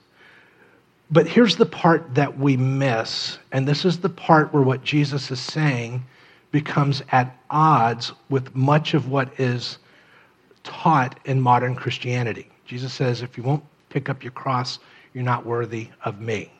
But 1.08 1.28
here's 1.28 1.54
the 1.54 1.66
part 1.66 2.16
that 2.16 2.36
we 2.36 2.56
miss, 2.56 3.38
and 3.52 3.68
this 3.68 3.84
is 3.84 4.00
the 4.00 4.08
part 4.08 4.52
where 4.52 4.64
what 4.64 4.82
Jesus 4.82 5.30
is 5.30 5.38
saying 5.38 6.04
becomes 6.50 7.00
at 7.12 7.38
odds 7.48 8.10
with 8.28 8.52
much 8.56 8.94
of 8.94 9.06
what 9.08 9.38
is 9.38 9.78
taught 10.64 11.16
in 11.26 11.40
modern 11.40 11.76
Christianity. 11.76 12.50
Jesus 12.66 12.92
says, 12.92 13.22
if 13.22 13.36
you 13.36 13.44
won't 13.44 13.62
pick 13.88 14.08
up 14.08 14.24
your 14.24 14.32
cross, 14.32 14.80
you're 15.14 15.22
not 15.22 15.46
worthy 15.46 15.90
of 16.04 16.20
me. 16.20 16.50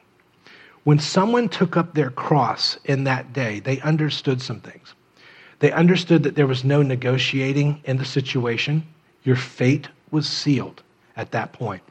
When 0.85 1.01
someone 1.01 1.49
took 1.49 1.77
up 1.77 1.95
their 1.95 2.11
cross 2.11 2.79
in 2.85 3.03
that 3.03 3.33
day, 3.33 3.59
they 3.59 3.81
understood 3.81 4.41
some 4.41 4.61
things. 4.61 4.95
They 5.63 5.71
understood 5.71 6.25
that 6.25 6.35
there 6.35 6.49
was 6.49 6.65
no 6.65 6.83
negotiating 6.83 7.83
in 7.85 7.97
the 7.97 8.05
situation. 8.05 8.85
Your 9.23 9.37
fate 9.37 9.89
was 10.11 10.29
sealed 10.29 10.83
at 11.17 11.31
that 11.31 11.53
point. 11.53 11.83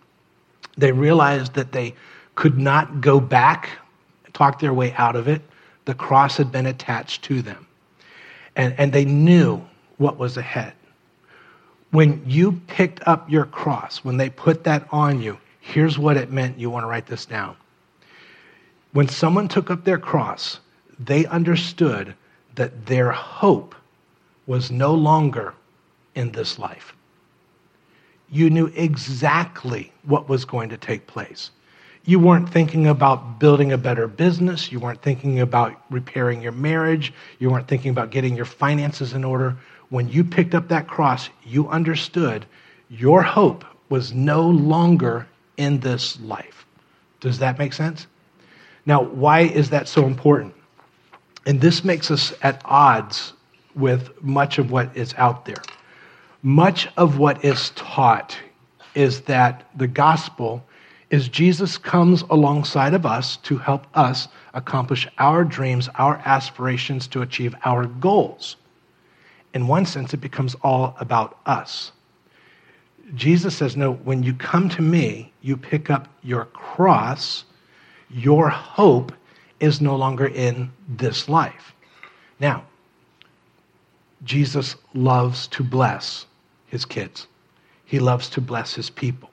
They 0.78 0.92
realized 0.92 1.54
that 1.54 1.72
they 1.72 1.96
could 2.36 2.58
not 2.58 3.00
go 3.00 3.22
back, 3.22 3.70
talk 4.34 4.60
their 4.60 4.74
way 4.74 4.94
out 4.98 5.16
of 5.16 5.30
it. 5.30 5.42
The 5.86 5.94
cross 5.94 6.36
had 6.36 6.52
been 6.52 6.66
attached 6.66 7.24
to 7.24 7.42
them 7.42 7.66
and, 8.58 8.76
and 8.78 8.92
they 8.92 9.06
knew 9.06 9.62
what 10.00 10.18
was 10.18 10.36
ahead. 10.36 10.74
When 11.92 12.22
you 12.28 12.60
picked 12.68 13.08
up 13.08 13.32
your 13.32 13.46
cross, 13.46 14.04
when 14.04 14.18
they 14.18 14.30
put 14.30 14.66
that 14.66 14.86
on 14.92 15.22
you, 15.22 15.38
here's 15.62 15.98
what 15.98 16.18
it 16.18 16.30
meant. 16.30 16.60
You 16.60 16.70
want 16.70 16.84
to 16.84 16.88
write 16.88 17.08
this 17.08 17.26
down. 17.26 17.56
When 18.92 19.08
someone 19.08 19.48
took 19.48 19.72
up 19.72 19.86
their 19.86 19.98
cross, 19.98 20.60
they 21.00 21.26
understood 21.28 22.16
that 22.56 22.86
their 22.86 23.12
hope 23.12 23.76
was 24.48 24.72
no 24.72 24.94
longer 24.94 25.54
in 26.16 26.32
this 26.32 26.60
life. 26.60 26.96
You 28.30 28.50
knew 28.50 28.68
exactly 28.76 29.92
what 30.04 30.30
was 30.30 30.46
going 30.46 30.70
to 30.70 30.78
take 30.78 31.08
place. 31.08 31.52
You 32.06 32.20
weren't 32.20 32.50
thinking 32.50 32.88
about 32.88 33.40
building 33.40 33.72
a 33.72 33.78
better 33.78 34.08
business. 34.08 34.72
You 34.72 34.80
weren't 34.80 35.02
thinking 35.02 35.40
about 35.42 35.80
repairing 35.90 36.42
your 36.42 36.52
marriage. 36.52 37.14
You 37.40 37.52
weren't 37.52 37.68
thinking 37.68 37.92
about 37.92 38.10
getting 38.10 38.36
your 38.36 38.46
finances 38.46 39.14
in 39.14 39.24
order. 39.24 39.56
When 39.90 40.10
you 40.10 40.24
picked 40.24 40.56
up 40.56 40.68
that 40.70 40.88
cross, 40.88 41.30
you 41.46 41.68
understood 41.70 42.46
your 42.90 43.22
hope 43.22 43.64
was 43.90 44.14
no 44.14 44.50
longer 44.50 45.28
in 45.58 45.80
this 45.80 46.20
life. 46.22 46.66
Does 47.20 47.38
that 47.40 47.60
make 47.60 47.74
sense? 47.74 48.08
Now, 48.86 49.04
why 49.04 49.42
is 49.42 49.70
that 49.70 49.88
so 49.88 50.06
important? 50.06 50.56
And 51.46 51.60
this 51.60 51.84
makes 51.84 52.12
us 52.12 52.34
at 52.42 52.62
odds 52.66 53.34
with 53.76 54.22
much 54.22 54.58
of 54.58 54.72
what 54.72 54.96
is 54.96 55.14
out 55.18 55.46
there. 55.46 55.62
Much 56.44 56.88
of 56.98 57.18
what 57.18 57.44
is 57.44 57.72
taught 57.72 58.38
is 58.96 59.22
that 59.22 59.70
the 59.76 59.88
gospel 59.88 60.64
is 61.10 61.28
Jesus 61.28 61.78
comes 61.78 62.24
alongside 62.30 62.94
of 62.94 63.06
us 63.06 63.38
to 63.38 63.58
help 63.58 63.86
us 63.96 64.28
accomplish 64.54 65.08
our 65.18 65.44
dreams, 65.44 65.90
our 65.96 66.22
aspirations 66.26 67.08
to 67.08 67.22
achieve 67.22 67.54
our 67.66 67.86
goals. 67.86 68.56
In 69.54 69.68
one 69.68 69.86
sense, 69.86 70.14
it 70.14 70.22
becomes 70.22 70.56
all 70.64 70.96
about 71.00 71.38
us. 71.46 71.92
Jesus 73.14 73.56
says, 73.56 73.76
No, 73.76 73.94
when 73.94 74.24
you 74.24 74.34
come 74.34 74.70
to 74.70 74.82
me, 74.82 75.34
you 75.42 75.58
pick 75.58 75.90
up 75.90 76.08
your 76.24 76.46
cross, 76.46 77.44
your 78.10 78.50
hope 78.50 79.12
is 79.62 79.80
no 79.80 79.96
longer 79.96 80.28
in 80.28 80.72
this 80.90 81.30
life. 81.30 81.74
Now, 82.40 82.66
Jesus 84.24 84.76
loves 84.94 85.48
to 85.48 85.64
bless 85.64 86.26
his 86.68 86.84
kids, 86.84 87.28
he 87.86 88.00
loves 88.00 88.30
to 88.30 88.42
bless 88.42 88.74
his 88.74 88.90
people. 88.90 89.30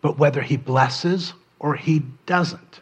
But 0.00 0.18
whether 0.18 0.40
he 0.40 0.56
blesses 0.56 1.32
or 1.58 1.74
he 1.74 2.02
doesn't, 2.26 2.80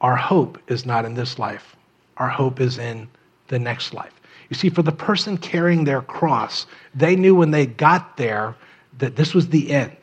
our 0.00 0.16
hope 0.16 0.58
is 0.68 0.86
not 0.86 1.04
in 1.04 1.14
this 1.14 1.38
life. 1.38 1.74
Our 2.18 2.28
hope 2.28 2.60
is 2.60 2.78
in 2.78 3.08
the 3.48 3.58
next 3.58 3.92
life. 3.94 4.12
You 4.48 4.56
see, 4.56 4.70
for 4.70 4.82
the 4.82 4.92
person 4.92 5.36
carrying 5.36 5.84
their 5.84 6.02
cross, 6.02 6.66
they 6.94 7.16
knew 7.16 7.34
when 7.34 7.50
they 7.50 7.66
got 7.66 8.16
there 8.16 8.54
that 8.98 9.16
this 9.16 9.34
was 9.34 9.48
the 9.48 9.70
end. 9.70 9.96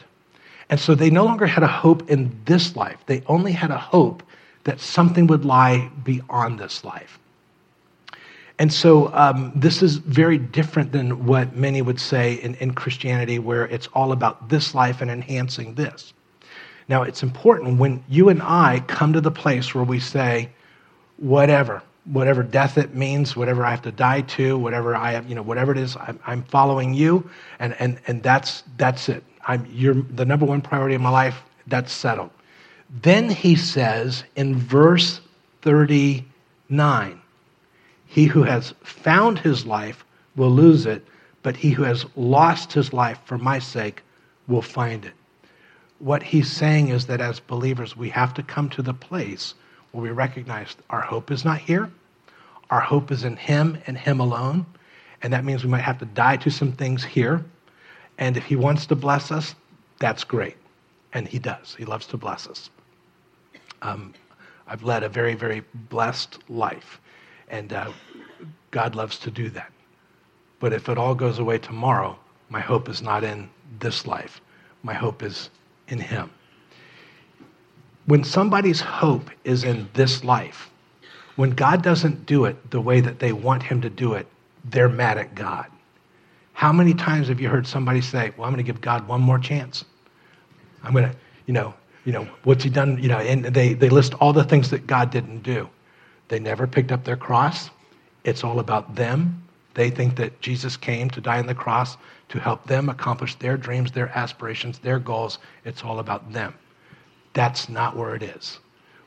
And 0.69 0.79
so 0.79 0.95
they 0.95 1.09
no 1.09 1.23
longer 1.23 1.45
had 1.45 1.63
a 1.63 1.67
hope 1.67 2.09
in 2.09 2.37
this 2.45 2.75
life. 2.75 2.97
They 3.05 3.23
only 3.27 3.51
had 3.51 3.71
a 3.71 3.77
hope 3.77 4.23
that 4.65 4.79
something 4.79 5.25
would 5.27 5.45
lie 5.45 5.89
beyond 6.03 6.59
this 6.59 6.83
life. 6.83 7.17
And 8.59 8.71
so 8.71 9.13
um, 9.13 9.51
this 9.55 9.81
is 9.81 9.97
very 9.97 10.37
different 10.37 10.91
than 10.91 11.25
what 11.25 11.55
many 11.55 11.81
would 11.81 11.99
say 11.99 12.35
in, 12.35 12.55
in 12.55 12.73
Christianity, 12.73 13.39
where 13.39 13.65
it's 13.65 13.87
all 13.87 14.11
about 14.11 14.49
this 14.49 14.75
life 14.75 15.01
and 15.01 15.11
enhancing 15.11 15.75
this. 15.75 16.13
Now, 16.87 17.03
it's 17.03 17.23
important 17.23 17.79
when 17.79 18.03
you 18.07 18.29
and 18.29 18.41
I 18.41 18.83
come 18.87 19.13
to 19.13 19.21
the 19.21 19.31
place 19.31 19.73
where 19.73 19.83
we 19.83 19.99
say, 19.99 20.49
whatever, 21.17 21.81
whatever 22.05 22.43
death 22.43 22.77
it 22.77 22.93
means, 22.93 23.35
whatever 23.35 23.65
I 23.65 23.71
have 23.71 23.81
to 23.83 23.91
die 23.91 24.21
to, 24.21 24.57
whatever 24.57 24.95
I 24.95 25.11
have, 25.11 25.27
you 25.27 25.35
know, 25.35 25.41
whatever 25.41 25.71
it 25.71 25.77
is, 25.77 25.97
I'm, 25.97 26.19
I'm 26.25 26.43
following 26.43 26.93
you, 26.93 27.29
and, 27.59 27.75
and, 27.79 27.99
and 28.07 28.21
that's, 28.21 28.63
that's 28.77 29.09
it. 29.09 29.23
I'm, 29.47 29.67
you're 29.69 29.95
the 29.95 30.25
number 30.25 30.45
one 30.45 30.61
priority 30.61 30.95
in 30.95 31.01
my 31.01 31.09
life, 31.09 31.41
that's 31.67 31.91
settled. 31.91 32.29
Then 32.89 33.29
he 33.29 33.55
says 33.55 34.23
in 34.35 34.55
verse 34.55 35.21
39, 35.61 37.21
he 38.05 38.25
who 38.25 38.43
has 38.43 38.73
found 38.83 39.39
his 39.39 39.65
life 39.65 40.05
will 40.35 40.51
lose 40.51 40.85
it, 40.85 41.05
but 41.43 41.55
he 41.55 41.71
who 41.71 41.83
has 41.83 42.05
lost 42.15 42.73
his 42.73 42.93
life 42.93 43.19
for 43.25 43.37
my 43.37 43.59
sake 43.59 44.01
will 44.47 44.61
find 44.61 45.05
it 45.05 45.13
what 45.99 46.23
he's 46.23 46.51
saying 46.51 46.89
is 46.89 47.07
that 47.07 47.21
as 47.21 47.39
believers, 47.39 47.95
we 47.95 48.09
have 48.09 48.33
to 48.33 48.43
come 48.43 48.69
to 48.69 48.81
the 48.81 48.93
place 48.93 49.53
where 49.91 50.03
we 50.03 50.11
recognize 50.11 50.75
our 50.89 51.01
hope 51.01 51.31
is 51.31 51.45
not 51.45 51.59
here. 51.59 51.89
Our 52.69 52.81
hope 52.81 53.11
is 53.11 53.23
in 53.23 53.37
him 53.37 53.77
and 53.87 53.97
him 53.97 54.19
alone. 54.19 54.65
And 55.21 55.31
that 55.33 55.45
means 55.45 55.63
we 55.63 55.69
might 55.69 55.81
have 55.81 55.99
to 55.99 56.05
die 56.05 56.37
to 56.37 56.49
some 56.49 56.73
things 56.73 57.03
here. 57.03 57.43
And 58.17 58.37
if 58.37 58.45
he 58.45 58.55
wants 58.55 58.85
to 58.87 58.95
bless 58.95 59.31
us, 59.31 59.55
that's 59.99 60.23
great. 60.23 60.57
And 61.13 61.27
he 61.27 61.39
does. 61.39 61.75
He 61.77 61.85
loves 61.85 62.07
to 62.07 62.17
bless 62.17 62.47
us. 62.47 62.69
Um, 63.81 64.13
I've 64.67 64.83
led 64.83 65.03
a 65.03 65.09
very, 65.09 65.35
very 65.35 65.63
blessed 65.89 66.39
life. 66.49 66.99
And 67.49 67.71
uh, 67.73 67.91
God 68.71 68.95
loves 68.95 69.19
to 69.19 69.31
do 69.31 69.49
that. 69.51 69.71
But 70.59 70.73
if 70.73 70.89
it 70.89 70.97
all 70.97 71.15
goes 71.15 71.39
away 71.39 71.59
tomorrow, 71.59 72.17
my 72.49 72.59
hope 72.59 72.89
is 72.89 73.01
not 73.01 73.23
in 73.23 73.49
this 73.79 74.07
life. 74.07 74.41
My 74.83 74.93
hope 74.93 75.21
is 75.21 75.49
in 75.87 75.99
Him. 75.99 76.29
When 78.05 78.23
somebody's 78.23 78.81
hope 78.81 79.29
is 79.43 79.63
in 79.63 79.89
this 79.93 80.23
life, 80.23 80.69
when 81.35 81.51
God 81.51 81.81
doesn't 81.81 82.25
do 82.25 82.45
it 82.45 82.71
the 82.71 82.81
way 82.81 83.01
that 83.01 83.19
they 83.19 83.33
want 83.33 83.63
Him 83.63 83.81
to 83.81 83.89
do 83.89 84.13
it, 84.13 84.27
they're 84.63 84.89
mad 84.89 85.17
at 85.17 85.35
God. 85.35 85.67
How 86.53 86.71
many 86.71 86.93
times 86.93 87.27
have 87.27 87.41
you 87.41 87.49
heard 87.49 87.67
somebody 87.67 88.01
say, 88.01 88.31
Well, 88.37 88.47
I'm 88.47 88.53
going 88.53 88.65
to 88.65 88.71
give 88.71 88.81
God 88.81 89.07
one 89.07 89.21
more 89.21 89.37
chance? 89.37 89.83
I'm 90.83 90.93
going 90.93 91.09
to, 91.09 91.15
you 91.47 91.53
know, 91.53 91.73
you 92.05 92.11
know, 92.11 92.27
what's 92.43 92.63
he 92.63 92.69
done? 92.69 93.01
You 93.01 93.09
know, 93.09 93.17
and 93.17 93.45
they, 93.45 93.73
they 93.73 93.89
list 93.89 94.13
all 94.15 94.31
the 94.31 94.43
things 94.43 94.69
that 94.69 94.87
God 94.87 95.11
didn't 95.11 95.43
do. 95.43 95.67
They 96.27 96.39
never 96.39 96.67
picked 96.67 96.91
up 96.91 97.03
their 97.03 97.17
cross. 97.17 97.69
It's 98.23 98.43
all 98.43 98.59
about 98.59 98.95
them. 98.95 99.43
They 99.73 99.89
think 99.89 100.15
that 100.15 100.39
Jesus 100.39 100.77
came 100.77 101.09
to 101.09 101.21
die 101.21 101.39
on 101.39 101.47
the 101.47 101.55
cross 101.55 101.97
to 102.29 102.39
help 102.39 102.65
them 102.65 102.89
accomplish 102.89 103.35
their 103.35 103.57
dreams, 103.57 103.91
their 103.91 104.09
aspirations, 104.17 104.79
their 104.79 104.99
goals. 104.99 105.39
It's 105.65 105.83
all 105.83 105.99
about 105.99 106.31
them. 106.31 106.53
That's 107.33 107.67
not 107.67 107.97
where 107.97 108.15
it 108.15 108.23
is. 108.23 108.59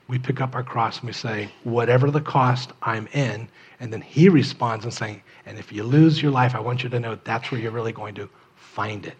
We 0.08 0.18
pick 0.18 0.40
up 0.40 0.54
our 0.54 0.62
cross 0.62 0.98
and 0.98 1.06
we 1.06 1.12
say, 1.12 1.50
whatever 1.64 2.10
the 2.10 2.20
cost, 2.20 2.72
I'm 2.82 3.06
in. 3.08 3.48
And 3.80 3.92
then 3.92 4.00
he 4.00 4.28
responds 4.28 4.84
and 4.84 4.92
saying, 4.92 5.22
and 5.46 5.58
if 5.58 5.72
you 5.72 5.82
lose 5.82 6.20
your 6.22 6.30
life, 6.30 6.54
I 6.54 6.60
want 6.60 6.82
you 6.82 6.88
to 6.90 7.00
know 7.00 7.18
that's 7.24 7.50
where 7.50 7.60
you're 7.60 7.72
really 7.72 7.92
going 7.92 8.14
to 8.16 8.28
find 8.56 9.06
it. 9.06 9.16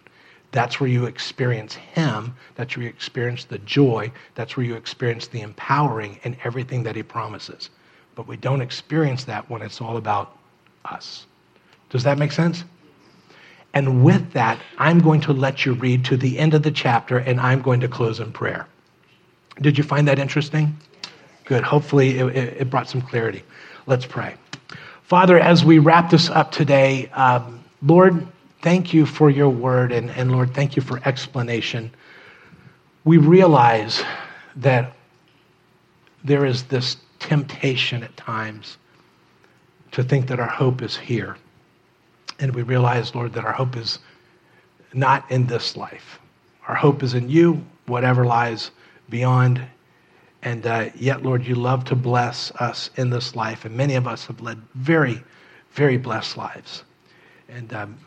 That's 0.51 0.81
where 0.81 0.89
you 0.89 1.05
experience 1.07 1.75
Him. 1.75 2.35
That's 2.55 2.77
where 2.77 2.85
you 2.85 2.89
experience 2.89 3.45
the 3.45 3.59
joy. 3.59 4.11
That's 4.35 4.57
where 4.57 4.65
you 4.65 4.75
experience 4.77 5.27
the 5.27 5.43
empowering 5.43 6.19
and 6.25 6.37
everything 6.45 6.83
that 6.85 6.97
He 6.97 7.03
promises. 7.03 7.71
But 8.15 8.27
we 8.27 8.37
don't 8.37 8.63
experience 8.63 9.25
that 9.25 9.49
when 9.51 9.63
it's 9.63 9.81
all 9.81 9.97
about 9.97 10.37
us. 10.85 11.27
Does 11.91 12.03
that 12.05 12.19
make 12.19 12.33
sense? 12.33 12.65
And 13.75 14.03
with 14.03 14.33
that, 14.33 14.59
I'm 14.79 14.99
going 15.01 15.21
to 15.23 15.33
let 15.33 15.67
you 15.67 15.75
read 15.75 16.05
to 16.07 16.17
the 16.17 16.39
end 16.39 16.55
of 16.55 16.63
the 16.63 16.71
chapter 16.71 17.19
and 17.19 17.39
I'm 17.41 17.63
going 17.63 17.81
to 17.81 17.89
close 17.89 18.19
in 18.19 18.33
prayer. 18.33 18.67
Did 19.61 19.77
you 19.77 19.85
find 19.85 20.09
that 20.09 20.19
interesting? 20.19 20.77
Good. 21.45 21.63
Hopefully, 21.63 22.19
it, 22.19 22.37
it 22.61 22.71
brought 22.71 22.89
some 22.89 23.03
clarity. 23.03 23.43
Let's 23.87 24.07
pray. 24.07 24.35
Father, 25.03 25.39
as 25.39 25.65
we 25.65 25.79
wrap 25.79 26.11
this 26.11 26.29
up 26.29 26.53
today, 26.53 27.09
um, 27.09 27.65
Lord, 27.83 28.27
thank 28.63 28.93
you 28.93 29.07
for 29.07 29.31
your 29.31 29.49
word, 29.49 29.93
and, 29.93 30.11
and 30.11 30.33
Lord, 30.33 30.55
thank 30.55 30.77
you 30.77 30.83
for 30.83 31.01
explanation. 31.05 31.91
We 33.05 33.19
realize 33.19 34.03
that 34.57 34.93
there 36.25 36.45
is 36.45 36.65
this 36.65 36.97
temptation 37.19 38.03
at 38.03 38.17
times 38.17 38.77
to 39.93 40.03
think 40.03 40.27
that 40.29 40.41
our 40.41 40.49
hope 40.49 40.83
is 40.83 40.97
here. 40.97 41.37
And 42.39 42.55
we 42.55 42.63
realize, 42.63 43.15
Lord, 43.15 43.33
that 43.33 43.45
our 43.45 43.53
hope 43.53 43.77
is 43.77 43.99
not 44.93 45.31
in 45.31 45.47
this 45.47 45.77
life. 45.77 46.19
Our 46.67 46.75
hope 46.75 47.03
is 47.03 47.15
in 47.15 47.29
you, 47.29 47.65
whatever 47.87 48.25
lies 48.25 48.71
beyond. 49.09 49.61
And 50.43 50.67
uh, 50.67 50.91
yet, 50.95 51.23
Lord, 51.23 51.45
you 51.45 51.55
love 51.55 51.85
to 51.87 51.97
bless 51.97 52.51
us 52.53 52.91
in 52.97 53.11
this 53.11 53.35
life. 53.35 53.65
And 53.65 53.77
many 53.77 53.95
of 53.95 54.07
us 54.07 54.27
have 54.27 54.41
led 54.41 54.59
very, 54.75 55.23
very 55.73 55.97
blessed 55.97 56.37
lives. 56.37 56.85
And 57.49 57.73
um, 57.73 57.99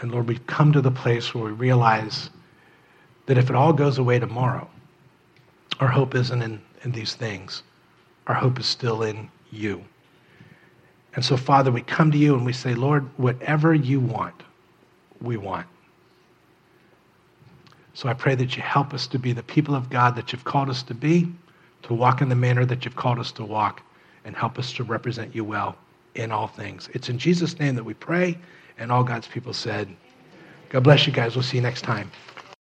and 0.00 0.12
Lord, 0.12 0.28
we've 0.28 0.46
come 0.46 0.72
to 0.72 0.80
the 0.80 0.90
place 0.90 1.34
where 1.34 1.44
we 1.44 1.52
realize 1.52 2.30
that 3.26 3.38
if 3.38 3.50
it 3.50 3.56
all 3.56 3.72
goes 3.72 3.98
away 3.98 4.18
tomorrow, 4.18 4.68
our 5.80 5.88
hope 5.88 6.14
isn't 6.14 6.42
in, 6.42 6.60
in 6.84 6.92
these 6.92 7.14
things. 7.14 7.62
Our 8.26 8.34
hope 8.34 8.58
is 8.58 8.66
still 8.66 9.02
in 9.02 9.30
you. 9.50 9.84
And 11.14 11.24
so, 11.24 11.36
Father, 11.36 11.72
we 11.72 11.82
come 11.82 12.10
to 12.12 12.18
you 12.18 12.34
and 12.34 12.44
we 12.44 12.52
say, 12.52 12.74
Lord, 12.74 13.08
whatever 13.16 13.74
you 13.74 14.00
want, 14.00 14.34
we 15.20 15.36
want. 15.36 15.66
So 17.94 18.10
I 18.10 18.12
pray 18.12 18.34
that 18.34 18.56
you 18.56 18.62
help 18.62 18.92
us 18.92 19.06
to 19.06 19.18
be 19.18 19.32
the 19.32 19.42
people 19.42 19.74
of 19.74 19.88
God 19.88 20.16
that 20.16 20.32
you've 20.32 20.44
called 20.44 20.68
us 20.68 20.82
to 20.84 20.94
be, 20.94 21.32
to 21.84 21.94
walk 21.94 22.20
in 22.20 22.28
the 22.28 22.34
manner 22.34 22.66
that 22.66 22.84
you've 22.84 22.96
called 22.96 23.18
us 23.18 23.32
to 23.32 23.44
walk, 23.44 23.80
and 24.26 24.36
help 24.36 24.58
us 24.58 24.72
to 24.74 24.84
represent 24.84 25.34
you 25.34 25.44
well 25.44 25.76
in 26.14 26.30
all 26.30 26.46
things. 26.46 26.90
It's 26.92 27.08
in 27.08 27.18
Jesus' 27.18 27.58
name 27.58 27.74
that 27.76 27.84
we 27.84 27.94
pray. 27.94 28.36
And 28.78 28.92
all 28.92 29.04
God's 29.04 29.26
people 29.26 29.52
said, 29.52 29.88
God 30.68 30.84
bless 30.84 31.06
you 31.06 31.12
guys. 31.12 31.34
We'll 31.34 31.42
see 31.42 31.56
you 31.56 31.62
next 31.62 31.82
time. 31.82 32.10